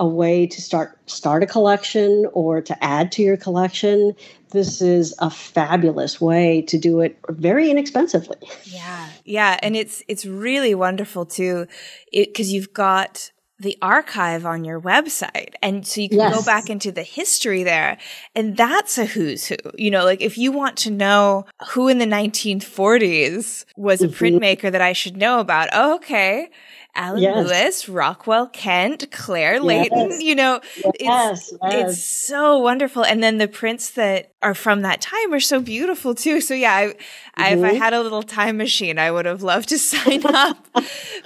a 0.00 0.06
way 0.06 0.46
to 0.46 0.60
start 0.60 0.98
start 1.08 1.42
a 1.42 1.46
collection 1.46 2.26
or 2.32 2.60
to 2.60 2.84
add 2.84 3.12
to 3.12 3.22
your 3.22 3.36
collection 3.36 4.16
this 4.50 4.80
is 4.80 5.14
a 5.20 5.30
fabulous 5.30 6.20
way 6.20 6.62
to 6.62 6.78
do 6.78 7.00
it 7.00 7.16
very 7.28 7.70
inexpensively 7.70 8.38
yeah 8.64 9.08
yeah 9.24 9.58
and 9.62 9.76
it's 9.76 10.02
it's 10.08 10.24
really 10.24 10.74
wonderful 10.74 11.24
too 11.26 11.66
because 12.12 12.52
you've 12.52 12.72
got 12.72 13.30
the 13.60 13.76
archive 13.82 14.46
on 14.46 14.64
your 14.64 14.80
website. 14.80 15.52
And 15.62 15.86
so 15.86 16.00
you 16.00 16.08
can 16.08 16.18
yes. 16.18 16.34
go 16.34 16.42
back 16.42 16.70
into 16.70 16.90
the 16.90 17.02
history 17.02 17.62
there. 17.62 17.98
And 18.34 18.56
that's 18.56 18.96
a 18.96 19.04
who's 19.04 19.46
who. 19.46 19.56
You 19.76 19.90
know, 19.90 20.04
like 20.04 20.22
if 20.22 20.38
you 20.38 20.50
want 20.50 20.78
to 20.78 20.90
know 20.90 21.44
who 21.68 21.88
in 21.88 21.98
the 21.98 22.06
1940s 22.06 23.66
was 23.76 24.00
a 24.00 24.08
mm-hmm. 24.08 24.24
printmaker 24.24 24.72
that 24.72 24.80
I 24.80 24.94
should 24.94 25.18
know 25.18 25.40
about, 25.40 25.68
oh, 25.74 25.96
okay. 25.96 26.48
Alan 26.94 27.22
yes. 27.22 27.46
Lewis, 27.46 27.88
Rockwell 27.88 28.48
Kent, 28.48 29.10
Claire. 29.10 29.62
Yes. 29.62 30.20
You 30.22 30.34
know, 30.34 30.60
yes. 30.98 31.52
it's 31.52 31.58
it's 31.62 32.04
so 32.04 32.58
wonderful. 32.58 33.04
And 33.04 33.22
then 33.22 33.38
the 33.38 33.48
prints 33.48 33.90
that 33.90 34.32
are 34.42 34.54
from 34.54 34.82
that 34.82 35.00
time 35.00 35.32
are 35.32 35.40
so 35.40 35.60
beautiful 35.60 36.14
too. 36.14 36.40
So 36.40 36.54
yeah, 36.54 36.74
I, 36.74 36.86
mm-hmm. 36.86 37.00
I, 37.36 37.48
if 37.48 37.58
I 37.58 37.68
mm-hmm. 37.70 37.76
had 37.76 37.94
a 37.94 38.02
little 38.02 38.22
time 38.22 38.56
machine, 38.56 38.98
I 38.98 39.10
would 39.10 39.26
have 39.26 39.42
loved 39.42 39.68
to 39.70 39.78
sign 39.78 40.24
up 40.26 40.66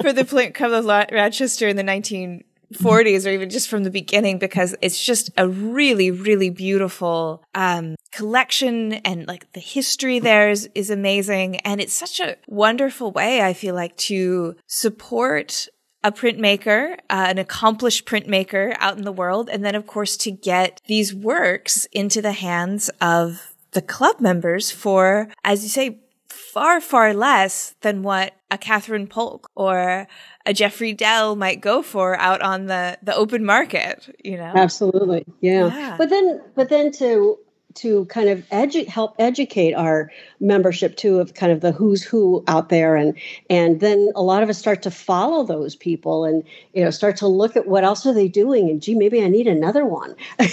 for 0.00 0.12
the 0.12 0.24
Print 0.24 0.54
Club 0.54 0.72
of 0.72 0.86
Rochester 0.86 1.68
in 1.68 1.76
the 1.76 1.82
19- 1.82 2.42
40s 2.74 3.26
or 3.26 3.30
even 3.30 3.50
just 3.50 3.68
from 3.68 3.84
the 3.84 3.90
beginning 3.90 4.38
because 4.38 4.74
it's 4.80 5.02
just 5.02 5.30
a 5.36 5.48
really 5.48 6.10
really 6.10 6.50
beautiful 6.50 7.42
um, 7.54 7.96
collection 8.12 8.94
and 8.94 9.26
like 9.26 9.52
the 9.52 9.60
history 9.60 10.18
there 10.18 10.50
is, 10.50 10.68
is 10.74 10.90
amazing. 10.90 11.56
And 11.56 11.80
it's 11.80 11.94
such 11.94 12.20
a 12.20 12.36
wonderful 12.46 13.10
way 13.10 13.42
i 13.42 13.52
feel 13.52 13.74
like 13.74 13.96
to 13.96 14.56
support 14.66 15.68
a 16.04 16.12
printmaker, 16.12 16.98
uh, 17.08 17.26
an 17.28 17.38
accomplished 17.38 18.04
printmaker 18.04 18.76
out 18.78 18.98
in 18.98 19.04
the 19.04 19.12
world, 19.12 19.48
and 19.48 19.64
then 19.64 19.74
of 19.74 19.86
course 19.86 20.18
to 20.18 20.30
get 20.30 20.80
these 20.86 21.14
works 21.14 21.86
into 21.92 22.20
the 22.20 22.32
hands 22.32 22.90
of 23.00 23.54
the 23.72 23.80
club 23.80 24.20
members 24.20 24.70
for, 24.70 25.28
as 25.42 25.62
you 25.62 25.70
say, 25.70 26.00
far, 26.28 26.80
far 26.80 27.14
less 27.14 27.74
than 27.80 28.02
what 28.02 28.34
a 28.50 28.58
Kathryn 28.58 29.08
Polk 29.08 29.50
or 29.56 30.06
a 30.46 30.52
Jeffrey 30.52 30.92
Dell 30.92 31.36
might 31.36 31.60
go 31.60 31.82
for 31.82 32.16
out 32.18 32.42
on 32.42 32.66
the 32.66 32.98
the 33.02 33.14
open 33.14 33.44
market, 33.44 34.14
you 34.22 34.36
know. 34.36 34.52
Absolutely. 34.54 35.24
Yeah. 35.40 35.66
yeah. 35.66 35.96
But 35.96 36.10
then 36.10 36.42
but 36.54 36.68
then 36.68 36.92
to 36.92 37.38
to 37.74 38.04
kind 38.06 38.28
of 38.28 38.40
edu- 38.50 38.86
help 38.86 39.14
educate 39.18 39.74
our 39.74 40.10
membership 40.44 40.96
too 40.96 41.18
of 41.18 41.34
kind 41.34 41.50
of 41.50 41.60
the 41.60 41.72
who's 41.72 42.02
who 42.02 42.44
out 42.46 42.68
there. 42.68 42.94
And 42.96 43.18
and 43.50 43.80
then 43.80 44.12
a 44.14 44.22
lot 44.22 44.42
of 44.42 44.48
us 44.48 44.58
start 44.58 44.82
to 44.82 44.90
follow 44.90 45.44
those 45.44 45.74
people 45.74 46.24
and 46.24 46.44
you 46.72 46.84
know 46.84 46.90
start 46.90 47.16
to 47.18 47.26
look 47.26 47.56
at 47.56 47.66
what 47.66 47.84
else 47.84 48.06
are 48.06 48.14
they 48.14 48.28
doing? 48.28 48.68
And 48.70 48.80
gee 48.80 48.94
maybe 48.94 49.22
i 49.22 49.28
need 49.28 49.48
another 49.48 49.84
one. 49.84 50.14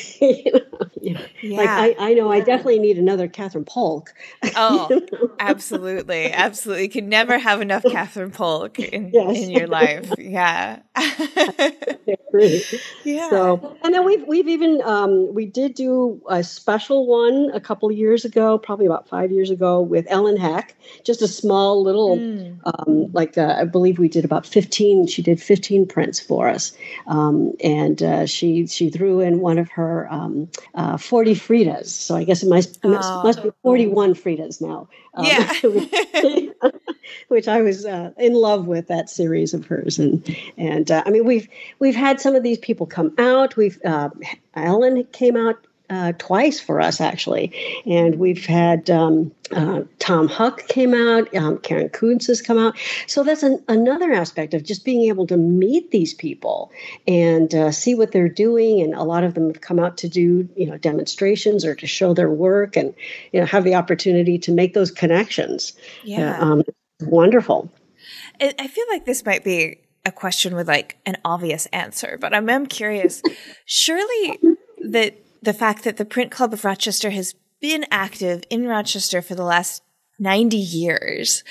You 1.01 1.15
know, 1.15 1.25
yeah. 1.41 1.57
like 1.57 1.97
I, 1.99 2.11
I 2.11 2.13
know 2.13 2.31
i 2.31 2.41
definitely 2.41 2.77
need 2.77 2.99
another 2.99 3.27
kathryn 3.27 3.65
polk. 3.65 4.13
Oh 4.55 4.87
you 4.89 5.07
know? 5.11 5.31
absolutely. 5.39 6.31
Absolutely. 6.31 6.83
You 6.83 6.89
can 6.89 7.09
never 7.09 7.39
have 7.39 7.59
enough 7.59 7.81
kathryn 7.83 8.31
polk 8.31 8.77
in, 8.77 9.09
yes. 9.13 9.37
in 9.37 9.49
your 9.49 9.65
life. 9.67 10.11
Yeah. 10.19 10.79
Yeah. 13.03 13.29
So 13.29 13.77
and 13.83 13.93
then 13.93 14.05
we've 14.05 14.25
we've 14.27 14.47
even 14.47 14.81
um, 14.83 15.33
we 15.33 15.45
did 15.45 15.73
do 15.73 16.21
a 16.29 16.43
special 16.43 17.07
one 17.07 17.51
a 17.53 17.59
couple 17.59 17.91
years 17.91 18.25
ago, 18.25 18.57
probably 18.57 18.85
about 18.85 19.07
five 19.07 19.31
years 19.31 19.49
ago, 19.49 19.80
with 19.81 20.05
Ellen 20.09 20.37
Heck, 20.37 20.75
Just 21.03 21.21
a 21.21 21.27
small 21.27 21.83
little, 21.83 22.17
mm. 22.17 22.59
um, 22.65 23.11
like 23.13 23.37
uh, 23.37 23.55
I 23.59 23.65
believe 23.65 23.99
we 23.99 24.07
did 24.07 24.25
about 24.25 24.45
fifteen. 24.45 25.07
She 25.07 25.21
did 25.21 25.41
fifteen 25.41 25.85
prints 25.85 26.19
for 26.19 26.47
us, 26.47 26.73
um, 27.07 27.53
and 27.63 28.01
uh, 28.01 28.25
she 28.25 28.67
she 28.67 28.89
threw 28.89 29.19
in 29.19 29.39
one 29.39 29.57
of 29.57 29.69
her 29.71 30.11
um, 30.11 30.49
uh, 30.75 30.97
forty 30.97 31.33
Fridas. 31.33 31.87
So 31.87 32.15
I 32.15 32.23
guess 32.23 32.43
it 32.43 32.49
must 32.49 32.79
oh. 32.83 32.89
must, 32.89 33.23
must, 33.23 33.43
be 33.43 33.51
forty 33.63 33.87
one 33.87 34.13
Fridas 34.13 34.61
now. 34.61 34.87
Um, 35.13 35.25
yeah. 35.25 35.53
which 37.27 37.47
I 37.47 37.61
was 37.61 37.85
uh, 37.85 38.11
in 38.17 38.33
love 38.33 38.67
with 38.67 38.87
that 38.87 39.09
series 39.09 39.53
of 39.53 39.65
hers, 39.65 39.99
and 39.99 40.23
and 40.57 40.89
uh, 40.89 41.03
I 41.05 41.09
mean 41.09 41.25
we've 41.25 41.47
we've 41.79 41.95
had 41.95 42.21
some 42.21 42.35
of 42.35 42.43
these 42.43 42.57
people 42.57 42.85
come 42.85 43.13
out. 43.17 43.55
We've 43.55 43.79
uh, 43.83 44.09
Ellen 44.55 45.03
came 45.11 45.35
out 45.35 45.65
uh, 45.91 46.13
twice 46.17 46.59
for 46.59 46.79
us 46.79 47.01
actually, 47.01 47.53
and 47.85 48.15
we've 48.15 48.45
had 48.45 48.89
um, 48.89 49.31
uh, 49.51 49.81
Tom 49.99 50.29
Huck 50.29 50.65
came 50.69 50.93
out, 50.93 51.35
um, 51.35 51.57
Karen 51.57 51.89
Kunc 51.89 52.25
has 52.27 52.41
come 52.41 52.57
out. 52.57 52.77
So 53.07 53.23
that's 53.23 53.43
an, 53.43 53.61
another 53.67 54.13
aspect 54.13 54.53
of 54.53 54.63
just 54.63 54.85
being 54.85 55.09
able 55.09 55.27
to 55.27 55.35
meet 55.35 55.91
these 55.91 56.13
people 56.13 56.71
and 57.07 57.53
uh, 57.53 57.71
see 57.71 57.93
what 57.93 58.13
they're 58.13 58.29
doing. 58.29 58.81
And 58.81 58.93
a 58.93 59.03
lot 59.03 59.25
of 59.25 59.33
them 59.33 59.47
have 59.47 59.59
come 59.59 59.79
out 59.79 59.97
to 59.97 60.07
do 60.07 60.47
you 60.55 60.65
know 60.65 60.77
demonstrations 60.77 61.65
or 61.65 61.75
to 61.75 61.87
show 61.87 62.13
their 62.13 62.29
work 62.29 62.77
and 62.77 62.93
you 63.33 63.41
know 63.41 63.45
have 63.45 63.65
the 63.65 63.75
opportunity 63.75 64.39
to 64.39 64.51
make 64.53 64.73
those 64.73 64.91
connections. 64.91 65.73
Yeah, 66.03 66.39
um, 66.39 66.63
wonderful. 67.01 67.69
I 68.39 68.67
feel 68.67 68.85
like 68.89 69.05
this 69.05 69.25
might 69.25 69.43
be 69.43 69.79
a 70.05 70.11
question 70.11 70.55
with 70.55 70.67
like 70.67 70.97
an 71.05 71.17
obvious 71.23 71.67
answer, 71.67 72.17
but 72.19 72.33
I'm, 72.33 72.49
I'm 72.49 72.65
curious. 72.65 73.21
Surely 73.65 74.39
that 74.89 75.21
the 75.41 75.53
fact 75.53 75.83
that 75.83 75.97
the 75.97 76.05
Print 76.05 76.31
Club 76.31 76.53
of 76.53 76.63
Rochester 76.63 77.09
has 77.11 77.35
been 77.59 77.85
active 77.91 78.43
in 78.49 78.67
Rochester 78.67 79.21
for 79.21 79.35
the 79.35 79.43
last 79.43 79.83
90 80.19 80.57
years. 80.57 81.43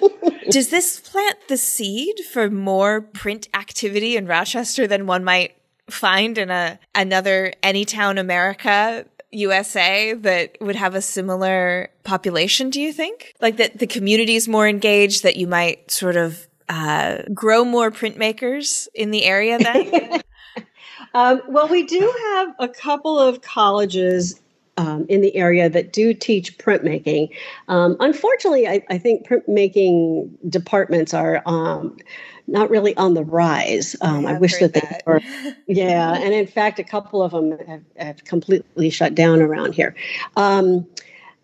Does 0.50 0.70
this 0.70 1.00
plant 1.00 1.36
the 1.48 1.56
seed 1.56 2.20
for 2.32 2.50
more 2.50 3.00
print 3.00 3.48
activity 3.54 4.16
in 4.16 4.26
Rochester 4.26 4.86
than 4.86 5.06
one 5.06 5.24
might 5.24 5.54
find 5.90 6.38
in 6.38 6.50
a 6.50 6.78
another 6.94 7.52
Anytown 7.62 8.18
America 8.18 9.06
USA 9.30 10.14
that 10.14 10.56
would 10.60 10.76
have 10.76 10.94
a 10.94 11.02
similar 11.02 11.90
population, 12.02 12.70
do 12.70 12.80
you 12.80 12.92
think? 12.92 13.34
Like 13.40 13.58
that 13.58 13.78
the 13.78 13.86
community 13.86 14.36
is 14.36 14.48
more 14.48 14.66
engaged, 14.66 15.22
that 15.22 15.36
you 15.36 15.46
might 15.46 15.90
sort 15.90 16.16
of 16.16 16.46
uh, 16.68 17.22
grow 17.34 17.64
more 17.64 17.90
printmakers 17.90 18.88
in 18.94 19.10
the 19.10 19.24
area 19.24 19.58
then? 19.58 20.22
um, 21.14 21.42
well, 21.48 21.68
we 21.68 21.84
do 21.84 22.14
have 22.34 22.54
a 22.58 22.68
couple 22.68 23.18
of 23.18 23.42
colleges 23.42 24.40
um, 24.78 25.06
in 25.08 25.20
the 25.20 25.34
area 25.34 25.68
that 25.68 25.92
do 25.92 26.14
teach 26.14 26.56
printmaking. 26.56 27.30
Um, 27.66 27.96
unfortunately, 27.98 28.68
I, 28.68 28.84
I, 28.88 28.96
think 28.96 29.26
printmaking 29.26 30.30
departments 30.48 31.12
are 31.12 31.42
um, 31.46 31.96
not 32.46 32.70
really 32.70 32.96
on 32.96 33.14
the 33.14 33.24
rise. 33.24 33.96
Um, 34.00 34.24
I, 34.24 34.34
I 34.34 34.38
wish 34.38 34.56
that, 34.58 34.74
that, 34.74 35.02
they 35.04 35.12
were. 35.12 35.20
yeah, 35.66 36.14
and 36.14 36.32
in 36.32 36.46
fact, 36.46 36.78
a 36.78 36.84
couple 36.84 37.22
of 37.22 37.32
them 37.32 37.58
have, 37.66 37.82
have 37.96 38.24
completely 38.24 38.88
shut 38.88 39.16
down 39.16 39.42
around 39.42 39.74
here. 39.74 39.96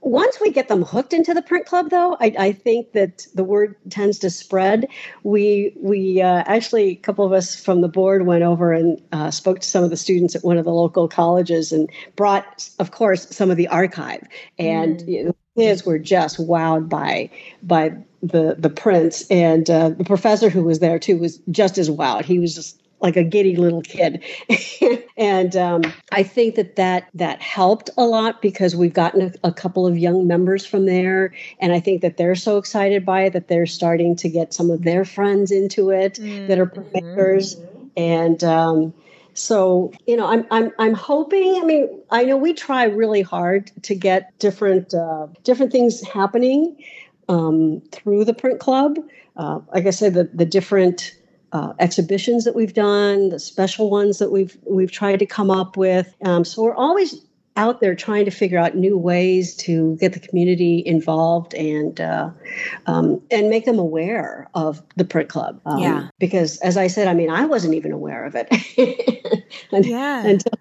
Once 0.05 0.39
we 0.39 0.51
get 0.51 0.69
them 0.69 0.83
hooked 0.83 1.15
into 1.15 1.33
the 1.33 1.41
print 1.41 1.65
club, 1.65 1.89
though, 1.89 2.15
I, 2.21 2.35
I 2.39 2.53
think 2.53 2.93
that 2.93 3.27
the 3.35 3.43
word 3.43 3.75
tends 3.89 4.19
to 4.19 4.29
spread. 4.29 4.87
We 5.23 5.73
we 5.81 6.21
uh, 6.21 6.45
actually 6.47 6.91
a 6.91 6.97
couple 6.97 7.25
of 7.25 7.33
us 7.33 7.57
from 7.57 7.81
the 7.81 7.89
board 7.89 8.27
went 8.27 8.43
over 8.43 8.71
and 8.73 9.01
uh, 9.13 9.31
spoke 9.31 9.61
to 9.61 9.67
some 9.67 9.83
of 9.83 9.89
the 9.89 9.97
students 9.97 10.37
at 10.37 10.45
one 10.45 10.59
of 10.59 10.67
the 10.67 10.73
local 10.73 11.09
colleges 11.09 11.73
and 11.73 11.89
brought, 12.17 12.69
of 12.79 12.91
course, 12.91 13.35
some 13.35 13.51
of 13.51 13.57
the 13.57 13.67
archive. 13.69 14.23
And 14.59 14.99
mm. 14.99 15.09
you 15.09 15.25
know, 15.25 15.37
kids 15.57 15.87
were 15.87 15.99
just 15.99 16.39
wowed 16.39 16.91
by 16.91 17.31
by 17.63 17.97
the 18.23 18.57
the 18.59 18.71
prints. 18.71 19.27
And 19.31 19.71
uh, 19.71 19.89
the 19.89 20.05
professor 20.05 20.51
who 20.51 20.65
was 20.65 20.81
there 20.81 20.99
too 20.99 21.17
was 21.17 21.39
just 21.51 21.79
as 21.79 21.89
wowed. 21.89 22.27
He 22.27 22.39
was 22.39 22.55
just 22.55 22.83
like 23.05 23.17
a 23.17 23.23
giddy 23.23 23.55
little 23.55 23.83
kid. 23.83 24.25
and 25.17 25.55
um, 25.57 25.83
I 26.11 26.23
think 26.23 26.55
that, 26.55 26.77
that 26.77 27.09
that 27.13 27.43
helped 27.43 27.91
a 27.99 28.05
lot 28.05 28.41
because 28.41 28.75
we've 28.75 28.95
gotten 28.95 29.21
a, 29.23 29.49
a, 29.49 29.53
couple 29.53 29.87
of 29.87 29.99
young 29.99 30.27
members 30.27 30.65
from 30.65 30.87
there. 30.87 31.35
And 31.61 31.75
I 31.75 31.81
think 31.81 32.01
that 32.01 32.17
they're 32.17 32.35
so 32.35 32.57
excited 32.57 33.05
by 33.05 33.25
it 33.25 33.35
that 33.35 33.49
they're 33.49 33.67
starting 33.67 34.17
to 34.17 34.31
get 34.31 34.55
some 34.55 34.71
of 34.71 34.85
their 34.85 35.05
friends 35.05 35.53
into 35.53 35.91
it 35.91 36.15
mm-hmm. 36.15 36.47
that 36.47 36.59
are 36.59 36.73
makers. 36.95 37.61
And 37.95 38.43
um, 38.43 38.95
so, 39.35 39.93
you 40.07 40.17
know, 40.17 40.27
I'm, 40.27 40.47
I'm, 40.51 40.73
I'm 40.79 40.95
hoping, 40.95 41.61
I 41.63 41.65
mean, 41.67 42.01
I 42.11 42.25
know 42.25 42.39
we 42.39 42.55
try 42.55 42.85
really 42.85 43.23
hard 43.23 43.71
to 43.83 43.95
get 43.95 44.37
different, 44.39 44.95
uh, 44.95 45.27
different 45.43 45.73
things 45.73 46.03
happening 46.09 46.83
um, 47.29 47.83
through 47.93 48.25
the 48.25 48.35
print 48.35 48.61
club. 48.61 48.97
Uh, 49.37 49.61
like 49.75 49.85
I 49.85 49.91
said, 49.91 50.15
the, 50.15 50.25
the 50.33 50.47
different 50.47 51.15
uh, 51.55 51.73
exhibitions 51.79 52.45
that 52.45 52.55
we've 52.55 52.75
done, 52.75 53.31
the 53.31 53.39
special 53.39 53.89
ones 53.89 54.19
that 54.19 54.31
we've 54.31 54.59
we've 54.69 54.91
tried 54.91 55.21
to 55.21 55.27
come 55.27 55.51
up 55.51 55.77
with. 55.77 56.13
Um, 56.25 56.45
so 56.45 56.65
we're 56.65 56.75
always 56.75 57.25
out 57.57 57.81
there 57.81 57.95
trying 57.95 58.25
to 58.25 58.33
figure 58.33 58.59
out 58.59 58.75
new 58.75 58.99
ways 58.99 59.55
to 59.55 59.97
get 60.01 60.13
the 60.13 60.19
community 60.19 60.83
involved 60.85 61.55
and 61.55 62.01
uh, 62.01 62.31
um, 62.87 63.23
and 63.31 63.49
make 63.49 63.65
them 63.65 63.79
aware 63.79 64.49
of 64.55 64.83
the 64.97 65.05
print 65.05 65.29
club. 65.29 65.61
Um, 65.65 65.79
yeah. 65.79 66.09
Because 66.19 66.59
as 66.59 66.77
I 66.77 66.89
said, 66.89 67.07
I 67.07 67.15
mean, 67.15 67.31
I 67.31 67.47
wasn't 67.47 67.75
even 67.75 67.93
aware 67.93 68.25
of 68.25 68.35
it 68.37 68.49
yeah. 69.73 70.27
until 70.27 70.53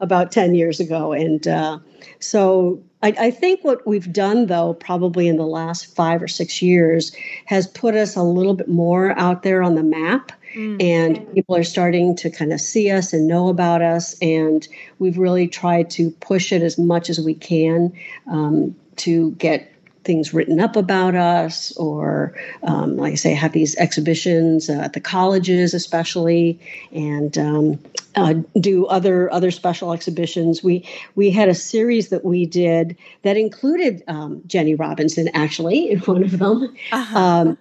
about 0.00 0.32
ten 0.32 0.54
years 0.54 0.80
ago, 0.80 1.12
and 1.12 1.48
uh, 1.48 1.78
so 2.20 2.82
I, 3.02 3.14
I, 3.18 3.30
think 3.30 3.64
what 3.64 3.86
we've 3.86 4.12
done, 4.12 4.46
though, 4.46 4.74
probably 4.74 5.26
in 5.26 5.36
the 5.36 5.46
last 5.46 5.94
five 5.94 6.22
or 6.22 6.28
six 6.28 6.62
years, 6.62 7.14
has 7.46 7.66
put 7.66 7.96
us 7.96 8.14
a 8.14 8.22
little 8.22 8.54
bit 8.54 8.68
more 8.68 9.18
out 9.18 9.42
there 9.42 9.62
on 9.62 9.74
the 9.74 9.82
map. 9.82 10.32
Mm. 10.54 10.82
And 10.82 11.34
people 11.34 11.56
are 11.56 11.64
starting 11.64 12.16
to 12.16 12.30
kind 12.30 12.52
of 12.52 12.60
see 12.60 12.90
us 12.90 13.12
and 13.12 13.26
know 13.26 13.48
about 13.48 13.82
us. 13.82 14.16
And 14.20 14.66
we've 14.98 15.18
really 15.18 15.48
tried 15.48 15.90
to 15.90 16.10
push 16.10 16.52
it 16.52 16.62
as 16.62 16.78
much 16.78 17.10
as 17.10 17.20
we 17.20 17.34
can 17.34 17.92
um, 18.26 18.76
to 18.96 19.32
get 19.32 19.71
things 20.04 20.34
written 20.34 20.60
up 20.60 20.76
about 20.76 21.14
us, 21.14 21.72
or 21.76 22.34
um, 22.62 22.96
like 22.96 23.12
I 23.12 23.16
say, 23.16 23.34
have 23.34 23.52
these 23.52 23.76
exhibitions 23.76 24.68
uh, 24.68 24.74
at 24.74 24.92
the 24.92 25.00
colleges, 25.00 25.74
especially, 25.74 26.58
and 26.92 27.36
um, 27.38 27.78
uh, 28.14 28.34
do 28.60 28.86
other 28.86 29.32
other 29.32 29.50
special 29.50 29.92
exhibitions. 29.92 30.62
We 30.62 30.86
we 31.14 31.30
had 31.30 31.48
a 31.48 31.54
series 31.54 32.08
that 32.08 32.24
we 32.24 32.46
did 32.46 32.96
that 33.22 33.36
included 33.36 34.02
um, 34.08 34.42
Jenny 34.46 34.74
Robinson 34.74 35.28
actually 35.28 35.90
in 35.90 36.00
one 36.00 36.24
of 36.24 36.38
them. 36.38 36.74
Uh-huh. 36.90 37.18
Um, 37.18 37.58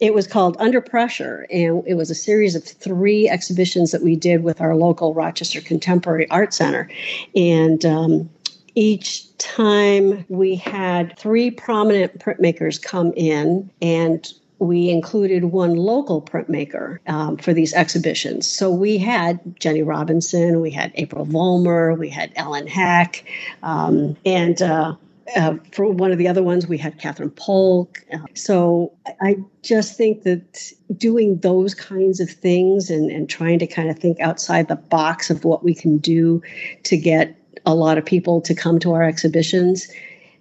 it 0.00 0.14
was 0.14 0.26
called 0.26 0.56
Under 0.58 0.80
Pressure, 0.80 1.46
and 1.50 1.82
it 1.86 1.94
was 1.94 2.10
a 2.10 2.14
series 2.14 2.54
of 2.54 2.64
three 2.64 3.28
exhibitions 3.28 3.90
that 3.92 4.02
we 4.02 4.16
did 4.16 4.42
with 4.42 4.60
our 4.60 4.74
local 4.76 5.14
Rochester 5.14 5.60
Contemporary 5.60 6.28
Art 6.30 6.54
Center, 6.54 6.88
and 7.34 7.84
um, 7.84 8.30
each 8.78 9.36
time 9.38 10.24
we 10.28 10.54
had 10.54 11.18
three 11.18 11.50
prominent 11.50 12.16
printmakers 12.20 12.80
come 12.80 13.12
in 13.16 13.68
and 13.82 14.32
we 14.60 14.88
included 14.88 15.46
one 15.46 15.74
local 15.74 16.22
printmaker 16.22 16.98
um, 17.08 17.36
for 17.38 17.52
these 17.52 17.74
exhibitions. 17.74 18.46
So 18.46 18.70
we 18.70 18.96
had 18.96 19.40
Jenny 19.58 19.82
Robinson, 19.82 20.60
we 20.60 20.70
had 20.70 20.92
April 20.94 21.26
Vollmer, 21.26 21.98
we 21.98 22.08
had 22.08 22.30
Ellen 22.36 22.68
Heck, 22.68 23.24
um, 23.64 24.16
and 24.24 24.62
uh, 24.62 24.94
uh, 25.34 25.56
for 25.72 25.90
one 25.90 26.12
of 26.12 26.18
the 26.18 26.28
other 26.28 26.44
ones, 26.44 26.68
we 26.68 26.78
had 26.78 27.00
Kathryn 27.00 27.34
Polk. 27.34 28.04
So 28.34 28.92
I 29.20 29.38
just 29.62 29.96
think 29.96 30.22
that 30.22 30.72
doing 30.96 31.38
those 31.38 31.74
kinds 31.74 32.20
of 32.20 32.30
things 32.30 32.90
and, 32.90 33.10
and 33.10 33.28
trying 33.28 33.58
to 33.58 33.66
kind 33.66 33.90
of 33.90 33.98
think 33.98 34.20
outside 34.20 34.68
the 34.68 34.76
box 34.76 35.30
of 35.30 35.44
what 35.44 35.64
we 35.64 35.74
can 35.74 35.98
do 35.98 36.40
to 36.84 36.96
get 36.96 37.34
a 37.66 37.74
lot 37.74 37.98
of 37.98 38.04
people 38.04 38.40
to 38.42 38.54
come 38.54 38.78
to 38.80 38.92
our 38.92 39.02
exhibitions 39.02 39.88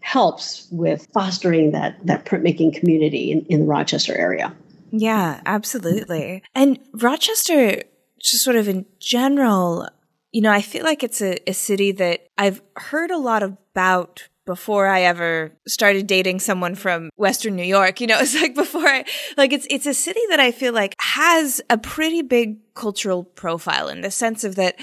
helps 0.01 0.67
with 0.71 1.07
fostering 1.13 1.71
that 1.71 1.97
that 2.05 2.25
printmaking 2.25 2.73
community 2.73 3.31
in, 3.31 3.45
in 3.47 3.59
the 3.61 3.65
Rochester 3.65 4.15
area. 4.15 4.55
Yeah, 4.91 5.41
absolutely. 5.45 6.43
And 6.55 6.79
Rochester, 6.93 7.83
just 8.21 8.43
sort 8.43 8.55
of 8.55 8.67
in 8.67 8.85
general, 8.99 9.87
you 10.31 10.41
know, 10.41 10.51
I 10.51 10.61
feel 10.61 10.83
like 10.83 11.03
it's 11.03 11.21
a, 11.21 11.37
a 11.49 11.53
city 11.53 11.91
that 11.93 12.27
I've 12.37 12.61
heard 12.77 13.11
a 13.11 13.17
lot 13.17 13.43
about 13.43 14.29
before 14.45 14.87
I 14.87 15.01
ever 15.01 15.51
started 15.67 16.07
dating 16.07 16.39
someone 16.39 16.73
from 16.73 17.09
Western 17.17 17.55
New 17.55 17.63
York. 17.63 17.99
You 17.99 18.07
know, 18.07 18.17
it's 18.21 18.33
like 18.33 18.55
before 18.55 18.87
I, 18.87 19.05
like 19.35 19.53
it's, 19.53 19.67
it's 19.69 19.85
a 19.85 19.93
city 19.93 20.21
that 20.29 20.39
I 20.39 20.51
feel 20.51 20.73
like 20.73 20.95
has 20.99 21.61
a 21.69 21.77
pretty 21.77 22.21
big 22.21 22.73
cultural 22.73 23.23
profile 23.23 23.89
in 23.89 24.01
the 24.01 24.11
sense 24.11 24.43
of 24.43 24.55
that 24.55 24.79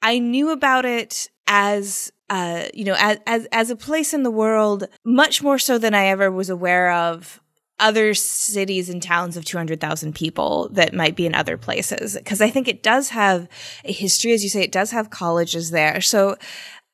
I 0.00 0.18
knew 0.18 0.50
about 0.50 0.86
it 0.86 1.28
as 1.50 2.12
uh, 2.30 2.66
you 2.72 2.84
know, 2.84 2.94
as, 2.96 3.18
as 3.26 3.46
as 3.46 3.70
a 3.70 3.76
place 3.76 4.14
in 4.14 4.22
the 4.22 4.30
world, 4.30 4.86
much 5.04 5.42
more 5.42 5.58
so 5.58 5.76
than 5.76 5.94
I 5.94 6.06
ever 6.06 6.30
was 6.30 6.48
aware 6.48 6.92
of 6.92 7.40
other 7.80 8.14
cities 8.14 8.88
and 8.88 9.02
towns 9.02 9.36
of 9.36 9.44
200,000 9.44 10.14
people 10.14 10.68
that 10.72 10.94
might 10.94 11.16
be 11.16 11.26
in 11.26 11.34
other 11.34 11.56
places. 11.56 12.16
Cause 12.26 12.42
I 12.42 12.50
think 12.50 12.68
it 12.68 12.82
does 12.82 13.08
have 13.08 13.48
a 13.86 13.92
history, 13.92 14.32
as 14.32 14.44
you 14.44 14.50
say, 14.50 14.62
it 14.62 14.70
does 14.70 14.90
have 14.90 15.08
colleges 15.08 15.70
there. 15.70 16.02
So 16.02 16.36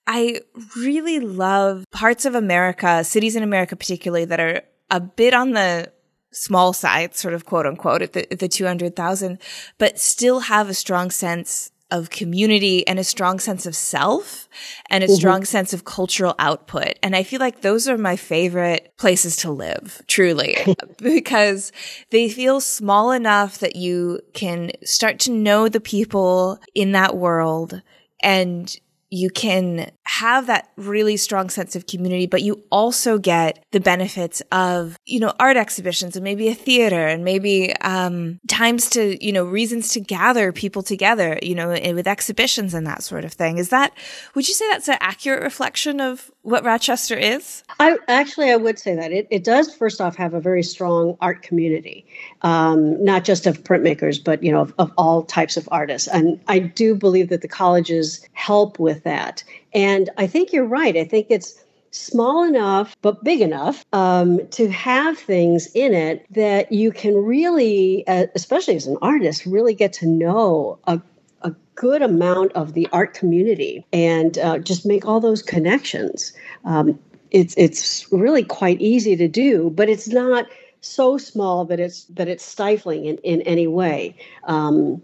I 0.06 0.42
really 0.76 1.18
love 1.18 1.84
parts 1.90 2.24
of 2.24 2.36
America, 2.36 3.02
cities 3.02 3.34
in 3.34 3.42
America 3.42 3.74
particularly, 3.74 4.26
that 4.26 4.38
are 4.38 4.62
a 4.88 5.00
bit 5.00 5.34
on 5.34 5.50
the 5.50 5.92
small 6.30 6.72
side, 6.72 7.16
sort 7.16 7.34
of 7.34 7.44
quote 7.44 7.66
unquote, 7.66 8.02
at 8.02 8.12
the, 8.12 8.32
at 8.32 8.38
the 8.38 8.48
200,000, 8.48 9.40
but 9.78 9.98
still 9.98 10.40
have 10.40 10.70
a 10.70 10.74
strong 10.74 11.10
sense 11.10 11.72
of 11.90 12.10
community 12.10 12.86
and 12.86 12.98
a 12.98 13.04
strong 13.04 13.38
sense 13.38 13.64
of 13.64 13.76
self 13.76 14.48
and 14.90 15.04
a 15.04 15.06
mm-hmm. 15.06 15.16
strong 15.16 15.44
sense 15.44 15.72
of 15.72 15.84
cultural 15.84 16.34
output. 16.38 16.94
And 17.02 17.14
I 17.14 17.22
feel 17.22 17.40
like 17.40 17.60
those 17.60 17.88
are 17.88 17.96
my 17.98 18.16
favorite 18.16 18.92
places 18.98 19.36
to 19.38 19.50
live, 19.50 20.02
truly, 20.08 20.56
because 20.98 21.70
they 22.10 22.28
feel 22.28 22.60
small 22.60 23.12
enough 23.12 23.58
that 23.58 23.76
you 23.76 24.20
can 24.34 24.72
start 24.84 25.20
to 25.20 25.32
know 25.32 25.68
the 25.68 25.80
people 25.80 26.58
in 26.74 26.92
that 26.92 27.16
world 27.16 27.82
and 28.22 28.76
you 29.16 29.30
can 29.30 29.90
have 30.04 30.46
that 30.46 30.70
really 30.76 31.16
strong 31.16 31.48
sense 31.48 31.74
of 31.74 31.86
community, 31.86 32.26
but 32.26 32.42
you 32.42 32.62
also 32.70 33.18
get 33.18 33.64
the 33.72 33.80
benefits 33.80 34.42
of, 34.52 34.98
you 35.06 35.18
know, 35.18 35.32
art 35.40 35.56
exhibitions 35.56 36.16
and 36.16 36.22
maybe 36.22 36.48
a 36.48 36.54
theater 36.54 37.06
and 37.06 37.24
maybe, 37.24 37.74
um, 37.76 38.38
times 38.46 38.90
to, 38.90 39.24
you 39.24 39.32
know, 39.32 39.44
reasons 39.44 39.88
to 39.90 40.00
gather 40.00 40.52
people 40.52 40.82
together, 40.82 41.38
you 41.42 41.54
know, 41.54 41.68
with 41.68 42.06
exhibitions 42.06 42.74
and 42.74 42.86
that 42.86 43.02
sort 43.02 43.24
of 43.24 43.32
thing. 43.32 43.56
Is 43.58 43.70
that, 43.70 43.92
would 44.34 44.46
you 44.46 44.54
say 44.54 44.68
that's 44.70 44.88
an 44.88 44.98
accurate 45.00 45.42
reflection 45.42 46.00
of 46.00 46.30
what 46.46 46.64
Rochester 46.64 47.16
is? 47.16 47.64
I 47.80 47.98
actually, 48.06 48.52
I 48.52 48.56
would 48.56 48.78
say 48.78 48.94
that 48.94 49.10
it, 49.10 49.26
it 49.30 49.42
does 49.42 49.74
first 49.74 50.00
off 50.00 50.14
have 50.14 50.32
a 50.32 50.40
very 50.40 50.62
strong 50.62 51.16
art 51.20 51.42
community, 51.42 52.06
um, 52.42 53.04
not 53.04 53.24
just 53.24 53.46
of 53.46 53.64
printmakers, 53.64 54.22
but, 54.22 54.44
you 54.44 54.52
know, 54.52 54.60
of, 54.60 54.72
of 54.78 54.92
all 54.96 55.24
types 55.24 55.56
of 55.56 55.68
artists. 55.72 56.06
And 56.06 56.40
I 56.46 56.60
do 56.60 56.94
believe 56.94 57.30
that 57.30 57.42
the 57.42 57.48
colleges 57.48 58.24
help 58.34 58.78
with 58.78 59.02
that. 59.02 59.42
And 59.74 60.08
I 60.18 60.28
think 60.28 60.52
you're 60.52 60.64
right. 60.64 60.96
I 60.96 61.04
think 61.04 61.26
it's 61.30 61.60
small 61.90 62.44
enough 62.44 62.96
but 63.02 63.24
big 63.24 63.40
enough 63.40 63.84
um, 63.92 64.46
to 64.50 64.68
have 64.68 65.18
things 65.18 65.66
in 65.74 65.94
it 65.94 66.26
that 66.30 66.70
you 66.70 66.92
can 66.92 67.16
really, 67.16 68.06
uh, 68.06 68.26
especially 68.36 68.76
as 68.76 68.86
an 68.86 68.98
artist, 69.02 69.46
really 69.46 69.74
get 69.74 69.92
to 69.94 70.06
know 70.06 70.78
a, 70.86 71.00
a 71.46 71.54
good 71.76 72.02
amount 72.02 72.52
of 72.52 72.72
the 72.74 72.88
art 72.92 73.14
community 73.14 73.86
and 73.92 74.38
uh, 74.38 74.58
just 74.58 74.84
make 74.84 75.06
all 75.06 75.20
those 75.20 75.42
connections. 75.42 76.32
Um, 76.64 76.98
it's 77.30 77.54
it's 77.56 78.10
really 78.12 78.42
quite 78.42 78.80
easy 78.80 79.16
to 79.16 79.28
do, 79.28 79.70
but 79.70 79.88
it's 79.88 80.08
not 80.08 80.46
so 80.80 81.18
small 81.18 81.64
that 81.64 81.80
it's 81.80 82.04
that 82.04 82.28
it's 82.28 82.44
stifling 82.44 83.04
in, 83.04 83.18
in 83.18 83.42
any 83.42 83.66
way. 83.66 84.16
Um, 84.44 85.02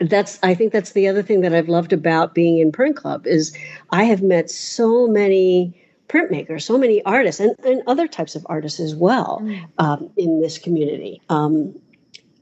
that's 0.00 0.38
I 0.42 0.54
think 0.54 0.72
that's 0.72 0.92
the 0.92 1.08
other 1.08 1.22
thing 1.22 1.40
that 1.40 1.54
I've 1.54 1.68
loved 1.68 1.92
about 1.92 2.34
being 2.34 2.58
in 2.58 2.70
Print 2.70 2.96
Club 2.96 3.26
is 3.26 3.56
I 3.90 4.04
have 4.04 4.22
met 4.22 4.50
so 4.50 5.08
many 5.08 5.74
printmakers, 6.08 6.62
so 6.62 6.76
many 6.76 7.02
artists, 7.04 7.40
and, 7.40 7.54
and 7.64 7.82
other 7.86 8.06
types 8.06 8.34
of 8.34 8.46
artists 8.48 8.80
as 8.80 8.94
well 8.94 9.40
mm. 9.42 9.64
um, 9.78 10.10
in 10.16 10.40
this 10.40 10.58
community. 10.58 11.22
Um, 11.28 11.74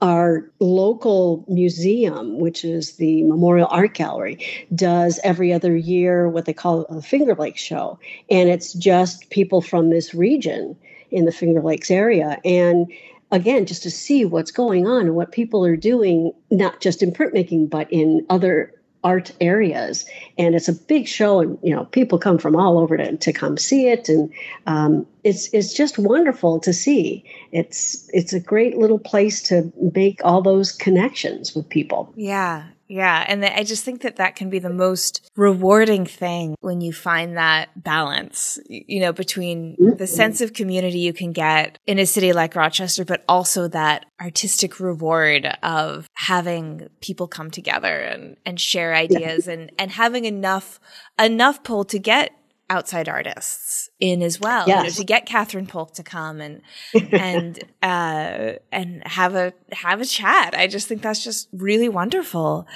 our 0.01 0.51
local 0.61 1.45
museum, 1.49 2.39
which 2.39 2.65
is 2.65 2.97
the 2.97 3.23
Memorial 3.25 3.69
Art 3.71 3.95
Gallery, 3.95 4.39
does 4.75 5.19
every 5.25 5.53
other 5.53 5.77
year 5.77 6.29
what 6.29 6.45
they 6.45 6.53
call 6.53 6.83
a 6.85 7.03
Finger 7.03 7.35
Lakes 7.35 7.61
show. 7.61 7.99
And 8.31 8.49
it's 8.49 8.73
just 8.73 9.31
people 9.31 9.61
from 9.61 9.91
this 9.91 10.15
region 10.15 10.77
in 11.11 11.25
the 11.25 11.33
Finger 11.33 11.63
Lakes 11.63 11.91
area. 11.91 12.39
And 12.45 12.93
again 13.31 13.67
just 13.67 13.83
to 13.83 13.91
see 13.91 14.25
what's 14.25 14.51
going 14.51 14.87
on 14.87 15.03
and 15.03 15.15
what 15.15 15.33
people 15.33 15.65
are 15.65 15.77
doing 15.77 16.33
not 16.51 16.81
just 16.81 17.03
in 17.03 17.13
printmaking 17.13 17.69
but 17.69 17.91
in 17.93 18.25
other 18.31 18.73
art 19.05 19.33
areas. 19.41 20.05
And 20.37 20.55
it's 20.55 20.69
a 20.69 20.73
big 20.73 21.07
show 21.07 21.41
and 21.41 21.59
you 21.63 21.75
know 21.75 21.85
people 21.87 22.19
come 22.19 22.39
from 22.39 22.57
all 22.57 22.79
over 22.79 22.97
to, 22.97 23.17
to 23.17 23.33
come 23.33 23.57
see 23.57 23.89
it. 23.89 24.09
And 24.09 24.33
um, 24.67 25.07
it's 25.25 25.53
it's 25.53 25.73
just 25.73 25.99
wonderful 25.99 26.61
to 26.61 26.73
see. 26.73 27.25
It's 27.53 28.09
it's 28.13 28.33
a 28.33 28.41
great 28.41 28.77
little 28.77 28.99
place 28.99 29.43
to 29.45 29.73
make 29.95 30.21
all 30.25 30.43
those 30.43 30.73
connections 30.73 31.55
with 31.55 31.69
people. 31.69 32.13
Yeah 32.17 32.65
yeah. 32.89 33.23
And 33.29 33.45
I 33.45 33.65
just 33.65 33.85
think 33.85 34.01
that 34.01 34.17
that 34.17 34.35
can 34.35 34.49
be 34.49 34.59
the 34.59 34.71
most 34.71 35.31
rewarding 35.37 36.07
thing 36.07 36.57
when 36.61 36.81
you 36.81 36.93
find 36.93 37.37
that 37.37 37.83
balance, 37.83 38.59
you 38.67 39.01
know, 39.01 39.13
between 39.13 39.77
the 39.79 39.85
mm-hmm. 39.93 40.05
sense 40.05 40.41
of 40.41 40.55
community 40.55 40.99
you 40.99 41.13
can 41.13 41.33
get 41.33 41.79
in 41.87 41.99
a 41.99 42.07
city 42.07 42.33
like 42.33 42.57
Rochester, 42.57 43.05
but 43.05 43.25
also 43.29 43.69
that 43.69 44.07
artistic 44.21 44.81
reward 44.81 45.47
of 45.63 46.09
having 46.15 46.89
people 47.03 47.29
come 47.29 47.51
together 47.51 48.01
and, 48.01 48.37
and 48.47 48.59
share 48.59 48.95
ideas 48.95 49.47
yeah. 49.47 49.53
and, 49.53 49.73
and 49.79 49.91
having 49.91 50.25
enough, 50.25 50.81
enough 51.19 51.63
pull 51.63 51.85
to 51.85 51.99
get 51.99 52.33
outside 52.71 53.09
artists 53.09 53.89
in 54.01 54.23
as 54.23 54.41
well. 54.41 54.67
Yes. 54.67 54.77
You 54.79 54.83
know, 54.85 54.91
to 54.91 55.05
get 55.05 55.27
Kathryn 55.27 55.69
Polk 55.69 55.95
to 55.95 56.03
come 56.03 56.41
and 56.41 56.63
and 57.13 57.59
uh, 57.83 58.53
and 58.73 59.03
have 59.07 59.35
a 59.35 59.53
have 59.73 60.01
a 60.01 60.05
chat. 60.05 60.55
I 60.57 60.67
just 60.67 60.89
think 60.89 61.03
that's 61.03 61.25
just 61.25 61.49
really 61.53 61.89
wonderful. 61.89 62.67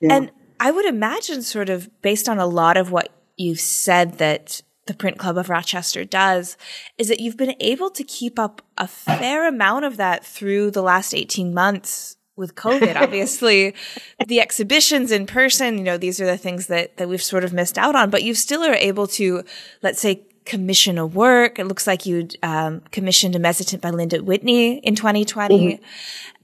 Yeah. 0.00 0.14
And 0.16 0.30
I 0.58 0.70
would 0.70 0.84
imagine 0.84 1.42
sort 1.42 1.68
of 1.68 1.90
based 2.02 2.28
on 2.28 2.38
a 2.38 2.46
lot 2.46 2.76
of 2.76 2.90
what 2.90 3.08
you've 3.36 3.60
said 3.60 4.18
that 4.18 4.62
the 4.86 4.94
Print 4.94 5.18
Club 5.18 5.38
of 5.38 5.48
Rochester 5.48 6.04
does 6.04 6.56
is 6.98 7.08
that 7.08 7.20
you've 7.20 7.36
been 7.36 7.54
able 7.60 7.90
to 7.90 8.02
keep 8.02 8.38
up 8.38 8.60
a 8.76 8.88
fair 8.88 9.46
amount 9.46 9.84
of 9.84 9.96
that 9.98 10.24
through 10.24 10.70
the 10.70 10.82
last 10.82 11.14
18 11.14 11.54
months 11.54 12.16
with 12.40 12.56
COVID. 12.56 12.96
Obviously, 12.96 13.74
the 14.26 14.40
exhibitions 14.40 15.12
in 15.12 15.26
person, 15.26 15.78
you 15.78 15.84
know, 15.84 15.96
these 15.96 16.20
are 16.20 16.26
the 16.26 16.36
things 16.36 16.66
that, 16.66 16.96
that 16.96 17.08
we've 17.08 17.22
sort 17.22 17.44
of 17.44 17.52
missed 17.52 17.78
out 17.78 17.94
on, 17.94 18.10
but 18.10 18.24
you 18.24 18.34
still 18.34 18.64
are 18.64 18.74
able 18.74 19.06
to, 19.06 19.44
let's 19.82 20.00
say, 20.00 20.22
commission 20.44 20.98
a 20.98 21.06
work. 21.06 21.60
It 21.60 21.66
looks 21.66 21.86
like 21.86 22.06
you 22.06 22.28
um, 22.42 22.80
commissioned 22.90 23.36
a 23.36 23.38
Mezzotint 23.38 23.80
by 23.80 23.90
Linda 23.90 24.22
Whitney 24.24 24.78
in 24.78 24.96
2020. 24.96 25.74
Mm-hmm. 25.74 25.84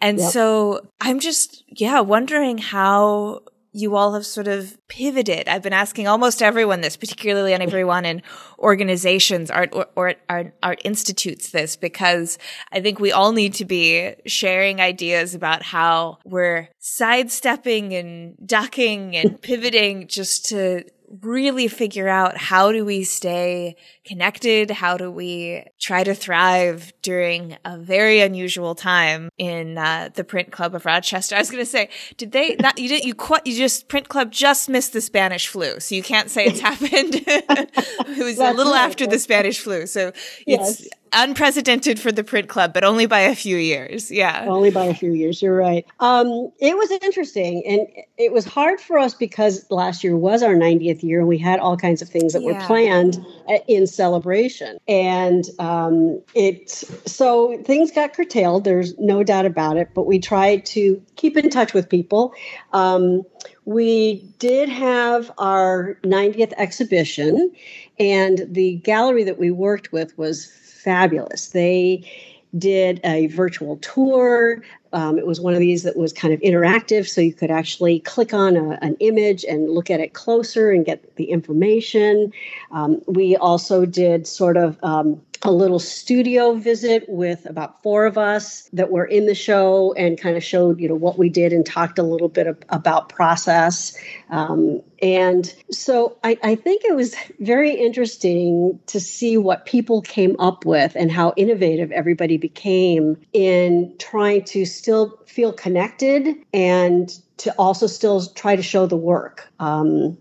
And 0.01 0.19
yep. 0.19 0.31
so 0.31 0.87
I'm 1.01 1.19
just, 1.19 1.65
yeah, 1.69 2.01
wondering 2.01 2.59
how 2.59 3.43
you 3.77 3.95
all 3.95 4.15
have 4.15 4.25
sort 4.25 4.49
of 4.49 4.79
pivoted. 4.89 5.49
I've 5.49 5.63
been 5.63 5.75
asking 5.75 6.09
almost 6.09 6.43
everyone 6.43 6.81
this, 6.81 6.97
particularly 6.97 7.53
on 7.53 7.61
everyone 7.61 8.07
in 8.07 8.23
organizations, 8.59 9.51
art 9.51 9.69
or, 9.75 9.87
or 9.95 10.15
art, 10.31 10.55
art 10.63 10.81
institutes 10.83 11.51
this, 11.51 11.77
because 11.77 12.39
I 12.73 12.81
think 12.81 12.99
we 12.99 13.13
all 13.13 13.33
need 13.33 13.53
to 13.55 13.67
be 13.67 14.15
sharing 14.25 14.81
ideas 14.81 15.35
about 15.35 15.63
how 15.63 16.19
we're 16.25 16.71
sidestepping 16.79 17.93
and 17.93 18.35
ducking 18.47 19.15
and 19.15 19.41
pivoting 19.43 20.09
just 20.09 20.47
to 20.47 20.85
really 21.23 21.69
figure 21.69 22.09
out 22.09 22.37
how 22.37 22.73
do 22.73 22.85
we 22.85 23.05
stay 23.05 23.77
connected? 24.05 24.71
How 24.71 24.97
do 24.97 25.11
we 25.11 25.65
try 25.81 26.05
to 26.05 26.15
thrive 26.15 26.93
during 27.03 27.57
a 27.65 27.79
very 27.79 28.21
unusual 28.21 28.75
time 28.75 29.29
in 29.39 29.79
uh, 29.79 30.11
the 30.15 30.25
Print 30.25 30.53
Club 30.53 30.75
of 30.75 30.85
Rochester? 30.85 31.37
I 31.37 31.39
was 31.39 31.51
going 31.51 31.63
to 31.63 31.71
say, 31.71 31.89
did 32.17 32.33
they 32.33 32.57
not, 32.57 32.79
you 32.79 32.89
didn't, 32.89 33.05
you 33.05 33.15
quite, 33.15 33.47
you 33.47 33.57
just, 33.57 33.89
Print 33.89 34.09
Club 34.09 34.33
just 34.33 34.69
missed 34.69 34.93
the 34.93 35.01
Spanish 35.01 35.49
flu. 35.49 35.81
So 35.81 35.95
you 35.95 36.03
can't 36.03 36.31
say 36.31 36.47
it's 36.47 36.61
happened. 36.67 36.91
it 36.91 38.25
was 38.25 38.37
That's 38.37 38.55
a 38.55 38.57
little 38.57 38.73
right, 38.73 38.85
after 38.85 39.07
the 39.07 39.19
Spanish 39.19 39.61
flu. 39.61 39.87
So 39.87 40.13
yes. 40.47 40.81
it's, 40.81 40.89
unprecedented 41.13 41.99
for 41.99 42.13
the 42.13 42.25
print 42.25 42.49
club, 42.49 42.73
but 42.73 42.85
only 42.85 43.07
by 43.07 43.21
a 43.21 43.35
few 43.35 43.57
years. 43.57 44.11
Yeah. 44.11 44.47
Only 44.49 44.71
by 44.71 44.85
a 44.85 44.95
few 44.95 45.13
years. 45.13 45.41
You're 45.43 45.57
right. 45.57 45.87
Um, 46.01 46.53
it 46.59 46.77
was 46.77 46.91
interesting. 46.91 47.63
And 47.67 47.87
it 48.19 48.33
was 48.33 48.45
hard 48.45 48.81
for 48.81 48.99
us 48.99 49.15
because 49.15 49.65
last 49.71 50.03
year 50.05 50.17
was 50.17 50.43
our 50.43 50.55
90th 50.55 51.03
year 51.03 51.21
and 51.21 51.29
we 51.29 51.39
had 51.39 51.61
all 51.61 51.77
kinds 51.77 52.03
of 52.03 52.09
things 52.09 52.33
that 52.33 52.43
yeah. 52.43 52.53
were 52.53 52.67
planned 52.67 53.25
uh, 53.49 53.59
in 53.69 53.87
celebration. 53.87 54.79
And 54.89 55.45
um, 55.59 56.23
it, 56.35 56.71
so 56.71 57.63
things 57.65 57.91
got 57.91 58.13
curtailed. 58.13 58.65
There's 58.65 58.97
no 58.99 59.23
doubt 59.23 59.47
about 59.47 59.77
it. 59.77 59.91
But 59.95 60.07
we 60.07 60.19
tried 60.19 60.67
to 60.67 61.03
keep 61.17 61.37
in 61.37 61.51
touch 61.51 61.75
with 61.75 61.89
people. 61.89 62.33
Um, 62.73 63.23
we 63.67 64.25
did 64.39 64.69
have 64.69 65.31
our 65.39 65.99
90th 66.05 66.53
exhibition, 66.57 67.53
and 67.99 68.47
the 68.49 68.77
gallery 68.77 69.25
that 69.25 69.39
we 69.39 69.51
worked 69.51 69.93
with 69.93 70.17
was 70.17 70.47
fabulous. 70.87 71.49
They 71.49 72.09
did 72.57 73.01
a 73.05 73.27
virtual 73.27 73.77
tour. 73.79 74.63
Um, 74.93 75.19
it 75.19 75.27
was 75.27 75.41
one 75.41 75.53
of 75.53 75.59
these 75.59 75.83
that 75.83 75.97
was 75.97 76.13
kind 76.13 76.33
of 76.33 76.41
interactive, 76.41 77.07
so 77.09 77.21
you 77.21 77.35
could 77.35 77.51
actually 77.51 77.99
click 78.01 78.33
on 78.33 78.57
a, 78.57 78.79
an 78.81 78.97
image 79.01 79.45
and 79.45 79.69
look 79.69 79.91
at 79.91 79.99
it 80.01 80.15
closer 80.15 80.71
and 80.71 80.87
get 80.87 81.17
the 81.17 81.25
information. 81.25 82.33
Um, 82.71 83.03
we 83.07 83.37
also 83.37 83.85
did 83.85 84.27
sort 84.29 84.57
of 84.57 84.79
um, 84.83 85.21
a 85.47 85.53
little 85.53 85.79
studio 85.79 86.55
visit 86.55 87.05
with 87.09 87.47
about 87.47 87.81
four 87.81 88.05
of 88.05 88.19
us 88.19 88.69
that 88.73 88.91
were 88.91 89.05
in 89.05 89.27
the 89.27 89.35
show 89.35 89.93
and 89.93 90.21
kind 90.21 90.37
of 90.37 90.43
showed 90.43 90.81
you 90.81 90.89
know 90.89 90.95
what 90.97 91.19
we 91.19 91.29
did 91.29 91.53
and 91.53 91.65
talked 91.65 92.01
a 92.01 92.03
little 92.03 92.29
bit 92.29 92.49
of, 92.49 92.59
about 92.71 93.09
process. 93.09 93.97
Um, 94.31 94.83
and 95.01 95.55
so 95.71 96.19
I, 96.25 96.37
I 96.43 96.57
think 96.57 96.83
it 96.85 96.97
was 96.97 97.15
very 97.39 97.73
interesting 97.73 98.81
to 98.87 98.99
see 98.99 99.37
what 99.37 99.67
people 99.67 100.03
came 100.03 100.35
up 100.41 100.67
with 100.67 100.97
and 100.97 101.13
how 101.13 101.33
innovative 101.37 101.93
everybody 101.93 102.39
became 102.39 103.17
in 103.33 103.95
trying 103.99 104.43
to 104.47 104.65
still 104.65 105.17
feel 105.27 105.53
connected 105.53 106.35
and 106.53 107.17
to 107.37 107.55
also 107.59 107.87
still 107.87 108.27
try 108.27 108.57
to 108.57 108.63
show 108.63 108.87
the 108.87 108.97
work. 108.97 109.47
Um, 109.61 110.19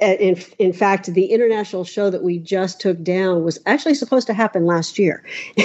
in, 0.00 0.40
in 0.58 0.72
fact, 0.72 1.12
the 1.12 1.26
international 1.26 1.84
show 1.84 2.10
that 2.10 2.22
we 2.22 2.38
just 2.38 2.80
took 2.80 3.02
down 3.02 3.42
was 3.42 3.58
actually 3.66 3.94
supposed 3.94 4.26
to 4.28 4.34
happen 4.34 4.64
last 4.64 4.98
year. 4.98 5.24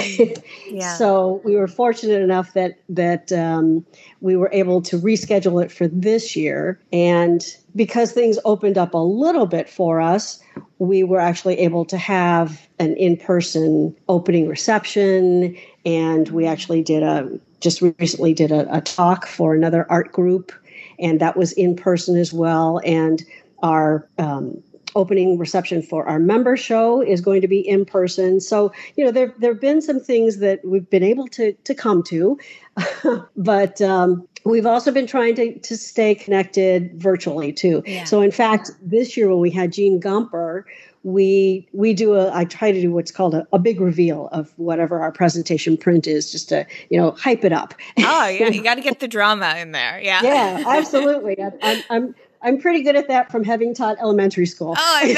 yeah. 0.68 0.94
So 0.96 1.40
we 1.44 1.56
were 1.56 1.68
fortunate 1.68 2.20
enough 2.20 2.52
that 2.54 2.78
that 2.88 3.32
um, 3.32 3.84
we 4.20 4.36
were 4.36 4.50
able 4.52 4.82
to 4.82 4.98
reschedule 4.98 5.62
it 5.62 5.70
for 5.70 5.86
this 5.86 6.34
year, 6.34 6.80
and 6.92 7.44
because 7.76 8.12
things 8.12 8.38
opened 8.44 8.78
up 8.78 8.94
a 8.94 8.98
little 8.98 9.46
bit 9.46 9.68
for 9.68 10.00
us, 10.00 10.40
we 10.78 11.04
were 11.04 11.20
actually 11.20 11.58
able 11.58 11.84
to 11.86 11.96
have 11.96 12.66
an 12.78 12.96
in-person 12.96 13.94
opening 14.08 14.48
reception, 14.48 15.56
and 15.84 16.28
we 16.30 16.46
actually 16.46 16.82
did 16.82 17.02
a 17.02 17.38
just 17.60 17.80
recently 17.80 18.34
did 18.34 18.52
a, 18.52 18.76
a 18.76 18.80
talk 18.80 19.26
for 19.26 19.54
another 19.54 19.86
art 19.88 20.12
group 20.12 20.52
and 20.98 21.18
that 21.18 21.36
was 21.36 21.52
in 21.52 21.74
person 21.74 22.16
as 22.16 22.32
well 22.32 22.80
and 22.84 23.24
our 23.64 24.06
um, 24.18 24.62
opening 24.94 25.38
reception 25.38 25.82
for 25.82 26.06
our 26.06 26.20
member 26.20 26.56
show 26.56 27.00
is 27.00 27.20
going 27.20 27.40
to 27.40 27.48
be 27.48 27.58
in 27.58 27.84
person. 27.84 28.40
So, 28.40 28.72
you 28.96 29.04
know, 29.04 29.10
there 29.10 29.34
there 29.38 29.52
have 29.52 29.60
been 29.60 29.82
some 29.82 29.98
things 29.98 30.38
that 30.38 30.60
we've 30.64 30.88
been 30.88 31.02
able 31.02 31.26
to 31.28 31.52
to 31.52 31.74
come 31.74 32.02
to, 32.04 32.38
but 33.36 33.80
um, 33.80 34.28
we've 34.44 34.66
also 34.66 34.92
been 34.92 35.06
trying 35.06 35.34
to 35.36 35.58
to 35.58 35.76
stay 35.76 36.14
connected 36.14 36.94
virtually 37.00 37.52
too. 37.52 37.82
Yeah. 37.86 38.04
So, 38.04 38.20
in 38.20 38.30
fact, 38.30 38.70
this 38.82 39.16
year 39.16 39.28
when 39.30 39.40
we 39.40 39.50
had 39.50 39.72
Jean 39.72 40.00
Gumpper 40.00 40.64
we 41.04 41.68
we 41.72 41.92
do 41.92 42.14
a 42.14 42.34
i 42.34 42.44
try 42.44 42.72
to 42.72 42.80
do 42.80 42.90
what's 42.90 43.10
called 43.10 43.34
a, 43.34 43.46
a, 43.52 43.58
big 43.58 43.78
reveal 43.78 44.28
of 44.32 44.52
whatever 44.56 45.00
our 45.00 45.12
presentation 45.12 45.76
print 45.76 46.06
is 46.06 46.32
just 46.32 46.48
to 46.48 46.66
you 46.88 46.98
know 46.98 47.10
hype 47.12 47.44
it 47.44 47.52
up 47.52 47.74
oh 47.98 48.26
yeah 48.26 48.48
you 48.52 48.62
got 48.62 48.76
to 48.76 48.80
get 48.80 49.00
the 49.00 49.08
drama 49.08 49.54
in 49.58 49.72
there 49.72 50.00
yeah 50.00 50.22
yeah 50.22 50.64
absolutely 50.78 51.36
I'm, 51.40 51.52
I'm 51.62 51.82
i'm 51.90 52.14
pretty 52.60 52.82
good 52.82 52.96
at 52.96 53.08
that 53.08 53.30
from 53.30 53.44
having 53.44 53.74
taught 53.74 53.98
elementary 54.00 54.46
school. 54.46 54.74
Oh 54.76 55.00
i 55.02 55.14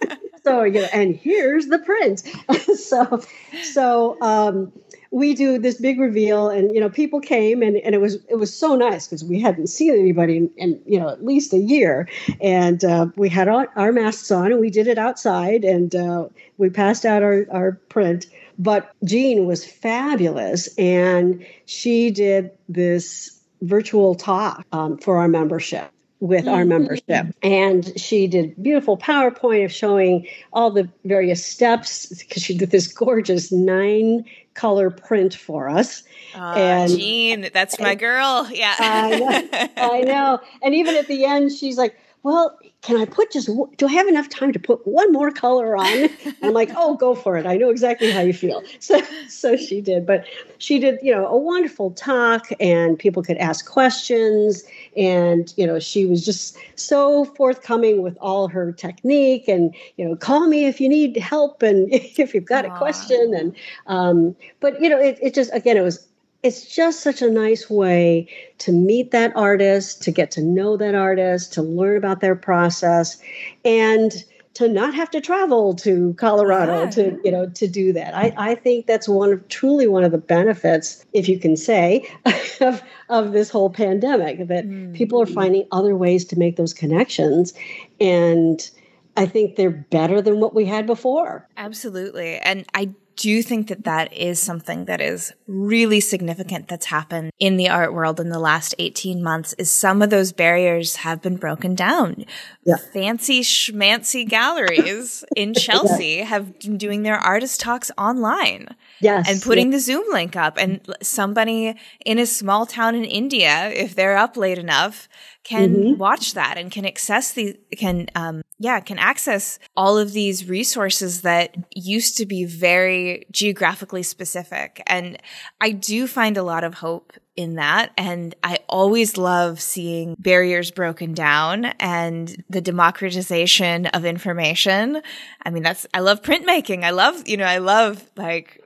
bet. 0.00 0.18
So 0.44 0.62
you 0.62 0.80
know 0.80 0.88
and 0.92 1.14
here's 1.14 1.66
the 1.66 1.78
print. 1.78 2.22
So 2.78 3.22
so 3.62 4.20
um 4.22 4.72
we 5.10 5.34
do 5.34 5.58
this 5.58 5.80
big 5.80 5.98
reveal 5.98 6.48
and 6.48 6.70
you 6.72 6.80
know 6.80 6.90
people 6.90 7.20
came 7.20 7.62
and, 7.62 7.76
and 7.78 7.94
it 7.94 8.00
was 8.00 8.18
it 8.28 8.36
was 8.36 8.54
so 8.54 8.76
nice 8.76 9.06
because 9.06 9.24
we 9.24 9.40
hadn't 9.40 9.68
seen 9.68 9.92
anybody 9.98 10.36
in, 10.36 10.50
in, 10.56 10.80
you 10.86 10.98
know 10.98 11.08
at 11.08 11.24
least 11.24 11.52
a 11.52 11.58
year. 11.58 12.08
And 12.40 12.84
uh, 12.84 13.06
we 13.16 13.28
had 13.28 13.48
our, 13.48 13.68
our, 13.76 13.92
masks 13.92 14.30
on 14.30 14.52
and 14.52 14.60
we 14.60 14.70
did 14.70 14.86
it 14.86 14.98
outside 14.98 15.64
and 15.64 15.94
uh, 15.94 16.28
we 16.58 16.68
passed 16.70 17.04
out 17.04 17.22
our, 17.22 17.46
our 17.50 17.72
print. 17.88 18.26
But 18.58 18.94
jean 19.04 19.46
was 19.46 19.64
fabulous 19.64 20.68
and 20.76 21.44
she 21.64 22.10
did 22.10 22.50
this 22.68 23.37
virtual 23.62 24.14
talk 24.14 24.64
um, 24.72 24.98
for 24.98 25.18
our 25.18 25.28
membership 25.28 25.90
with 26.20 26.48
our 26.48 26.60
mm-hmm. 26.60 26.68
membership. 26.68 27.26
And 27.42 27.98
she 27.98 28.26
did 28.26 28.60
beautiful 28.60 28.98
PowerPoint 28.98 29.64
of 29.64 29.72
showing 29.72 30.26
all 30.52 30.70
the 30.70 30.88
various 31.04 31.44
steps 31.44 32.06
because 32.06 32.42
she 32.42 32.56
did 32.56 32.70
this 32.70 32.88
gorgeous 32.92 33.52
nine 33.52 34.24
color 34.54 34.90
print 34.90 35.34
for 35.34 35.68
us. 35.68 36.02
Uh, 36.34 36.54
and 36.56 36.90
Jean, 36.90 37.48
that's 37.52 37.78
my 37.78 37.94
girl. 37.94 38.48
Yeah. 38.50 38.74
I 38.78 39.18
know. 39.18 39.68
I 39.76 40.00
know. 40.00 40.40
And 40.62 40.74
even 40.74 40.96
at 40.96 41.06
the 41.06 41.24
end, 41.24 41.52
she's 41.52 41.78
like, 41.78 41.96
well, 42.24 42.58
can 42.82 42.96
I 42.96 43.04
put 43.04 43.32
just, 43.32 43.50
do 43.76 43.86
I 43.86 43.92
have 43.92 44.06
enough 44.06 44.28
time 44.28 44.52
to 44.52 44.58
put 44.58 44.86
one 44.86 45.12
more 45.12 45.30
color 45.30 45.76
on? 45.76 46.08
I'm 46.42 46.52
like, 46.52 46.70
oh, 46.76 46.94
go 46.94 47.14
for 47.14 47.36
it. 47.36 47.44
I 47.44 47.56
know 47.56 47.70
exactly 47.70 48.10
how 48.10 48.20
you 48.20 48.32
feel. 48.32 48.62
So, 48.80 49.02
so 49.28 49.56
she 49.56 49.80
did, 49.80 50.06
but 50.06 50.24
she 50.58 50.78
did, 50.78 50.98
you 51.02 51.12
know, 51.12 51.26
a 51.26 51.36
wonderful 51.36 51.90
talk 51.90 52.46
and 52.60 52.98
people 52.98 53.22
could 53.22 53.36
ask 53.38 53.68
questions. 53.68 54.62
And, 54.96 55.52
you 55.56 55.66
know, 55.66 55.78
she 55.78 56.06
was 56.06 56.24
just 56.24 56.56
so 56.76 57.24
forthcoming 57.24 58.00
with 58.02 58.16
all 58.20 58.48
her 58.48 58.72
technique 58.72 59.48
and, 59.48 59.74
you 59.96 60.08
know, 60.08 60.16
call 60.16 60.46
me 60.46 60.66
if 60.66 60.80
you 60.80 60.88
need 60.88 61.16
help 61.16 61.62
and 61.62 61.88
if 61.92 62.34
you've 62.34 62.44
got 62.44 62.64
Aww. 62.64 62.74
a 62.74 62.78
question. 62.78 63.34
And, 63.34 63.56
um, 63.86 64.36
but, 64.60 64.80
you 64.80 64.88
know, 64.88 65.00
it, 65.00 65.18
it 65.20 65.34
just, 65.34 65.52
again, 65.52 65.76
it 65.76 65.82
was 65.82 66.07
it's 66.42 66.74
just 66.74 67.00
such 67.00 67.20
a 67.20 67.30
nice 67.30 67.68
way 67.68 68.28
to 68.58 68.72
meet 68.72 69.10
that 69.10 69.34
artist, 69.34 70.02
to 70.02 70.12
get 70.12 70.30
to 70.32 70.42
know 70.42 70.76
that 70.76 70.94
artist, 70.94 71.52
to 71.54 71.62
learn 71.62 71.96
about 71.96 72.20
their 72.20 72.36
process, 72.36 73.18
and 73.64 74.24
to 74.54 74.68
not 74.68 74.92
have 74.92 75.08
to 75.08 75.20
travel 75.20 75.72
to 75.72 76.14
Colorado 76.14 76.82
yeah. 76.82 76.90
to 76.90 77.20
you 77.24 77.30
know 77.30 77.48
to 77.50 77.68
do 77.68 77.92
that. 77.92 78.14
I, 78.14 78.34
I 78.36 78.54
think 78.54 78.86
that's 78.86 79.08
one 79.08 79.32
of 79.32 79.48
truly 79.48 79.86
one 79.86 80.04
of 80.04 80.12
the 80.12 80.18
benefits, 80.18 81.04
if 81.12 81.28
you 81.28 81.38
can 81.38 81.56
say, 81.56 82.08
of 82.60 82.82
of 83.08 83.32
this 83.32 83.50
whole 83.50 83.70
pandemic 83.70 84.48
that 84.48 84.66
mm. 84.66 84.94
people 84.94 85.20
are 85.20 85.26
finding 85.26 85.66
other 85.70 85.96
ways 85.96 86.24
to 86.26 86.38
make 86.38 86.56
those 86.56 86.74
connections, 86.74 87.52
and 88.00 88.68
I 89.16 89.26
think 89.26 89.56
they're 89.56 89.70
better 89.70 90.20
than 90.20 90.40
what 90.40 90.54
we 90.54 90.64
had 90.64 90.86
before. 90.86 91.48
Absolutely, 91.56 92.38
and 92.38 92.64
I 92.74 92.90
do 93.18 93.28
you 93.28 93.42
think 93.42 93.66
that 93.66 93.82
that 93.82 94.12
is 94.12 94.40
something 94.40 94.84
that 94.84 95.00
is 95.00 95.32
really 95.48 95.98
significant 95.98 96.68
that's 96.68 96.86
happened 96.86 97.32
in 97.40 97.56
the 97.56 97.68
art 97.68 97.92
world 97.92 98.20
in 98.20 98.28
the 98.28 98.38
last 98.38 98.76
18 98.78 99.20
months 99.20 99.54
is 99.54 99.68
some 99.68 100.02
of 100.02 100.10
those 100.10 100.30
barriers 100.30 100.96
have 100.96 101.20
been 101.20 101.36
broken 101.36 101.74
down. 101.74 102.24
Yeah. 102.64 102.76
Fancy 102.76 103.40
schmancy 103.40 104.26
galleries 104.26 105.24
in 105.36 105.52
Chelsea 105.52 106.18
yeah. 106.18 106.26
have 106.26 106.60
been 106.60 106.78
doing 106.78 107.02
their 107.02 107.18
artist 107.18 107.58
talks 107.60 107.90
online. 107.98 108.68
Yes. 109.00 109.28
And 109.28 109.42
putting 109.42 109.70
the 109.70 109.80
Zoom 109.80 110.04
link 110.12 110.36
up 110.36 110.56
and 110.56 110.80
somebody 111.02 111.74
in 112.06 112.20
a 112.20 112.26
small 112.26 112.66
town 112.66 112.94
in 112.94 113.04
India, 113.04 113.68
if 113.70 113.96
they're 113.96 114.16
up 114.16 114.36
late 114.36 114.58
enough, 114.58 115.08
can 115.48 115.74
mm-hmm. 115.74 115.96
watch 115.96 116.34
that 116.34 116.58
and 116.58 116.70
can 116.70 116.84
access 116.84 117.32
the 117.32 117.58
can 117.76 118.06
um 118.14 118.42
yeah 118.58 118.80
can 118.80 118.98
access 118.98 119.58
all 119.78 119.96
of 119.96 120.12
these 120.12 120.46
resources 120.46 121.22
that 121.22 121.56
used 121.74 122.18
to 122.18 122.26
be 122.26 122.44
very 122.44 123.24
geographically 123.30 124.02
specific. 124.02 124.82
And 124.86 125.16
i 125.60 125.70
do 125.70 126.06
find 126.06 126.36
a 126.36 126.42
lot 126.42 126.64
of 126.64 126.74
hope 126.74 127.14
in 127.34 127.54
that. 127.54 127.92
And 127.96 128.34
i 128.44 128.58
always 128.68 129.16
love 129.16 129.58
seeing 129.58 130.16
barriers 130.18 130.70
broken 130.70 131.14
down 131.14 131.64
and 131.80 132.44
the 132.50 132.60
democratization 132.60 133.86
of 133.86 134.04
information. 134.04 135.00
I 135.46 135.50
mean 135.50 135.62
that's 135.62 135.86
i 135.94 136.00
love 136.00 136.20
printmaking. 136.20 136.84
I 136.84 136.90
love 136.90 137.26
you 137.26 137.38
know 137.38 137.46
i 137.46 137.58
love 137.58 138.04
like 138.16 138.62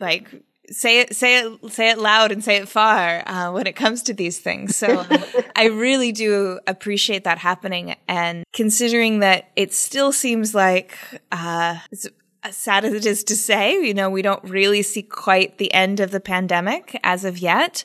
like 0.00 0.30
say 0.72 1.00
it 1.00 1.14
say 1.14 1.40
it 1.40 1.72
say 1.72 1.90
it 1.90 1.98
loud 1.98 2.32
and 2.32 2.42
say 2.42 2.56
it 2.56 2.68
far 2.68 3.22
uh, 3.28 3.52
when 3.52 3.66
it 3.66 3.76
comes 3.76 4.02
to 4.04 4.14
these 4.14 4.38
things. 4.38 4.76
So 4.76 5.04
i 5.56 5.66
really 5.66 6.12
do 6.12 6.58
appreciate 6.66 7.24
that 7.24 7.38
happening. 7.38 7.96
And 8.08 8.44
considering 8.52 9.20
that 9.20 9.50
it 9.56 9.72
still 9.72 10.12
seems 10.12 10.54
like 10.54 10.96
uh, 11.30 11.78
as 12.44 12.56
sad 12.56 12.84
as 12.84 12.92
it 12.92 13.06
is 13.06 13.22
to 13.24 13.36
say, 13.36 13.74
you 13.74 13.94
know, 13.94 14.10
we 14.10 14.22
don't 14.22 14.42
really 14.44 14.82
see 14.82 15.02
quite 15.02 15.58
the 15.58 15.72
end 15.72 16.00
of 16.00 16.10
the 16.10 16.20
pandemic 16.20 16.98
as 17.04 17.24
of 17.24 17.38
yet. 17.38 17.84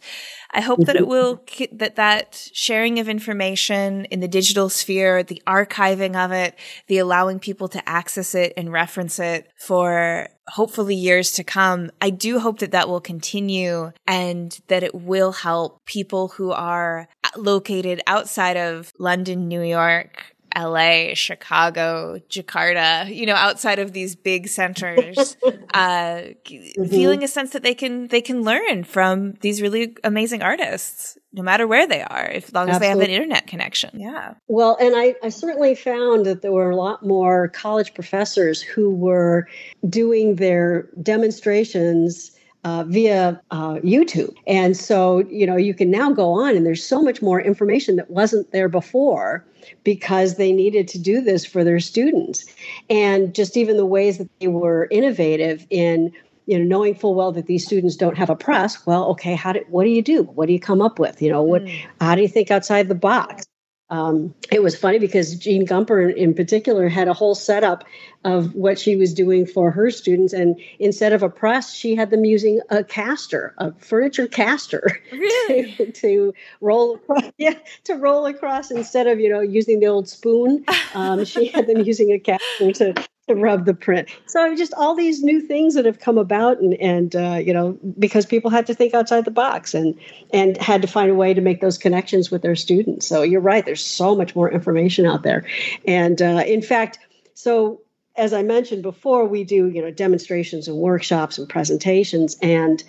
I 0.52 0.62
hope 0.62 0.80
that 0.86 0.96
it 0.96 1.04
mm-hmm. 1.04 1.12
will, 1.12 1.44
that 1.74 1.98
that 1.98 2.50
sharing 2.54 3.00
of 3.00 3.08
information 3.08 4.06
in 4.06 4.20
the 4.20 4.28
digital 4.28 4.70
sphere, 4.70 5.22
the 5.22 5.42
archiving 5.46 6.16
of 6.16 6.32
it, 6.32 6.58
the 6.88 6.98
allowing 6.98 7.40
people 7.40 7.68
to 7.70 7.88
access 7.88 8.34
it 8.34 8.54
and 8.58 8.72
reference 8.72 9.20
it 9.20 9.52
for 9.58 10.30
hopefully 10.48 10.96
years 10.96 11.32
to 11.34 11.44
come. 11.44 11.92
I 12.02 12.10
do 12.10 12.40
hope 12.40 12.60
that 12.60 12.72
that 12.72 12.88
will 12.88 13.02
continue 13.02 13.92
and 14.08 14.58
that 14.68 14.84
it 14.84 14.96
will 14.96 15.34
help 15.34 15.86
people 15.86 16.30
who 16.30 16.52
are 16.52 17.10
located 17.36 18.02
outside 18.08 18.58
of 18.58 18.94
London, 18.98 19.48
New 19.48 19.62
York, 19.62 20.36
LA, 20.58 21.14
Chicago, 21.14 22.20
Jakarta, 22.30 23.14
you 23.14 23.26
know, 23.26 23.36
outside 23.36 23.80
of 23.80 23.94
these 23.94 24.16
big 24.16 24.48
centers, 24.48 25.38
uh, 25.74 26.22
mm-hmm. 26.46 26.86
feeling 26.86 27.24
a 27.24 27.28
sense 27.28 27.52
that 27.52 27.62
they 27.62 27.76
can, 27.76 28.08
they 28.08 28.22
can 28.22 28.42
learn 28.42 28.84
from 28.84 29.34
these 29.42 29.62
really 29.62 29.96
amazing 30.04 30.42
artists, 30.42 31.18
no 31.32 31.44
matter 31.44 31.68
where 31.68 31.88
they 31.88 32.02
are, 32.02 32.26
as 32.26 32.52
long 32.54 32.70
as 32.70 32.80
they 32.80 32.88
have 32.88 33.00
an 33.00 33.10
internet 33.10 33.46
connection. 33.46 34.00
Yeah. 34.00 34.34
Well, 34.48 34.78
and 34.82 34.96
I, 34.96 35.16
I 35.22 35.30
certainly 35.30 35.76
found 35.76 36.26
that 36.26 36.42
there 36.42 36.52
were 36.52 36.72
a 36.72 36.76
lot 36.76 37.06
more 37.06 37.50
college 37.50 37.94
professors 37.94 38.62
who 38.62 38.90
were 38.90 39.48
doing 39.88 40.38
their 40.38 40.90
demonstrations 41.04 42.32
uh, 42.64 42.84
via 42.84 43.42
uh, 43.52 43.76
YouTube. 43.76 44.34
And 44.48 44.76
so, 44.76 45.20
you 45.30 45.46
know, 45.46 45.56
you 45.56 45.74
can 45.74 45.92
now 45.92 46.12
go 46.12 46.32
on 46.32 46.56
and 46.56 46.66
there's 46.66 46.84
so 46.84 47.02
much 47.02 47.22
more 47.22 47.40
information 47.40 47.96
that 47.98 48.10
wasn't 48.10 48.52
there 48.52 48.68
before 48.68 49.46
because 49.84 50.36
they 50.36 50.52
needed 50.52 50.88
to 50.90 51.00
do 51.00 51.22
this 51.22 51.46
for 51.46 51.64
their 51.64 51.80
students. 51.80 52.46
And 52.90 53.34
just 53.34 53.58
even 53.58 53.78
the 53.78 53.86
ways 53.86 54.18
that 54.18 54.30
they 54.40 54.48
were 54.48 54.88
innovative 54.92 55.66
in 55.70 56.12
you 56.46 56.58
know 56.58 56.64
knowing 56.64 56.96
full 56.96 57.14
well 57.14 57.32
that 57.34 57.46
these 57.46 57.66
students 57.66 57.96
don't 57.96 58.18
have 58.18 58.30
a 58.30 58.36
press 58.36 58.86
well 58.86 59.06
okay 59.10 59.36
how 59.36 59.52
do 59.52 59.64
what 59.68 59.84
do 59.84 59.90
you 59.90 60.02
do 60.02 60.24
what 60.24 60.48
do 60.48 60.54
you 60.54 60.60
come 60.60 60.82
up 60.82 60.98
with 60.98 61.22
you 61.22 61.30
know 61.30 61.44
what 61.44 61.64
mm. 61.64 61.86
how 62.00 62.16
do 62.16 62.22
you 62.22 62.28
think 62.28 62.50
outside 62.50 62.88
the 62.88 62.96
box 62.96 63.46
um, 63.90 64.34
it 64.52 64.62
was 64.62 64.76
funny 64.76 65.00
because 65.00 65.36
Jean 65.36 65.66
Gumpper 65.66 66.14
in 66.14 66.34
particular 66.34 66.90
had 66.90 67.08
a 67.08 67.14
whole 67.14 67.36
setup 67.36 67.86
of 68.26 68.54
what 68.54 68.78
she 68.78 68.98
was 68.98 69.14
doing 69.14 69.46
for 69.46 69.72
her 69.72 69.90
students. 69.92 70.34
And 70.34 70.60
instead 70.80 71.14
of 71.14 71.24
a 71.24 71.30
press, 71.30 71.74
she 71.74 71.96
had 71.96 72.10
them 72.10 72.26
using 72.26 72.60
a 72.70 72.84
caster, 72.84 73.54
a 73.58 73.72
furniture 73.76 74.28
caster 74.28 75.02
really? 75.12 75.74
to, 75.76 75.92
to, 75.92 76.34
roll 76.60 76.96
across, 76.96 77.24
yeah, 77.38 77.56
to 77.86 77.94
roll 77.94 78.26
across 78.26 78.72
instead 78.72 79.08
of, 79.08 79.22
you 79.22 79.30
know, 79.30 79.40
using 79.40 79.80
the 79.80 79.88
old 79.88 80.08
spoon. 80.08 80.66
Um, 80.94 81.26
she 81.26 81.48
had 81.48 81.68
them 81.68 81.82
using 81.82 82.12
a 82.12 82.18
caster 82.18 82.72
to, 82.72 82.94
to 83.28 83.36
rub 83.36 83.66
the 83.66 83.74
print. 83.74 84.10
So 84.26 84.56
just 84.56 84.74
all 84.76 84.96
these 84.96 85.22
new 85.22 85.42
things 85.42 85.76
that 85.76 85.86
have 85.86 86.00
come 86.00 86.18
about, 86.18 86.60
and 86.60 86.74
and 86.76 87.16
uh, 87.16 87.42
you 87.44 87.54
know 87.54 87.78
because 88.00 88.26
people 88.26 88.50
had 88.50 88.66
to 88.68 88.74
think 88.74 88.94
outside 88.94 89.26
the 89.26 89.32
box 89.32 89.74
and 89.74 89.96
and 90.34 90.58
had 90.58 90.82
to 90.82 90.88
find 90.88 91.12
a 91.12 91.16
way 91.16 91.34
to 91.34 91.42
make 91.42 91.62
those 91.62 91.78
connections 91.78 92.32
with 92.32 92.42
their 92.42 92.56
students. 92.56 93.06
So 93.06 93.22
you're 93.22 93.42
right. 93.42 93.66
There's 93.66 93.86
so 93.86 94.16
much 94.16 94.36
more 94.36 94.52
information 94.52 95.06
out 95.06 95.24
there, 95.24 95.46
and 95.86 96.22
uh, 96.22 96.44
in 96.46 96.62
fact, 96.62 97.00
so 97.34 97.82
as 98.16 98.34
I 98.34 98.44
mentioned 98.44 98.82
before, 98.82 99.26
we 99.26 99.44
do 99.44 99.68
you 99.68 99.82
know 99.82 99.92
demonstrations 99.92 100.68
and 100.68 100.78
workshops 100.78 101.38
and 101.38 101.48
presentations, 101.48 102.38
and 102.42 102.84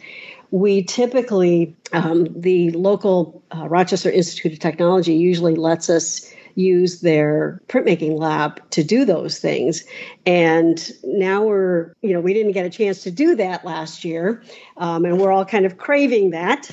we 0.51 0.83
typically 0.85 1.77
um, 1.93 2.27
the 2.35 2.71
local 2.71 3.43
uh, 3.55 3.69
Rochester 3.69 4.11
Institute 4.11 4.53
of 4.53 4.59
Technology 4.61 5.15
usually 5.15 5.57
lets 5.57 5.91
us 5.91 6.33
use 6.59 7.01
their 7.01 7.63
printmaking 7.69 8.19
lab 8.19 8.69
to 8.71 8.83
do 8.83 9.05
those 9.05 9.39
things. 9.39 9.85
And 10.27 10.91
now 11.05 11.45
we're, 11.45 11.93
you 12.03 12.13
know, 12.13 12.21
we 12.21 12.35
didn't 12.35 12.53
get 12.53 12.67
a 12.67 12.71
chance 12.71 13.03
to 13.05 13.11
do 13.11 13.37
that 13.37 13.65
last 13.65 14.05
year. 14.05 14.43
Um, 14.77 15.05
and 15.05 15.21
we're 15.21 15.31
all 15.31 15.45
kind 15.45 15.65
of 15.65 15.79
craving 15.79 16.31
that. 16.31 16.69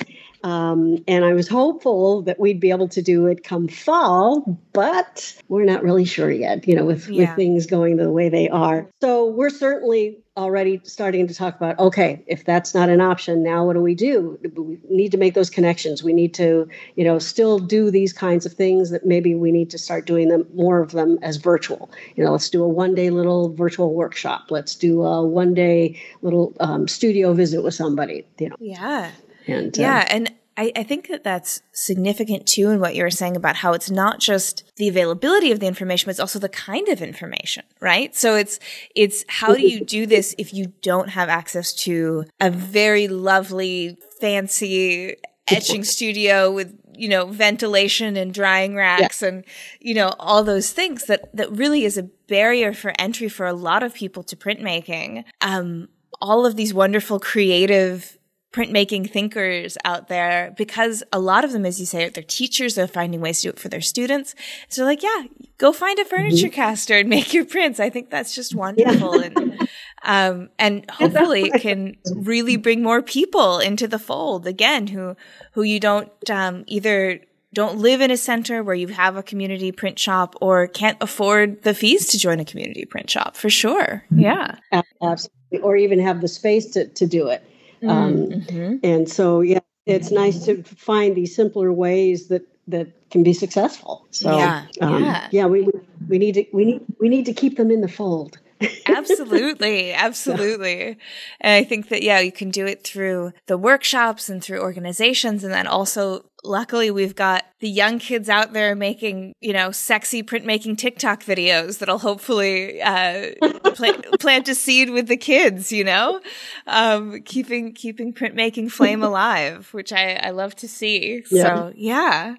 Um, 0.46 1.04
and 1.08 1.26
I 1.26 1.34
was 1.34 1.48
hopeful 1.48 2.22
that 2.22 2.39
we'd 2.39 2.60
be 2.60 2.70
able 2.70 2.88
to 2.89 3.02
do 3.02 3.26
it 3.26 3.43
come 3.43 3.68
fall, 3.68 4.62
but 4.74 5.36
we're 5.48 5.66
not 5.66 5.82
really 5.82 6.06
sure 6.06 6.30
yet, 6.30 6.68
you 6.68 6.76
know, 6.76 6.86
with, 6.86 7.10
yeah. 7.10 7.22
with 7.22 7.36
things 7.36 7.66
going 7.66 7.98
the 7.98 8.12
way 8.12 8.30
they 8.30 8.48
are. 8.50 8.88
So 9.02 9.26
we're 9.26 9.50
certainly 9.50 10.20
already 10.38 10.82
starting 10.84 11.26
to 11.26 11.34
talk 11.34 11.56
about 11.56 11.80
okay 11.80 12.22
if 12.28 12.43
that's 12.43 12.76
not 12.76 12.89
an 12.89 13.00
option 13.00 13.41
now 13.41 13.66
what 13.66 13.72
do 13.72 13.80
we 13.80 13.96
do? 13.96 14.38
We 14.58 14.78
need 14.89 15.14
to 15.14 15.18
make 15.18 15.34
those 15.34 15.50
connections. 15.50 16.04
We 16.04 16.12
need 16.12 16.34
to 16.34 16.68
you 16.98 17.06
know 17.06 17.20
still 17.20 17.58
do 17.58 17.89
these 17.89 18.12
kinds 18.12 18.46
of 18.46 18.52
things 18.52 18.89
that 18.89 19.06
maybe 19.06 19.34
we 19.34 19.50
need 19.50 19.70
to 19.70 19.78
start 19.78 20.06
doing 20.06 20.28
them 20.28 20.46
more 20.54 20.82
of 20.82 20.91
them 20.91 21.18
as 21.22 21.38
virtual. 21.38 21.89
You 22.18 22.26
know 22.26 22.34
let's 22.34 22.50
do 22.50 22.62
a 22.62 22.68
one 22.68 22.93
day 22.93 23.12
little 23.12 23.54
virtual 23.54 23.93
workshop. 23.93 24.48
Let's 24.50 24.76
do 24.76 25.04
a 25.04 25.26
one 25.26 25.54
day 25.54 25.98
little 26.22 26.54
um, 26.60 26.89
studio 26.89 27.34
visit 27.34 27.64
with 27.64 27.74
somebody 27.74 28.26
you 28.38 28.50
know. 28.50 28.58
Yeah 28.60 29.12
and 29.48 29.78
yeah 29.78 30.00
uh, 30.00 30.06
and 30.10 30.32
I, 30.58 30.72
I, 30.76 30.84
think 30.84 31.10
that 31.10 31.24
that's 31.24 31.62
significant 31.74 32.48
too 32.48 32.70
in 32.70 32.80
what 32.80 32.96
you 32.96 33.04
were 33.04 33.10
saying 33.10 33.36
about 33.36 33.58
how 33.58 33.74
it's 33.74 33.91
not 33.91 34.20
just 34.20 34.64
the 34.78 34.88
availability 34.88 35.52
of 35.52 35.60
the 35.60 35.68
information, 35.68 36.08
but 36.08 36.12
it's 36.12 36.20
also 36.20 36.39
the 36.39 36.50
kind 36.50 36.88
of 36.88 37.02
information, 37.02 37.64
right? 37.82 38.16
So 38.16 38.36
it's, 38.36 38.60
it's 38.96 39.26
how 39.28 39.54
do 39.54 39.62
you 39.62 39.84
do 39.84 40.06
this 40.06 40.34
if 40.38 40.54
you 40.54 40.72
don't 40.82 41.10
have 41.10 41.28
access 41.28 41.74
to 41.74 42.26
a 42.39 42.50
very 42.50 43.08
lovely, 43.08 43.98
fancy 44.22 45.18
etching 45.48 45.84
studio 45.84 46.52
with, 46.52 46.74
you 46.93 47.10
know, 47.10 47.26
ventilation 47.26 48.16
and 48.16 48.34
drying 48.34 48.76
racks 48.76 49.22
yeah. 49.22 49.28
and, 49.28 49.46
you 49.82 49.93
know, 49.93 50.14
all 50.20 50.43
those 50.43 50.72
things 50.72 51.06
that, 51.06 51.36
that 51.36 51.52
really 51.52 51.84
is 51.84 51.98
a 51.98 52.04
barrier 52.04 52.74
for 52.74 52.93
entry 52.98 53.28
for 53.28 53.46
a 53.46 53.54
lot 53.54 53.84
of 53.84 53.93
people 53.93 54.24
to 54.24 54.38
printmaking. 54.38 55.26
Um, 55.41 55.89
all 56.22 56.46
of 56.46 56.56
these 56.56 56.74
wonderful 56.74 57.20
creative 57.20 58.18
printmaking 58.56 59.12
thinkers 59.12 59.78
out 59.84 60.08
there 60.08 60.53
because 60.56 61.03
a 61.12 61.20
lot 61.20 61.43
of 61.43 61.51
them, 61.51 61.66
as 61.66 61.78
you 61.78 61.86
say, 61.86 62.08
they're 62.08 62.24
teachers. 62.24 62.76
They're 62.76 62.88
finding 62.88 63.20
ways 63.20 63.41
to 63.41 63.47
do 63.47 63.49
it 63.49 63.60
for 63.60 63.68
their 63.68 63.82
students. 63.82 64.34
So 64.70 64.86
like, 64.86 65.03
yeah, 65.03 65.24
go 65.58 65.74
find 65.74 65.99
a 65.99 66.06
furniture 66.06 66.47
mm-hmm. 66.47 66.56
caster 66.56 66.97
and 66.99 67.10
make 67.10 67.34
your 67.34 67.43
prints. 67.43 67.82
I 67.82 67.89
think 67.89 68.10
that's 68.10 68.34
just 68.34 68.56
wonderful. 68.56 69.20
Yeah. 69.20 69.30
and, 69.36 69.70
um, 70.03 70.49
and 70.58 70.89
hopefully 70.89 71.51
it 71.53 71.62
can 71.62 71.97
really 72.16 72.56
bring 72.56 72.82
more 72.82 73.01
people 73.01 73.60
into 73.60 73.89
the 73.89 73.99
fold 73.99 74.47
again, 74.47 74.88
who, 74.88 75.18
who 75.51 75.64
you 75.64 75.82
don't, 75.82 76.10
um, 76.30 76.64
either 76.68 77.20
don't 77.53 77.80
live 77.80 77.99
in 77.99 78.10
a 78.10 78.18
center 78.18 78.64
where 78.64 78.76
you 78.76 78.88
have 78.88 79.18
a 79.18 79.24
community 79.24 79.74
print 79.74 79.99
shop 79.99 80.34
or 80.39 80.68
can't 80.68 80.97
afford 81.01 81.62
the 81.64 81.74
fees 81.74 82.08
to 82.08 82.18
join 82.18 82.39
a 82.39 82.45
community 82.45 82.86
print 82.86 83.10
shop 83.10 83.36
for 83.36 83.49
sure. 83.49 84.06
Mm-hmm. 84.12 84.20
Yeah. 84.20 84.56
Absolutely. 85.01 85.60
Or 85.62 85.76
even 85.76 85.99
have 85.99 86.22
the 86.22 86.30
space 86.30 86.68
to, 86.72 86.88
to 86.88 87.06
do 87.06 87.28
it. 87.28 87.43
Um, 87.90 88.28
mm-hmm. 88.28 88.76
And 88.84 89.10
so, 89.10 89.42
yeah, 89.42 89.60
it's 89.86 90.12
nice 90.12 90.46
to 90.46 90.64
find 90.64 91.16
these 91.16 91.36
simpler 91.36 91.72
ways 91.72 92.28
that 92.28 92.44
that 92.68 92.88
can 93.12 93.24
be 93.24 93.34
successful. 93.34 94.06
So, 94.10 94.36
yeah, 94.36 94.66
um, 94.82 95.04
yeah. 95.04 95.28
yeah, 95.32 95.46
we 95.46 95.68
we 96.08 96.18
need 96.18 96.34
to 96.34 96.46
we 96.52 96.66
need 96.66 96.82
we 97.00 97.10
need 97.10 97.26
to 97.26 97.34
keep 97.34 97.58
them 97.58 97.72
in 97.72 97.82
the 97.82 97.88
fold 97.88 98.40
absolutely. 98.88 99.93
Absolutely. 100.06 100.97
And 101.41 101.53
I 101.53 101.64
think 101.64 101.89
that, 101.89 102.03
yeah, 102.03 102.20
you 102.20 102.32
can 102.32 102.49
do 102.49 102.66
it 102.66 102.84
through 102.84 103.32
the 103.47 103.58
workshops 103.58 104.30
and 104.30 104.43
through 104.43 104.62
organizations. 104.62 105.43
And 105.43 105.53
then 105.53 105.68
also, 105.68 106.26
luckily, 106.43 106.91
we've 106.91 107.16
got 107.16 107.43
the 107.60 107.70
young 107.70 107.99
kids 107.99 108.30
out 108.30 108.53
there 108.53 108.76
making, 108.76 109.34
you 109.41 109.53
know, 109.53 109.72
sexy 109.72 110.24
printmaking 110.24 110.78
TikTok 110.78 111.24
videos 111.24 111.80
that'll 111.80 111.99
hopefully 111.99 112.82
uh, 112.82 113.32
plant, 113.74 114.06
plant 114.20 114.47
a 114.47 114.56
seed 114.56 114.89
with 114.89 115.08
the 115.08 115.18
kids, 115.18 115.72
you 115.72 115.84
know, 115.84 116.22
um, 116.68 117.22
keeping, 117.24 117.74
keeping 117.74 118.14
printmaking 118.14 118.72
flame 118.72 119.03
alive, 119.03 119.70
which 119.74 119.91
I, 119.91 120.14
I 120.16 120.30
love 120.32 120.56
to 120.58 120.68
see. 120.68 121.24
Yeah. 121.32 121.43
So, 121.43 121.74
yeah. 121.76 122.36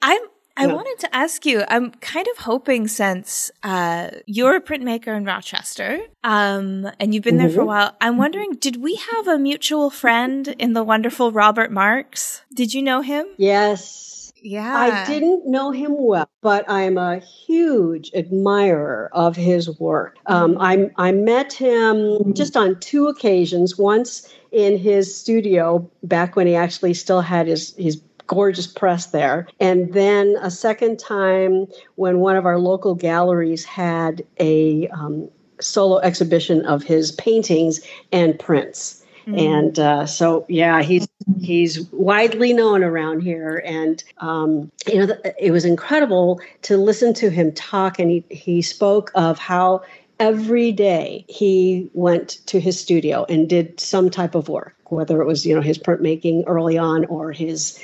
I'm 0.00 0.20
I 0.58 0.66
wanted 0.66 0.98
to 1.00 1.14
ask 1.14 1.46
you, 1.46 1.64
I'm 1.68 1.92
kind 1.92 2.26
of 2.28 2.38
hoping 2.38 2.88
since 2.88 3.50
uh, 3.62 4.10
you're 4.26 4.56
a 4.56 4.60
printmaker 4.60 5.16
in 5.16 5.24
Rochester, 5.24 6.00
um, 6.24 6.90
and 6.98 7.14
you've 7.14 7.22
been 7.22 7.36
mm-hmm. 7.36 7.46
there 7.46 7.50
for 7.50 7.60
a 7.60 7.60
mm-hmm. 7.60 7.68
while, 7.68 7.96
I'm 8.00 8.18
wondering, 8.18 8.52
did 8.54 8.82
we 8.82 8.96
have 8.96 9.28
a 9.28 9.38
mutual 9.38 9.90
friend 9.90 10.48
in 10.58 10.72
the 10.72 10.82
wonderful 10.82 11.30
Robert 11.32 11.70
Marks? 11.70 12.42
Did 12.52 12.74
you 12.74 12.82
know 12.82 13.02
him? 13.02 13.26
Yes. 13.36 14.32
Yeah. 14.40 14.76
I 14.76 15.06
didn't 15.06 15.46
know 15.46 15.72
him 15.72 15.96
well, 15.96 16.28
but 16.42 16.64
I'm 16.68 16.96
a 16.96 17.18
huge 17.18 18.10
admirer 18.14 19.10
of 19.12 19.34
his 19.34 19.78
work. 19.80 20.16
Um, 20.26 20.54
mm-hmm. 20.54 20.92
I, 20.96 21.08
I 21.08 21.12
met 21.12 21.52
him 21.52 22.34
just 22.34 22.56
on 22.56 22.78
two 22.78 23.08
occasions. 23.08 23.76
Once 23.76 24.32
in 24.52 24.78
his 24.78 25.14
studio 25.14 25.90
back 26.02 26.36
when 26.36 26.46
he 26.46 26.54
actually 26.54 26.94
still 26.94 27.20
had 27.20 27.48
his, 27.48 27.74
his 27.76 28.00
gorgeous 28.28 28.68
press 28.68 29.06
there. 29.06 29.48
And 29.58 29.92
then 29.92 30.36
a 30.40 30.50
second 30.50 31.00
time 31.00 31.66
when 31.96 32.20
one 32.20 32.36
of 32.36 32.46
our 32.46 32.58
local 32.58 32.94
galleries 32.94 33.64
had 33.64 34.24
a 34.38 34.86
um, 34.88 35.28
solo 35.60 35.98
exhibition 35.98 36.64
of 36.64 36.84
his 36.84 37.10
paintings 37.12 37.80
and 38.12 38.38
prints. 38.38 39.04
Mm. 39.26 39.40
And 39.40 39.78
uh, 39.78 40.06
so, 40.06 40.46
yeah, 40.48 40.82
he's 40.82 41.06
he's 41.38 41.80
widely 41.92 42.54
known 42.54 42.82
around 42.82 43.20
here, 43.20 43.62
and 43.66 44.02
um, 44.18 44.70
you 44.86 45.06
know, 45.06 45.14
it 45.38 45.50
was 45.50 45.66
incredible 45.66 46.40
to 46.62 46.78
listen 46.78 47.12
to 47.14 47.28
him 47.28 47.52
talk. 47.52 47.98
And 47.98 48.10
he 48.10 48.24
he 48.30 48.62
spoke 48.62 49.10
of 49.14 49.38
how 49.38 49.82
every 50.18 50.72
day 50.72 51.26
he 51.28 51.90
went 51.92 52.38
to 52.46 52.58
his 52.58 52.80
studio 52.80 53.26
and 53.28 53.50
did 53.50 53.78
some 53.78 54.08
type 54.08 54.34
of 54.34 54.48
work, 54.48 54.74
whether 54.86 55.20
it 55.20 55.26
was 55.26 55.44
you 55.44 55.54
know 55.54 55.60
his 55.60 55.78
printmaking 55.78 56.44
early 56.46 56.78
on 56.78 57.04
or 57.06 57.30
his 57.30 57.78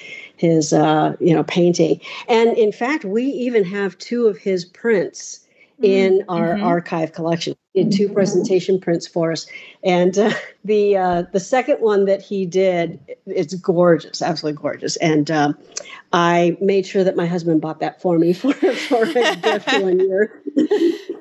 his 0.44 0.72
uh, 0.72 1.16
you 1.20 1.34
know 1.34 1.44
painting. 1.44 2.00
And 2.28 2.56
in 2.56 2.72
fact, 2.72 3.04
we 3.04 3.24
even 3.24 3.64
have 3.64 3.96
two 3.98 4.26
of 4.26 4.36
his 4.38 4.64
prints 4.64 5.40
in 5.82 6.20
mm-hmm. 6.20 6.30
our 6.30 6.54
mm-hmm. 6.54 6.64
archive 6.64 7.12
collection. 7.12 7.56
He 7.72 7.82
did 7.82 7.92
two 7.92 8.08
presentation 8.08 8.78
prints 8.78 9.06
for 9.06 9.32
us, 9.32 9.46
and 9.82 10.16
uh, 10.16 10.32
the 10.64 10.96
uh, 10.96 11.22
the 11.32 11.40
second 11.40 11.78
one 11.80 12.04
that 12.04 12.22
he 12.22 12.46
did, 12.46 13.00
it's 13.26 13.54
gorgeous, 13.54 14.22
absolutely 14.22 14.60
gorgeous. 14.60 14.96
And 14.96 15.30
um, 15.30 15.58
I 16.12 16.56
made 16.60 16.86
sure 16.86 17.02
that 17.02 17.16
my 17.16 17.26
husband 17.26 17.60
bought 17.60 17.80
that 17.80 18.00
for 18.00 18.18
me 18.18 18.32
for 18.40 18.52
for 18.52 19.02
a 19.02 19.36
gift 19.36 19.72
one 19.82 19.98
year. 19.98 20.40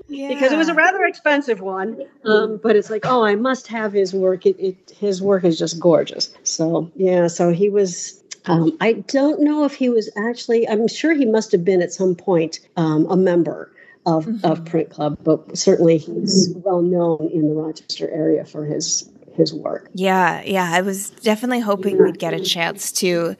Yeah. 0.07 0.27
because 0.33 0.51
it 0.51 0.57
was 0.57 0.69
a 0.69 0.75
rather 0.75 1.03
expensive 1.05 1.59
one. 1.59 2.03
Um, 2.23 2.59
but 2.61 2.75
it's 2.75 2.91
like, 2.91 3.05
oh, 3.05 3.23
I 3.23 3.33
must 3.33 3.67
have 3.67 3.91
his 3.91 4.13
work. 4.13 4.45
It, 4.45 4.55
it, 4.59 4.93
his 4.95 5.21
work 5.23 5.43
is 5.43 5.57
just 5.57 5.79
gorgeous. 5.79 6.35
So 6.43 6.91
yeah, 6.95 7.27
so 7.27 7.51
he 7.51 7.69
was 7.69 8.22
um, 8.45 8.77
I 8.81 8.93
don't 8.93 9.41
know 9.41 9.65
if 9.65 9.75
he 9.75 9.89
was 9.89 10.09
actually, 10.15 10.67
I'm 10.67 10.87
sure 10.87 11.13
he 11.13 11.25
must 11.25 11.51
have 11.51 11.63
been 11.63 11.81
at 11.81 11.93
some 11.93 12.15
point 12.15 12.59
um, 12.75 13.05
a 13.09 13.15
member 13.15 13.71
of, 14.05 14.25
mm-hmm. 14.25 14.45
of 14.45 14.65
Print 14.65 14.89
Club, 14.89 15.17
but 15.23 15.57
certainly 15.57 15.97
he's 15.97 16.53
well 16.55 16.81
known 16.81 17.29
in 17.33 17.47
the 17.47 17.53
Rochester 17.53 18.09
area 18.09 18.45
for 18.45 18.65
his 18.65 19.09
his 19.35 19.53
work. 19.53 19.89
Yeah, 19.95 20.43
yeah. 20.43 20.69
I 20.71 20.81
was 20.81 21.09
definitely 21.09 21.61
hoping 21.61 21.97
we'd 21.97 22.19
get 22.19 22.35
a 22.35 22.39
chance 22.39 22.91
to 22.93 23.35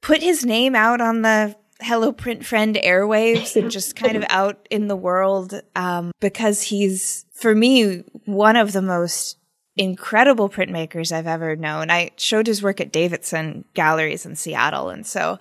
put 0.00 0.22
his 0.22 0.44
name 0.44 0.74
out 0.74 1.02
on 1.02 1.20
the 1.20 1.54
Hello 1.80 2.12
Print 2.12 2.44
Friend 2.44 2.74
airwaves 2.76 3.54
and 3.54 3.70
just 3.70 3.94
kind 3.94 4.16
of 4.16 4.24
out 4.30 4.66
in 4.70 4.88
the 4.88 4.96
world 4.96 5.60
um, 5.76 6.12
because 6.20 6.62
he's, 6.62 7.24
for 7.32 7.54
me, 7.54 8.04
one 8.24 8.56
of 8.56 8.72
the 8.72 8.82
most 8.82 9.36
incredible 9.78 10.50
printmakers 10.50 11.12
I've 11.12 11.28
ever 11.28 11.56
known. 11.56 11.90
I 11.90 12.10
showed 12.16 12.46
his 12.46 12.62
work 12.62 12.80
at 12.80 12.92
Davidson 12.92 13.64
Galleries 13.74 14.26
in 14.26 14.34
Seattle. 14.34 14.90
And 14.90 15.06
so 15.06 15.38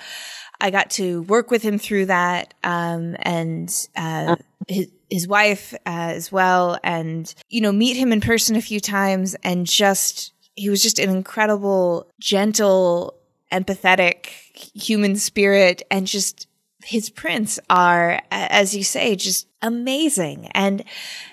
I 0.62 0.70
got 0.70 0.92
to 0.92 1.24
work 1.24 1.52
with 1.52 1.64
him 1.64 1.80
through 1.80 2.06
that. 2.06 2.54
Um, 2.64 3.18
and, 3.20 3.70
uh, 3.96 4.36
his, 4.68 4.92
his 5.10 5.28
wife, 5.28 5.74
uh, 5.74 5.78
as 6.16 6.32
well. 6.32 6.78
And, 6.84 7.34
you 7.50 7.62
know, 7.62 7.72
meet 7.72 7.98
him 7.98 8.12
in 8.12 8.22
person 8.22 8.56
a 8.56 8.62
few 8.62 8.80
times 8.80 9.36
and 9.44 9.66
just, 9.66 10.34
he 10.56 10.70
was 10.70 10.84
just 10.84 11.00
an 11.00 11.10
incredible, 11.10 12.08
gentle, 12.20 13.16
empathetic 13.52 14.28
human 14.54 15.16
spirit 15.16 15.82
and 15.90 16.06
just 16.06 16.48
his 16.84 17.10
prints 17.10 17.60
are, 17.70 18.22
as 18.30 18.76
you 18.76 18.84
say, 18.84 19.16
just 19.16 19.48
amazing. 19.62 20.48
And, 20.54 20.84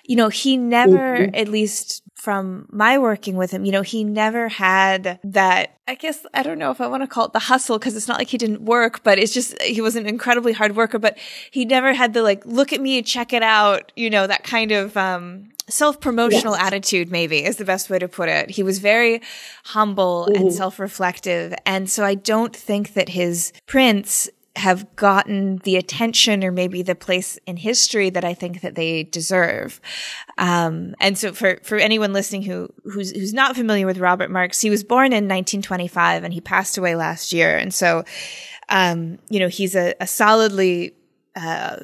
you 0.05 0.17
know, 0.17 0.29
he 0.29 0.57
never, 0.57 1.19
mm-hmm. 1.19 1.35
at 1.35 1.49
least 1.49 2.04
from 2.25 2.66
my 2.70 2.97
working 2.99 3.37
with 3.37 3.51
him, 3.51 3.66
you 3.66 3.70
know, 3.70 3.83
he 3.83 4.03
never 4.03 4.49
had 4.49 5.20
that, 5.22 5.77
I 5.87 5.95
guess, 5.95 6.25
I 6.33 6.43
don't 6.43 6.59
know 6.59 6.70
if 6.70 6.81
I 6.81 6.87
want 6.87 7.03
to 7.03 7.07
call 7.07 7.27
it 7.27 7.35
the 7.35 7.39
hustle 7.39 7.79
because 7.79 7.95
it's 7.95 8.09
not 8.09 8.16
like 8.16 8.29
he 8.29 8.39
didn't 8.39 8.62
work, 8.62 9.03
but 9.05 9.18
it's 9.18 9.35
just, 9.35 9.61
he 9.61 9.83
was 9.83 9.95
an 9.95 10.07
incredibly 10.07 10.55
hard 10.55 10.75
worker, 10.75 10.99
but 10.99 11.18
he 11.51 11.66
never 11.66 11.93
had 11.93 12.14
the 12.14 12.22
like, 12.22 12.45
look 12.47 12.72
at 12.72 12.81
me, 12.81 13.03
check 13.03 13.35
it 13.35 13.43
out, 13.43 13.93
you 13.95 14.09
know, 14.09 14.27
that 14.27 14.43
kind 14.43 14.72
of, 14.72 14.97
um, 14.97 15.51
self-promotional 15.68 16.55
yes. 16.55 16.62
attitude 16.62 17.11
maybe 17.11 17.45
is 17.45 17.57
the 17.57 17.64
best 17.64 17.89
way 17.91 17.99
to 17.99 18.09
put 18.09 18.29
it. 18.29 18.51
He 18.51 18.62
was 18.62 18.79
very 18.79 19.20
humble 19.64 20.29
mm-hmm. 20.29 20.43
and 20.43 20.53
self-reflective. 20.53 21.55
And 21.66 21.91
so 21.91 22.05
I 22.05 22.14
don't 22.14 22.57
think 22.57 22.95
that 22.95 23.11
his 23.11 23.53
prints 23.66 24.31
have 24.57 24.95
gotten 24.95 25.59
the 25.59 25.77
attention 25.77 26.45
or 26.45 26.53
maybe 26.53 26.83
the 26.83 26.95
place 26.95 27.39
in 27.47 27.57
history 27.57 28.11
that 28.11 28.25
I 28.25 28.35
think 28.35 28.61
that 28.61 28.77
they 28.77 29.03
deserve. 29.03 29.81
Um, 30.39 30.95
and 31.01 31.19
so 31.19 31.33
for, 31.33 31.59
for 31.63 31.77
anyone 31.77 32.13
listening 32.13 32.43
who, 32.43 32.69
who's, 32.85 33.11
who's 33.11 33.35
not 33.35 33.57
familiar 33.57 33.87
with 33.87 33.99
Robert 33.99 34.31
Marks, 34.31 34.61
he 34.61 34.71
was 34.71 34.85
born 34.85 35.07
in 35.07 35.25
1925 35.25 36.23
and 36.23 36.33
he 36.33 36.41
passed 36.41 36.79
away 36.79 36.95
last 36.95 37.33
year. 37.33 37.57
And 37.57 37.75
so, 37.75 38.05
um, 38.69 39.19
you 39.29 39.41
know, 39.41 39.49
he's 39.49 39.75
a, 39.75 39.95
a 40.01 40.07
solidly 40.07 40.95
uh, 41.37 41.76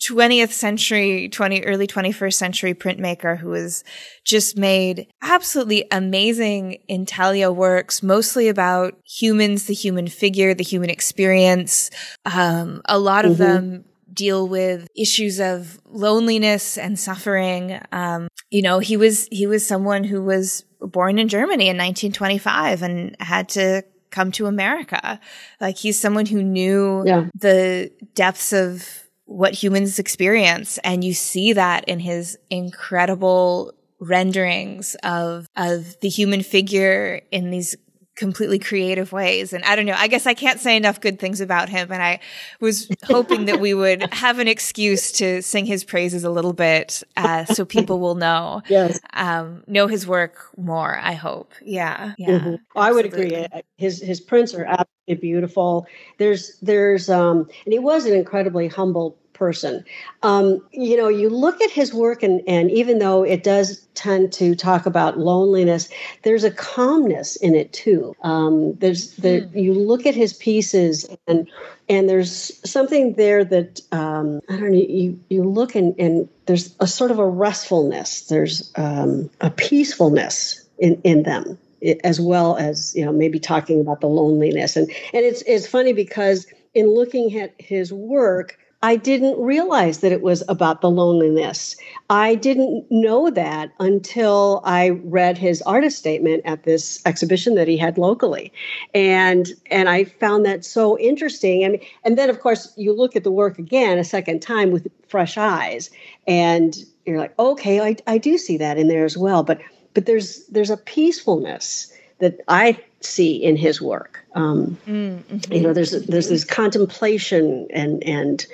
20th 0.00 0.52
century, 0.52 1.28
20, 1.28 1.64
early 1.64 1.86
21st 1.86 2.34
century 2.34 2.74
printmaker 2.74 3.38
who 3.38 3.52
has 3.52 3.82
just 4.24 4.56
made 4.56 5.08
absolutely 5.22 5.86
amazing 5.90 6.78
intaglio 6.88 7.50
works, 7.50 8.02
mostly 8.02 8.48
about 8.48 8.96
humans, 9.04 9.66
the 9.66 9.74
human 9.74 10.06
figure, 10.06 10.54
the 10.54 10.64
human 10.64 10.90
experience. 10.90 11.90
Um, 12.24 12.82
a 12.84 12.98
lot 12.98 13.24
of 13.24 13.32
mm-hmm. 13.32 13.42
them 13.42 13.84
deal 14.12 14.46
with 14.48 14.88
issues 14.96 15.40
of 15.40 15.78
loneliness 15.84 16.78
and 16.78 16.98
suffering. 16.98 17.80
Um, 17.92 18.28
you 18.50 18.62
know, 18.62 18.78
he 18.78 18.96
was, 18.96 19.28
he 19.32 19.46
was 19.46 19.66
someone 19.66 20.04
who 20.04 20.22
was 20.22 20.64
born 20.80 21.18
in 21.18 21.28
Germany 21.28 21.68
in 21.68 21.76
1925 21.76 22.82
and 22.82 23.16
had 23.20 23.48
to 23.50 23.82
come 24.10 24.32
to 24.32 24.46
America. 24.46 25.20
Like 25.60 25.76
he's 25.76 25.98
someone 25.98 26.26
who 26.26 26.42
knew 26.42 27.02
yeah. 27.06 27.26
the 27.34 27.90
depths 28.14 28.52
of 28.52 29.06
what 29.24 29.54
humans 29.54 29.98
experience. 29.98 30.78
And 30.78 31.02
you 31.04 31.14
see 31.14 31.52
that 31.52 31.88
in 31.88 32.00
his 32.00 32.38
incredible 32.50 33.72
renderings 33.98 34.94
of, 35.02 35.48
of 35.56 35.98
the 36.00 36.08
human 36.08 36.42
figure 36.42 37.22
in 37.30 37.50
these 37.50 37.76
completely 38.16 38.58
creative 38.58 39.12
ways. 39.12 39.52
And 39.52 39.62
I 39.64 39.76
don't 39.76 39.86
know, 39.86 39.94
I 39.96 40.08
guess 40.08 40.26
I 40.26 40.34
can't 40.34 40.58
say 40.58 40.76
enough 40.76 41.00
good 41.00 41.18
things 41.18 41.40
about 41.40 41.68
him. 41.68 41.92
And 41.92 42.02
I 42.02 42.20
was 42.60 42.88
hoping 43.04 43.44
that 43.44 43.60
we 43.60 43.74
would 43.74 44.02
have 44.14 44.38
an 44.38 44.48
excuse 44.48 45.12
to 45.12 45.42
sing 45.42 45.66
his 45.66 45.84
praises 45.84 46.24
a 46.24 46.30
little 46.30 46.54
bit, 46.54 47.02
uh, 47.16 47.44
so 47.44 47.64
people 47.64 48.00
will 48.00 48.14
know, 48.14 48.62
yes. 48.68 48.98
um, 49.12 49.62
know 49.66 49.86
his 49.86 50.06
work 50.06 50.48
more, 50.56 50.98
I 50.98 51.12
hope. 51.12 51.52
Yeah. 51.62 52.14
Yeah. 52.18 52.28
Mm-hmm. 52.38 52.54
I 52.74 52.90
would 52.90 53.04
agree. 53.04 53.46
His, 53.76 54.02
his 54.02 54.20
prints 54.20 54.54
are 54.54 54.64
absolutely 54.64 55.20
beautiful. 55.20 55.86
There's, 56.18 56.58
there's, 56.60 57.10
um, 57.10 57.48
and 57.64 57.72
he 57.72 57.78
was 57.78 58.06
an 58.06 58.14
incredibly 58.14 58.68
humble 58.68 59.18
person. 59.36 59.84
Um, 60.22 60.60
you 60.72 60.96
know, 60.96 61.08
you 61.08 61.28
look 61.28 61.60
at 61.60 61.70
his 61.70 61.92
work, 61.92 62.22
and, 62.22 62.42
and 62.48 62.70
even 62.70 62.98
though 62.98 63.22
it 63.22 63.44
does 63.44 63.86
tend 63.94 64.32
to 64.34 64.54
talk 64.54 64.86
about 64.86 65.18
loneliness, 65.18 65.88
there's 66.22 66.44
a 66.44 66.50
calmness 66.50 67.36
in 67.36 67.54
it 67.54 67.72
too. 67.72 68.14
Um, 68.22 68.74
there's 68.74 69.14
the 69.16 69.42
mm. 69.42 69.62
you 69.62 69.74
look 69.74 70.06
at 70.06 70.14
his 70.14 70.32
pieces, 70.34 71.06
and 71.26 71.48
and 71.88 72.08
there's 72.08 72.58
something 72.68 73.14
there 73.14 73.44
that 73.44 73.80
um, 73.92 74.40
I 74.48 74.56
don't 74.56 74.72
know. 74.72 74.78
You 74.78 75.20
you 75.28 75.44
look 75.44 75.74
and 75.74 75.94
and 75.98 76.28
there's 76.46 76.74
a 76.80 76.86
sort 76.86 77.10
of 77.10 77.18
a 77.18 77.28
restfulness. 77.28 78.22
There's 78.22 78.72
um, 78.76 79.30
a 79.40 79.50
peacefulness 79.50 80.64
in 80.78 81.00
in 81.04 81.22
them 81.22 81.58
as 82.04 82.20
well 82.20 82.56
as 82.56 82.94
you 82.96 83.04
know 83.04 83.12
maybe 83.12 83.38
talking 83.38 83.80
about 83.80 84.00
the 84.00 84.06
loneliness 84.06 84.76
and 84.76 84.90
and 85.12 85.24
it's 85.24 85.42
it's 85.42 85.66
funny 85.66 85.92
because 85.92 86.46
in 86.74 86.88
looking 86.88 87.38
at 87.38 87.54
his 87.58 87.92
work 87.92 88.58
I 88.86 88.94
didn't 88.94 89.36
realize 89.40 89.98
that 89.98 90.12
it 90.12 90.22
was 90.22 90.44
about 90.48 90.80
the 90.80 90.88
loneliness. 90.88 91.74
I 92.08 92.36
didn't 92.36 92.86
know 92.88 93.30
that 93.30 93.72
until 93.80 94.60
I 94.62 94.90
read 94.90 95.36
his 95.36 95.60
artist 95.62 95.98
statement 95.98 96.42
at 96.44 96.62
this 96.62 97.04
exhibition 97.04 97.56
that 97.56 97.66
he 97.66 97.76
had 97.76 97.98
locally. 97.98 98.52
And 98.94 99.48
and 99.72 99.88
I 99.88 100.04
found 100.04 100.46
that 100.46 100.64
so 100.64 100.96
interesting. 101.00 101.64
And 101.64 101.82
and 102.04 102.16
then 102.16 102.30
of 102.30 102.38
course 102.38 102.72
you 102.76 102.92
look 102.92 103.16
at 103.16 103.24
the 103.24 103.32
work 103.32 103.58
again 103.58 103.98
a 103.98 104.04
second 104.04 104.40
time 104.40 104.70
with 104.70 104.86
fresh 105.08 105.36
eyes 105.36 105.90
and 106.28 106.76
you're 107.06 107.18
like, 107.18 107.36
okay, 107.40 107.80
I, 107.80 107.96
I 108.06 108.18
do 108.18 108.38
see 108.38 108.56
that 108.58 108.78
in 108.78 108.86
there 108.86 109.04
as 109.04 109.18
well. 109.18 109.42
But 109.42 109.60
but 109.94 110.06
there's 110.06 110.46
there's 110.46 110.70
a 110.70 110.76
peacefulness 110.76 111.92
that 112.18 112.40
I 112.48 112.78
see 113.00 113.42
in 113.42 113.56
his 113.56 113.80
work. 113.80 114.24
Um, 114.34 114.78
mm-hmm. 114.86 115.52
You 115.52 115.60
know, 115.60 115.72
there's 115.72 115.92
there's 115.92 116.28
this 116.28 116.44
contemplation 116.44 117.68
and 117.72 118.02
and 118.04 118.46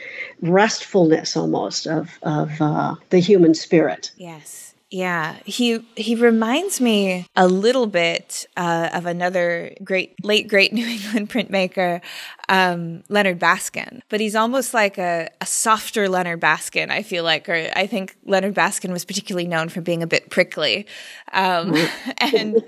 restfulness 0.42 1.36
almost 1.36 1.86
of 1.86 2.18
of 2.22 2.60
uh, 2.60 2.96
the 3.10 3.18
human 3.18 3.54
spirit. 3.54 4.10
Yes. 4.16 4.71
Yeah, 4.92 5.38
he 5.46 5.82
he 5.96 6.14
reminds 6.16 6.78
me 6.78 7.26
a 7.34 7.48
little 7.48 7.86
bit 7.86 8.44
uh, 8.58 8.90
of 8.92 9.06
another 9.06 9.72
great 9.82 10.22
late 10.22 10.48
great 10.48 10.70
New 10.74 10.86
England 10.86 11.30
printmaker, 11.30 12.02
um, 12.50 13.02
Leonard 13.08 13.38
Baskin. 13.38 14.02
But 14.10 14.20
he's 14.20 14.36
almost 14.36 14.74
like 14.74 14.98
a, 14.98 15.30
a 15.40 15.46
softer 15.46 16.10
Leonard 16.10 16.40
Baskin. 16.40 16.90
I 16.90 17.02
feel 17.02 17.24
like, 17.24 17.48
or 17.48 17.70
I 17.74 17.86
think 17.86 18.18
Leonard 18.26 18.54
Baskin 18.54 18.92
was 18.92 19.06
particularly 19.06 19.48
known 19.48 19.70
for 19.70 19.80
being 19.80 20.02
a 20.02 20.06
bit 20.06 20.28
prickly, 20.28 20.86
um, 21.32 21.74
and 22.18 22.62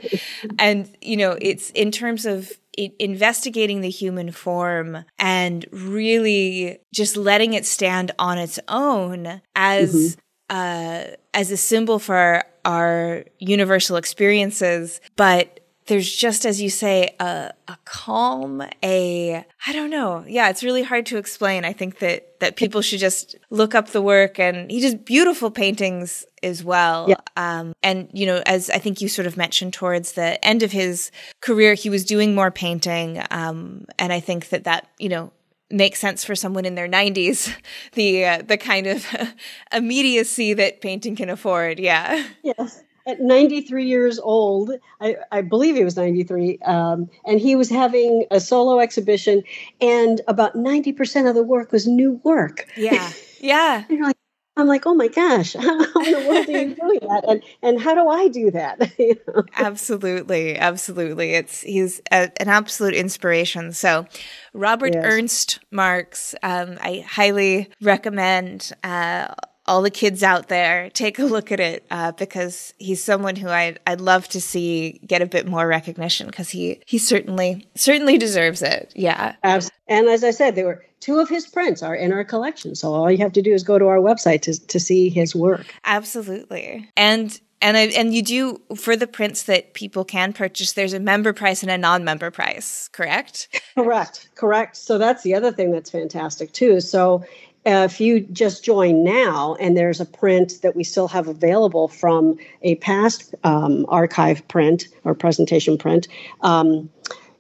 and 0.58 0.90
you 1.02 1.18
know 1.18 1.36
it's 1.38 1.68
in 1.70 1.90
terms 1.90 2.24
of 2.24 2.50
investigating 2.98 3.82
the 3.82 3.90
human 3.90 4.32
form 4.32 5.04
and 5.18 5.64
really 5.70 6.80
just 6.92 7.16
letting 7.16 7.52
it 7.52 7.64
stand 7.64 8.10
on 8.18 8.36
its 8.36 8.58
own 8.66 9.40
as 9.54 9.94
mm-hmm 9.94 10.20
uh, 10.50 11.04
as 11.32 11.50
a 11.50 11.56
symbol 11.56 11.98
for 11.98 12.44
our 12.64 13.24
universal 13.38 13.96
experiences, 13.96 15.00
but 15.16 15.60
there's 15.86 16.10
just 16.10 16.46
as 16.46 16.62
you 16.62 16.70
say 16.70 17.14
a, 17.20 17.52
a 17.68 17.76
calm 17.84 18.62
a 18.82 19.44
i 19.66 19.72
don't 19.72 19.90
know. 19.90 20.24
Yeah 20.26 20.48
it's 20.48 20.62
really 20.62 20.82
hard 20.82 21.06
to 21.06 21.18
explain. 21.18 21.64
I 21.64 21.72
think 21.72 21.98
that 21.98 22.40
that 22.40 22.56
people 22.56 22.80
should 22.82 23.00
just 23.00 23.36
look 23.50 23.74
up 23.74 23.88
the 23.88 24.02
work 24.02 24.38
and 24.38 24.70
he 24.70 24.80
does 24.80 24.94
beautiful 24.94 25.50
paintings 25.50 26.24
as 26.42 26.64
well. 26.64 27.08
Yeah. 27.08 27.16
um, 27.36 27.74
and 27.82 28.08
you 28.12 28.26
know 28.26 28.42
as 28.46 28.70
i 28.70 28.78
think 28.78 29.00
you 29.00 29.08
sort 29.08 29.26
of 29.26 29.36
mentioned 29.36 29.72
towards 29.74 30.12
the 30.12 30.42
end 30.44 30.62
of 30.62 30.72
his 30.72 31.10
career 31.40 31.74
he 31.74 31.90
was 31.90 32.04
doing 32.04 32.34
more 32.34 32.50
painting 32.50 33.22
um, 33.30 33.84
and 33.98 34.12
i 34.12 34.20
think 34.20 34.48
that 34.50 34.64
that 34.64 34.88
you 34.98 35.08
know 35.08 35.32
make 35.70 35.96
sense 35.96 36.24
for 36.24 36.34
someone 36.34 36.64
in 36.64 36.74
their 36.74 36.88
90s 36.88 37.54
the 37.92 38.24
uh, 38.24 38.42
the 38.46 38.56
kind 38.56 38.86
of 38.86 39.06
immediacy 39.72 40.54
that 40.54 40.80
painting 40.80 41.16
can 41.16 41.30
afford 41.30 41.78
yeah. 41.78 42.26
Yes. 42.42 42.82
At 43.06 43.20
93 43.20 43.86
years 43.86 44.18
old 44.18 44.70
i, 45.00 45.16
I 45.30 45.42
believe 45.42 45.76
he 45.76 45.84
was 45.84 45.96
93 45.96 46.58
um, 46.64 47.10
and 47.26 47.40
he 47.40 47.56
was 47.56 47.68
having 47.68 48.24
a 48.30 48.40
solo 48.40 48.80
exhibition 48.80 49.42
and 49.80 50.20
about 50.26 50.54
90% 50.54 51.28
of 51.28 51.34
the 51.34 51.42
work 51.42 51.72
was 51.72 51.86
new 51.86 52.20
work. 52.24 52.66
Yeah. 52.76 53.12
Yeah 53.40 53.84
I'm 54.56 54.68
like, 54.68 54.86
oh 54.86 54.94
my 54.94 55.08
gosh, 55.08 55.52
how 55.58 55.80
in 55.80 56.12
the 56.12 56.26
world 56.28 56.48
are 56.48 56.52
you 56.52 56.74
doing 56.74 57.00
that? 57.02 57.24
And 57.26 57.42
and 57.62 57.80
how 57.80 57.94
do 57.94 58.08
I 58.08 58.28
do 58.28 58.50
that? 58.52 58.92
you 58.98 59.16
know? 59.26 59.42
Absolutely, 59.56 60.56
absolutely. 60.56 61.32
It's 61.34 61.62
he's 61.62 62.00
a, 62.12 62.30
an 62.40 62.48
absolute 62.48 62.94
inspiration. 62.94 63.72
So, 63.72 64.06
Robert 64.52 64.94
yes. 64.94 65.04
Ernst 65.04 65.58
Marks, 65.70 66.34
um, 66.42 66.78
I 66.80 67.04
highly 67.06 67.70
recommend. 67.80 68.72
Uh, 68.82 69.34
all 69.66 69.82
the 69.82 69.90
kids 69.90 70.22
out 70.22 70.48
there, 70.48 70.90
take 70.90 71.18
a 71.18 71.24
look 71.24 71.50
at 71.50 71.60
it 71.60 71.86
uh, 71.90 72.12
because 72.12 72.74
he's 72.78 73.02
someone 73.02 73.36
who 73.36 73.48
I'd, 73.48 73.80
I'd 73.86 74.00
love 74.00 74.28
to 74.28 74.40
see 74.40 75.00
get 75.06 75.22
a 75.22 75.26
bit 75.26 75.46
more 75.46 75.66
recognition 75.66 76.26
because 76.26 76.50
he 76.50 76.82
he 76.86 76.98
certainly 76.98 77.66
certainly 77.74 78.18
deserves 78.18 78.62
it. 78.62 78.92
Yeah. 78.94 79.36
And 79.42 80.08
as 80.08 80.24
I 80.24 80.30
said, 80.30 80.54
there 80.54 80.66
were 80.66 80.84
two 81.00 81.18
of 81.18 81.28
his 81.28 81.46
prints 81.46 81.82
are 81.82 81.94
in 81.94 82.12
our 82.12 82.24
collection, 82.24 82.74
so 82.74 82.92
all 82.92 83.10
you 83.10 83.18
have 83.18 83.32
to 83.32 83.42
do 83.42 83.52
is 83.52 83.62
go 83.62 83.78
to 83.78 83.86
our 83.86 83.98
website 83.98 84.42
to 84.42 84.66
to 84.66 84.80
see 84.80 85.08
his 85.08 85.34
work. 85.34 85.66
Absolutely. 85.84 86.88
And 86.96 87.38
and 87.64 87.78
I, 87.78 87.86
and 87.96 88.14
you 88.14 88.22
do 88.22 88.60
for 88.76 88.94
the 88.94 89.06
prints 89.06 89.44
that 89.44 89.72
people 89.72 90.04
can 90.04 90.34
purchase. 90.34 90.74
There's 90.74 90.92
a 90.92 91.00
member 91.00 91.32
price 91.32 91.62
and 91.62 91.70
a 91.70 91.78
non-member 91.78 92.30
price, 92.30 92.88
correct? 92.88 93.48
Correct, 93.74 94.28
correct. 94.34 94.76
So 94.76 94.98
that's 94.98 95.22
the 95.22 95.34
other 95.34 95.50
thing 95.50 95.72
that's 95.72 95.90
fantastic 95.90 96.52
too. 96.52 96.80
So 96.80 97.24
if 97.64 98.00
you 98.00 98.20
just 98.20 98.64
join 98.64 99.04
now 99.04 99.56
and 99.58 99.76
there's 99.76 100.00
a 100.00 100.04
print 100.06 100.60
that 100.62 100.76
we 100.76 100.84
still 100.84 101.08
have 101.08 101.28
available 101.28 101.88
from 101.88 102.38
a 102.62 102.74
past 102.76 103.34
um, 103.44 103.86
archive 103.88 104.46
print 104.48 104.88
or 105.04 105.14
presentation 105.14 105.78
print, 105.78 106.08
um, 106.42 106.90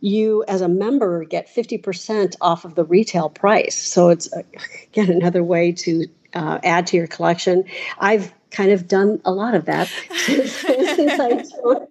you 0.00 0.44
as 0.48 0.60
a 0.60 0.68
member 0.68 1.24
get 1.24 1.48
50% 1.48 2.36
off 2.40 2.64
of 2.64 2.74
the 2.74 2.84
retail 2.84 3.30
price. 3.30 3.76
So 3.76 4.10
it's, 4.10 4.28
again, 4.32 5.10
another 5.10 5.42
way 5.42 5.72
to 5.72 6.06
uh, 6.34 6.58
add 6.62 6.86
to 6.88 6.96
your 6.96 7.06
collection. 7.06 7.64
I've 7.98 8.32
kind 8.50 8.70
of 8.70 8.86
done 8.86 9.20
a 9.24 9.32
lot 9.32 9.54
of 9.54 9.64
that 9.64 9.88
since, 10.26 10.52
since 10.60 11.20
I 11.20 11.28
joined. 11.62 11.88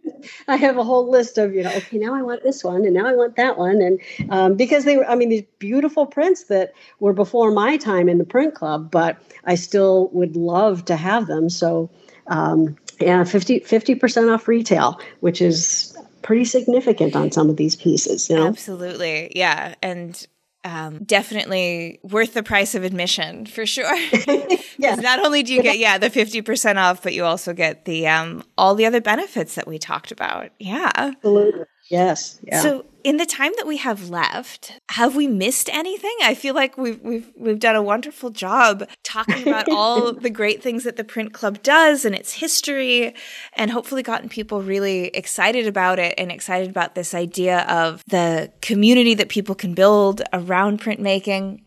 I 0.47 0.57
have 0.57 0.77
a 0.77 0.83
whole 0.83 1.09
list 1.09 1.37
of, 1.37 1.53
you 1.53 1.63
know, 1.63 1.71
okay, 1.71 1.97
now 1.97 2.13
I 2.13 2.21
want 2.21 2.43
this 2.43 2.63
one 2.63 2.85
and 2.85 2.93
now 2.93 3.07
I 3.07 3.13
want 3.13 3.35
that 3.35 3.57
one. 3.57 3.81
And 3.81 3.99
um, 4.29 4.55
because 4.55 4.85
they 4.85 4.97
were, 4.97 5.05
I 5.05 5.15
mean, 5.15 5.29
these 5.29 5.45
beautiful 5.59 6.05
prints 6.05 6.45
that 6.45 6.73
were 6.99 7.13
before 7.13 7.51
my 7.51 7.77
time 7.77 8.09
in 8.09 8.17
the 8.17 8.25
print 8.25 8.55
club, 8.55 8.91
but 8.91 9.17
I 9.45 9.55
still 9.55 10.09
would 10.09 10.35
love 10.35 10.85
to 10.85 10.95
have 10.95 11.27
them. 11.27 11.49
So, 11.49 11.89
um, 12.27 12.77
yeah, 12.99 13.23
50, 13.23 13.61
50% 13.61 14.33
off 14.33 14.47
retail, 14.47 14.99
which 15.19 15.41
is 15.41 15.97
pretty 16.21 16.45
significant 16.45 17.15
on 17.15 17.31
some 17.31 17.49
of 17.49 17.57
these 17.57 17.75
pieces, 17.75 18.29
you 18.29 18.35
know? 18.35 18.47
Absolutely. 18.47 19.31
Yeah. 19.35 19.75
And 19.81 20.25
um, 20.63 21.03
definitely 21.03 21.99
worth 22.03 22.33
the 22.33 22.43
price 22.43 22.75
of 22.75 22.83
admission 22.83 23.45
for 23.45 23.65
sure. 23.65 23.95
yes. 24.77 24.99
Not 25.01 25.19
only 25.19 25.43
do 25.43 25.53
you 25.53 25.61
get 25.61 25.77
yeah 25.77 25.97
the 25.97 26.09
fifty 26.09 26.41
percent 26.41 26.79
off, 26.79 27.03
but 27.03 27.13
you 27.13 27.25
also 27.25 27.53
get 27.53 27.85
the 27.85 28.07
um, 28.07 28.43
all 28.57 28.75
the 28.75 28.85
other 28.85 29.01
benefits 29.01 29.55
that 29.55 29.67
we 29.67 29.77
talked 29.77 30.11
about. 30.11 30.51
Yeah, 30.59 30.91
absolutely. 30.95 31.65
Yes. 31.89 32.39
Yeah. 32.43 32.61
So 32.61 32.85
in 33.03 33.17
the 33.17 33.25
time 33.25 33.51
that 33.57 33.67
we 33.67 33.77
have 33.77 34.09
left, 34.09 34.79
have 34.91 35.15
we 35.15 35.27
missed 35.27 35.69
anything? 35.69 36.15
I 36.23 36.33
feel 36.35 36.55
like 36.55 36.77
we've 36.77 37.01
we've 37.01 37.31
we've 37.35 37.59
done 37.59 37.75
a 37.75 37.81
wonderful 37.81 38.29
job 38.29 38.87
talking 39.03 39.47
about 39.47 39.69
all 39.71 40.13
the 40.13 40.29
great 40.29 40.63
things 40.63 40.83
that 40.85 40.95
the 40.95 41.03
Print 41.03 41.33
Club 41.33 41.61
does 41.61 42.05
and 42.05 42.15
its 42.15 42.33
history, 42.33 43.13
and 43.53 43.71
hopefully 43.71 44.03
gotten 44.03 44.29
people 44.29 44.61
really 44.61 45.07
excited 45.07 45.67
about 45.67 45.99
it 45.99 46.13
and 46.17 46.31
excited 46.31 46.69
about 46.69 46.95
this 46.95 47.13
idea 47.13 47.61
of 47.63 48.03
the 48.07 48.51
community 48.61 49.13
that 49.15 49.29
people 49.29 49.55
can 49.55 49.73
build 49.73 50.21
around 50.31 50.81
printmaking. 50.81 51.61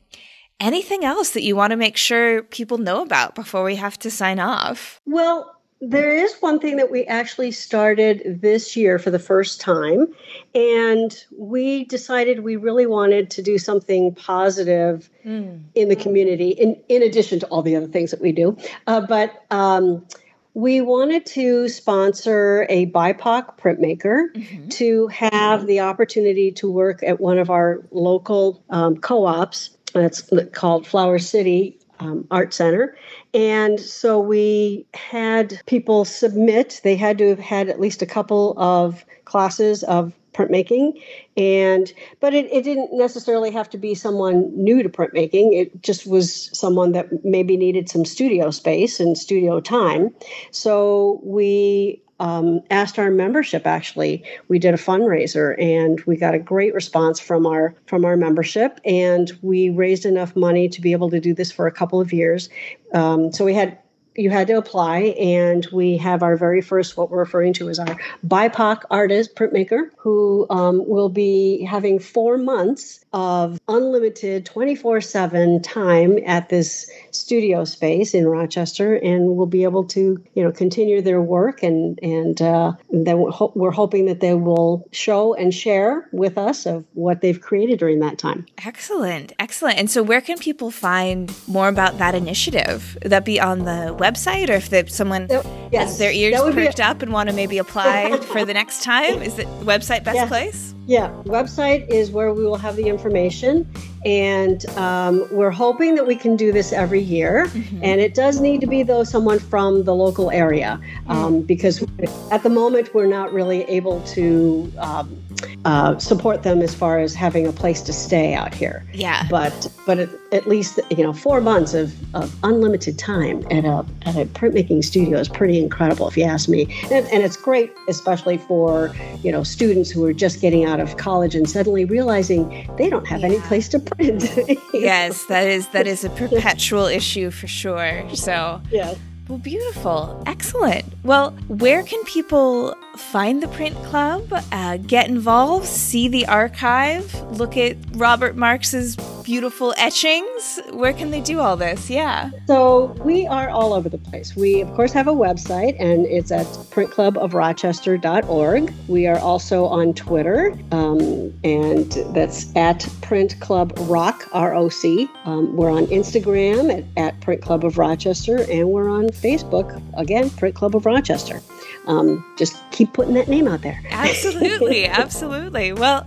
Anything 0.58 1.04
else 1.04 1.30
that 1.32 1.42
you 1.42 1.54
want 1.54 1.72
to 1.72 1.76
make 1.76 1.98
sure 1.98 2.42
people 2.42 2.78
know 2.78 3.02
about 3.02 3.34
before 3.34 3.62
we 3.62 3.76
have 3.76 3.98
to 3.98 4.10
sign 4.10 4.38
off? 4.38 5.02
Well, 5.04 5.55
there 5.80 6.10
is 6.10 6.34
one 6.40 6.58
thing 6.58 6.76
that 6.76 6.90
we 6.90 7.04
actually 7.04 7.50
started 7.50 8.40
this 8.40 8.76
year 8.76 8.98
for 8.98 9.10
the 9.10 9.18
first 9.18 9.60
time, 9.60 10.06
and 10.54 11.24
we 11.36 11.84
decided 11.84 12.40
we 12.40 12.56
really 12.56 12.86
wanted 12.86 13.30
to 13.32 13.42
do 13.42 13.58
something 13.58 14.14
positive 14.14 15.10
mm. 15.24 15.62
in 15.74 15.88
the 15.88 15.96
community, 15.96 16.50
in, 16.50 16.80
in 16.88 17.02
addition 17.02 17.40
to 17.40 17.46
all 17.48 17.62
the 17.62 17.76
other 17.76 17.88
things 17.88 18.10
that 18.10 18.22
we 18.22 18.32
do. 18.32 18.56
Uh, 18.86 19.02
but 19.02 19.44
um, 19.50 20.06
we 20.54 20.80
wanted 20.80 21.26
to 21.26 21.68
sponsor 21.68 22.66
a 22.70 22.86
BIPOC 22.86 23.58
printmaker 23.58 24.32
mm-hmm. 24.32 24.68
to 24.68 25.06
have 25.08 25.66
the 25.66 25.80
opportunity 25.80 26.50
to 26.52 26.70
work 26.70 27.02
at 27.02 27.20
one 27.20 27.38
of 27.38 27.50
our 27.50 27.86
local 27.90 28.64
um, 28.70 28.96
co 28.96 29.26
ops. 29.26 29.70
That's 29.92 30.30
called 30.52 30.86
Flower 30.86 31.18
City 31.18 31.78
um, 32.00 32.26
Art 32.30 32.52
Center. 32.54 32.96
And 33.34 33.80
so 33.80 34.20
we 34.20 34.86
had 34.94 35.60
people 35.66 36.04
submit, 36.04 36.80
they 36.84 36.96
had 36.96 37.18
to 37.18 37.28
have 37.28 37.38
had 37.38 37.68
at 37.68 37.80
least 37.80 38.02
a 38.02 38.06
couple 38.06 38.54
of 38.56 39.04
classes 39.24 39.82
of 39.84 40.12
printmaking. 40.36 41.02
And 41.36 41.92
but 42.20 42.34
it, 42.34 42.46
it 42.52 42.62
didn't 42.62 42.90
necessarily 42.92 43.50
have 43.50 43.70
to 43.70 43.78
be 43.78 43.94
someone 43.94 44.50
new 44.54 44.82
to 44.82 44.88
printmaking. 44.88 45.54
It 45.54 45.82
just 45.82 46.06
was 46.06 46.50
someone 46.52 46.92
that 46.92 47.24
maybe 47.24 47.56
needed 47.56 47.88
some 47.88 48.04
studio 48.04 48.50
space 48.50 49.00
and 49.00 49.16
studio 49.16 49.60
time. 49.60 50.14
So 50.50 51.20
we 51.24 52.02
um, 52.20 52.60
asked 52.70 52.98
our 52.98 53.10
membership 53.10 53.66
actually. 53.66 54.24
We 54.48 54.58
did 54.58 54.74
a 54.74 54.78
fundraiser 54.78 55.60
and 55.60 56.00
we 56.06 56.16
got 56.16 56.34
a 56.34 56.38
great 56.38 56.74
response 56.74 57.20
from 57.20 57.46
our 57.46 57.74
from 57.86 58.04
our 58.04 58.16
membership 58.16 58.80
and 58.84 59.32
we 59.42 59.70
raised 59.70 60.06
enough 60.06 60.34
money 60.34 60.68
to 60.68 60.80
be 60.80 60.92
able 60.92 61.10
to 61.10 61.20
do 61.20 61.34
this 61.34 61.52
for 61.52 61.66
a 61.66 61.72
couple 61.72 62.00
of 62.00 62.12
years. 62.12 62.48
Um, 62.94 63.32
so 63.32 63.44
we 63.44 63.54
had 63.54 63.78
you 64.18 64.30
had 64.30 64.46
to 64.48 64.54
apply, 64.54 65.14
and 65.18 65.66
we 65.72 65.96
have 65.98 66.22
our 66.22 66.36
very 66.36 66.60
first, 66.60 66.96
what 66.96 67.10
we're 67.10 67.18
referring 67.18 67.52
to 67.54 67.68
as 67.68 67.78
our 67.78 67.96
BIPOC 68.26 68.82
artist 68.90 69.34
printmaker, 69.34 69.90
who 69.98 70.46
um, 70.50 70.86
will 70.86 71.08
be 71.08 71.64
having 71.64 71.98
four 71.98 72.38
months 72.38 73.04
of 73.12 73.60
unlimited 73.68 74.46
24 74.46 75.00
7 75.00 75.62
time 75.62 76.18
at 76.26 76.48
this 76.48 76.90
studio 77.10 77.64
space 77.64 78.14
in 78.14 78.26
Rochester 78.26 78.96
and 78.96 79.36
will 79.36 79.46
be 79.46 79.64
able 79.64 79.84
to, 79.84 80.22
you 80.34 80.42
know, 80.42 80.52
continue 80.52 81.00
their 81.00 81.20
work. 81.20 81.62
And, 81.62 81.98
and 82.02 82.40
uh, 82.40 82.72
then 82.90 83.18
we're 83.54 83.70
hoping 83.70 84.06
that 84.06 84.20
they 84.20 84.34
will 84.34 84.88
show 84.92 85.34
and 85.34 85.52
share 85.52 86.08
with 86.12 86.38
us 86.38 86.66
of 86.66 86.84
what 86.94 87.20
they've 87.20 87.40
created 87.40 87.78
during 87.78 88.00
that 88.00 88.18
time. 88.18 88.46
Excellent. 88.64 89.32
Excellent. 89.38 89.78
And 89.78 89.90
so, 89.90 90.02
where 90.02 90.20
can 90.20 90.38
people 90.38 90.70
find 90.70 91.32
more 91.46 91.68
about 91.68 91.98
that 91.98 92.14
initiative? 92.14 92.98
Would 93.02 93.12
that 93.12 93.24
be 93.24 93.40
on 93.40 93.60
the 93.60 93.94
website 93.98 94.05
or 94.50 94.54
if 94.54 94.70
they, 94.70 94.86
someone 94.86 95.26
that, 95.26 95.44
yes, 95.72 95.90
has 95.90 95.98
their 95.98 96.12
ears 96.12 96.40
perked 96.54 96.78
a- 96.78 96.86
up 96.86 97.02
and 97.02 97.12
want 97.12 97.28
to 97.28 97.34
maybe 97.34 97.58
apply 97.58 98.16
for 98.32 98.44
the 98.44 98.54
next 98.54 98.82
time? 98.82 99.22
Is 99.22 99.34
the 99.34 99.44
website 99.64 100.04
best 100.04 100.16
yeah. 100.16 100.26
place? 100.26 100.75
Yeah, 100.86 101.10
website 101.24 101.88
is 101.88 102.10
where 102.10 102.32
we 102.32 102.44
will 102.44 102.56
have 102.56 102.76
the 102.76 102.86
information, 102.86 103.68
and 104.04 104.64
um, 104.76 105.26
we're 105.32 105.50
hoping 105.50 105.96
that 105.96 106.06
we 106.06 106.14
can 106.14 106.36
do 106.36 106.52
this 106.52 106.72
every 106.72 107.00
year. 107.00 107.46
Mm-hmm. 107.46 107.80
And 107.82 108.00
it 108.00 108.14
does 108.14 108.40
need 108.40 108.60
to 108.60 108.68
be 108.68 108.84
though 108.84 109.02
someone 109.02 109.40
from 109.40 109.82
the 109.82 109.94
local 109.94 110.30
area, 110.30 110.80
um, 111.08 111.34
mm-hmm. 111.34 111.40
because 111.42 111.84
at 112.30 112.44
the 112.44 112.50
moment 112.50 112.94
we're 112.94 113.06
not 113.06 113.32
really 113.32 113.62
able 113.64 114.00
to 114.02 114.72
um, 114.78 115.26
uh, 115.64 115.98
support 115.98 116.44
them 116.44 116.62
as 116.62 116.74
far 116.74 117.00
as 117.00 117.14
having 117.14 117.46
a 117.46 117.52
place 117.52 117.82
to 117.82 117.92
stay 117.92 118.34
out 118.34 118.54
here. 118.54 118.84
Yeah. 118.92 119.26
But 119.28 119.68
but 119.84 119.98
at, 119.98 120.10
at 120.32 120.46
least 120.46 120.78
you 120.90 121.02
know 121.02 121.12
four 121.12 121.40
months 121.40 121.74
of, 121.74 121.92
of 122.14 122.34
unlimited 122.44 122.98
time 122.98 123.44
at 123.50 123.64
a 123.64 123.84
at 124.02 124.16
a 124.16 124.26
printmaking 124.26 124.84
studio 124.84 125.18
is 125.18 125.28
pretty 125.28 125.58
incredible 125.58 126.06
if 126.06 126.16
you 126.16 126.24
ask 126.24 126.48
me. 126.48 126.62
And, 126.92 127.06
and 127.08 127.22
it's 127.24 127.36
great, 127.36 127.72
especially 127.88 128.38
for 128.38 128.94
you 129.22 129.32
know 129.32 129.42
students 129.42 129.90
who 129.90 130.04
are 130.04 130.12
just 130.12 130.40
getting 130.40 130.64
out 130.64 130.75
of 130.80 130.96
college 130.96 131.34
and 131.34 131.48
suddenly 131.48 131.84
realizing 131.84 132.68
they 132.76 132.88
don't 132.88 133.06
have 133.06 133.20
yeah. 133.20 133.26
any 133.26 133.40
place 133.40 133.68
to 133.68 133.78
print. 133.78 134.22
yes, 134.74 135.24
that 135.26 135.46
is 135.46 135.68
that 135.68 135.86
is 135.86 136.04
a 136.04 136.10
perpetual 136.10 136.86
issue 136.86 137.30
for 137.30 137.46
sure. 137.46 138.02
So 138.14 138.60
yeah. 138.70 138.94
Well, 139.28 139.38
beautiful. 139.38 140.22
Excellent. 140.26 140.84
Well, 141.02 141.30
where 141.48 141.82
can 141.82 142.04
people 142.04 142.76
find 142.96 143.42
the 143.42 143.48
Print 143.48 143.74
Club, 143.84 144.32
uh, 144.52 144.76
get 144.78 145.08
involved, 145.08 145.66
see 145.66 146.08
the 146.08 146.26
archive, 146.26 147.12
look 147.32 147.56
at 147.56 147.76
Robert 147.92 148.36
Marks's 148.36 148.96
beautiful 149.24 149.74
etchings? 149.76 150.60
Where 150.70 150.92
can 150.92 151.10
they 151.10 151.20
do 151.20 151.40
all 151.40 151.56
this? 151.56 151.90
Yeah. 151.90 152.30
So 152.46 152.94
we 153.04 153.26
are 153.26 153.48
all 153.48 153.72
over 153.72 153.88
the 153.88 153.98
place. 153.98 154.36
We, 154.36 154.60
of 154.60 154.72
course, 154.74 154.92
have 154.92 155.08
a 155.08 155.12
website, 155.12 155.74
and 155.80 156.06
it's 156.06 156.30
at 156.30 156.46
printclubofrochester.org. 156.46 158.72
We 158.86 159.08
are 159.08 159.18
also 159.18 159.64
on 159.66 159.94
Twitter, 159.94 160.56
um, 160.70 161.34
and 161.42 161.90
that's 162.14 162.54
at 162.56 162.88
Print 163.02 163.40
Club 163.40 163.72
Rock, 163.80 164.28
R 164.32 164.54
O 164.54 164.68
C. 164.68 165.08
Um, 165.24 165.56
we're 165.56 165.70
on 165.70 165.86
Instagram 165.86 166.70
at, 166.76 166.84
at 166.96 167.20
Print 167.20 167.42
Club 167.42 167.64
of 167.64 167.78
Rochester, 167.78 168.46
and 168.50 168.70
we're 168.70 168.88
on 168.88 169.10
Facebook, 169.16 169.82
again, 169.96 170.30
Print 170.30 170.54
Club 170.54 170.76
of 170.76 170.86
Rochester. 170.86 171.40
Um, 171.86 172.24
just 172.36 172.56
keep 172.70 172.92
putting 172.92 173.14
that 173.14 173.28
name 173.28 173.46
out 173.48 173.62
there. 173.62 173.80
Absolutely, 173.90 174.86
absolutely. 174.86 175.72
Well, 175.72 176.06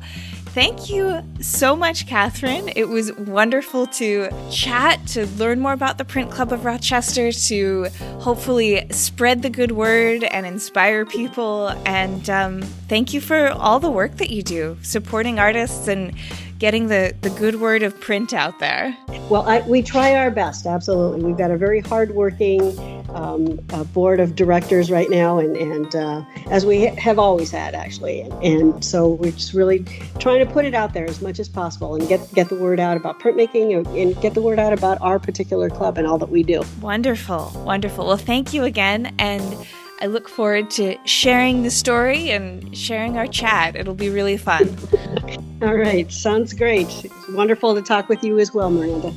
Thank 0.53 0.89
you 0.89 1.22
so 1.41 1.76
much, 1.76 2.07
Catherine. 2.07 2.72
It 2.76 2.89
was 2.89 3.14
wonderful 3.14 3.86
to 3.86 4.30
chat, 4.49 5.05
to 5.10 5.28
learn 5.38 5.60
more 5.60 5.74
about 5.74 5.99
the 5.99 6.05
Print 6.05 6.32
Club 6.32 6.51
of 6.51 6.66
Rochester, 6.66 7.32
to 7.32 7.86
hopefully 8.20 8.88
spread 8.89 9.43
the 9.43 9.51
good 9.51 9.72
word 9.72 10.24
and 10.24 10.47
inspire 10.47 11.05
people. 11.05 11.70
And 11.86 12.28
um, 12.32 12.64
thank 12.64 13.14
you 13.14 13.22
for 13.22 13.49
all 13.49 13.80
the 13.80 13.91
work 13.91 14.18
that 14.18 14.32
you 14.32 14.41
do, 14.41 14.76
supporting 14.82 15.38
artists 15.38 15.88
and 15.88 16.16
getting 16.57 16.88
the, 16.88 17.14
the 17.22 17.30
good 17.30 17.62
word 17.62 17.84
of 17.84 17.99
print 18.01 18.34
out 18.34 18.57
there. 18.57 18.97
Well, 19.30 19.43
I, 19.43 19.62
we 19.62 19.84
try 19.84 20.16
our 20.16 20.32
best, 20.32 20.66
absolutely. 20.66 21.24
We've 21.24 21.38
got 21.38 21.51
a 21.51 21.57
very 21.57 21.80
hardworking 21.80 22.99
um, 23.16 23.55
board 23.93 24.20
of 24.20 24.36
directors 24.36 24.91
right 24.91 25.10
now, 25.10 25.39
and, 25.39 25.55
and 25.55 25.95
uh, 25.95 26.24
as 26.49 26.66
we 26.66 26.86
have 26.86 27.20
always 27.20 27.51
had, 27.51 27.76
actually. 27.76 28.22
And, 28.22 28.34
and, 28.43 28.86
so 28.86 29.10
we're 29.10 29.32
just 29.32 29.53
really 29.53 29.84
trying 30.20 30.45
to 30.45 30.51
put 30.51 30.66
it 30.66 30.74
out 30.74 30.93
there 30.93 31.05
as 31.05 31.22
much 31.22 31.39
as 31.39 31.49
possible 31.49 31.95
and 31.95 32.07
get, 32.07 32.20
get 32.34 32.49
the 32.49 32.55
word 32.55 32.80
out 32.80 32.97
about 32.97 33.20
printmaking 33.20 33.76
and, 33.78 33.88
and 33.88 34.22
get 34.22 34.34
the 34.34 34.41
word 34.41 34.60
out 34.60 34.74
about 34.74 34.99
our 35.01 35.20
particular 35.20 35.70
club 35.70 35.97
and 35.97 36.07
all 36.07 36.18
that 36.18 36.30
we 36.30 36.43
do. 36.43 36.64
Wonderful, 36.82 37.51
wonderful. 37.66 38.05
Well, 38.05 38.18
thank 38.18 38.53
you 38.53 38.64
again. 38.64 39.14
And 39.20 39.68
I 40.01 40.05
look 40.05 40.30
forward 40.30 40.70
to 40.72 40.97
sharing 41.05 41.64
the 41.64 41.72
story 41.72 42.32
and 42.32 42.76
sharing 42.78 43.18
our 43.18 43.28
chat. 43.28 43.76
It'll 43.76 43.93
be 43.93 44.10
really 44.10 44.38
fun. 44.38 44.78
All 45.62 45.76
right. 45.76 46.10
Sounds 46.10 46.53
great. 46.53 46.88
It's 47.03 47.30
wonderful 47.30 47.76
to 47.76 47.82
talk 47.82 48.07
with 48.07 48.24
you 48.24 48.39
as 48.39 48.53
well, 48.53 48.70
Miranda. 48.70 49.14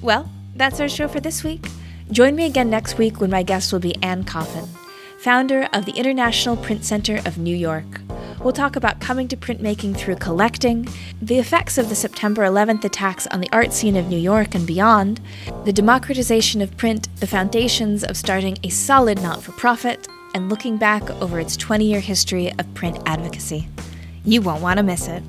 Well, 0.00 0.30
that's 0.56 0.80
our 0.80 0.88
show 0.88 1.08
for 1.08 1.20
this 1.20 1.44
week. 1.44 1.66
Join 2.10 2.36
me 2.36 2.44
again 2.44 2.68
next 2.68 2.98
week 2.98 3.20
when 3.20 3.30
my 3.30 3.42
guest 3.42 3.72
will 3.72 3.80
be 3.80 3.96
Anne 4.02 4.24
Coffin, 4.24 4.68
founder 5.18 5.66
of 5.72 5.86
the 5.86 5.92
International 5.92 6.54
Print 6.54 6.84
Center 6.84 7.16
of 7.24 7.38
New 7.38 7.56
York. 7.56 8.02
We'll 8.40 8.52
talk 8.52 8.76
about 8.76 9.00
coming 9.00 9.26
to 9.28 9.38
printmaking 9.38 9.96
through 9.96 10.16
collecting, 10.16 10.86
the 11.22 11.38
effects 11.38 11.78
of 11.78 11.88
the 11.88 11.94
September 11.94 12.42
11th 12.42 12.84
attacks 12.84 13.26
on 13.28 13.40
the 13.40 13.48
art 13.52 13.72
scene 13.72 13.96
of 13.96 14.08
New 14.08 14.18
York 14.18 14.54
and 14.54 14.66
beyond, 14.66 15.18
the 15.64 15.72
democratization 15.72 16.60
of 16.60 16.76
print, 16.76 17.08
the 17.20 17.26
foundations 17.26 18.04
of 18.04 18.18
starting 18.18 18.58
a 18.62 18.68
solid 18.68 19.22
not 19.22 19.42
for 19.42 19.52
profit, 19.52 20.06
and 20.34 20.50
looking 20.50 20.76
back 20.76 21.08
over 21.22 21.40
its 21.40 21.56
20 21.56 21.86
year 21.86 22.00
history 22.00 22.52
of 22.58 22.74
print 22.74 22.98
advocacy. 23.06 23.66
You 24.26 24.42
won't 24.42 24.62
want 24.62 24.76
to 24.76 24.82
miss 24.82 25.08
it. 25.08 25.22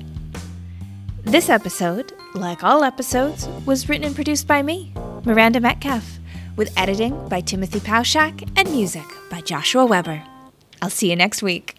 This 1.24 1.48
episode, 1.48 2.12
like 2.34 2.62
all 2.62 2.84
episodes, 2.84 3.48
was 3.64 3.88
written 3.88 4.04
and 4.04 4.14
produced 4.14 4.46
by 4.46 4.62
me, 4.62 4.92
Miranda 5.24 5.58
Metcalf, 5.58 6.18
with 6.56 6.72
editing 6.76 7.28
by 7.28 7.40
Timothy 7.40 7.80
Pauschak 7.80 8.48
and 8.56 8.70
music 8.70 9.04
by 9.30 9.40
Joshua 9.40 9.84
Weber. 9.86 10.22
I'll 10.82 10.90
see 10.90 11.10
you 11.10 11.16
next 11.16 11.42
week. 11.42 11.76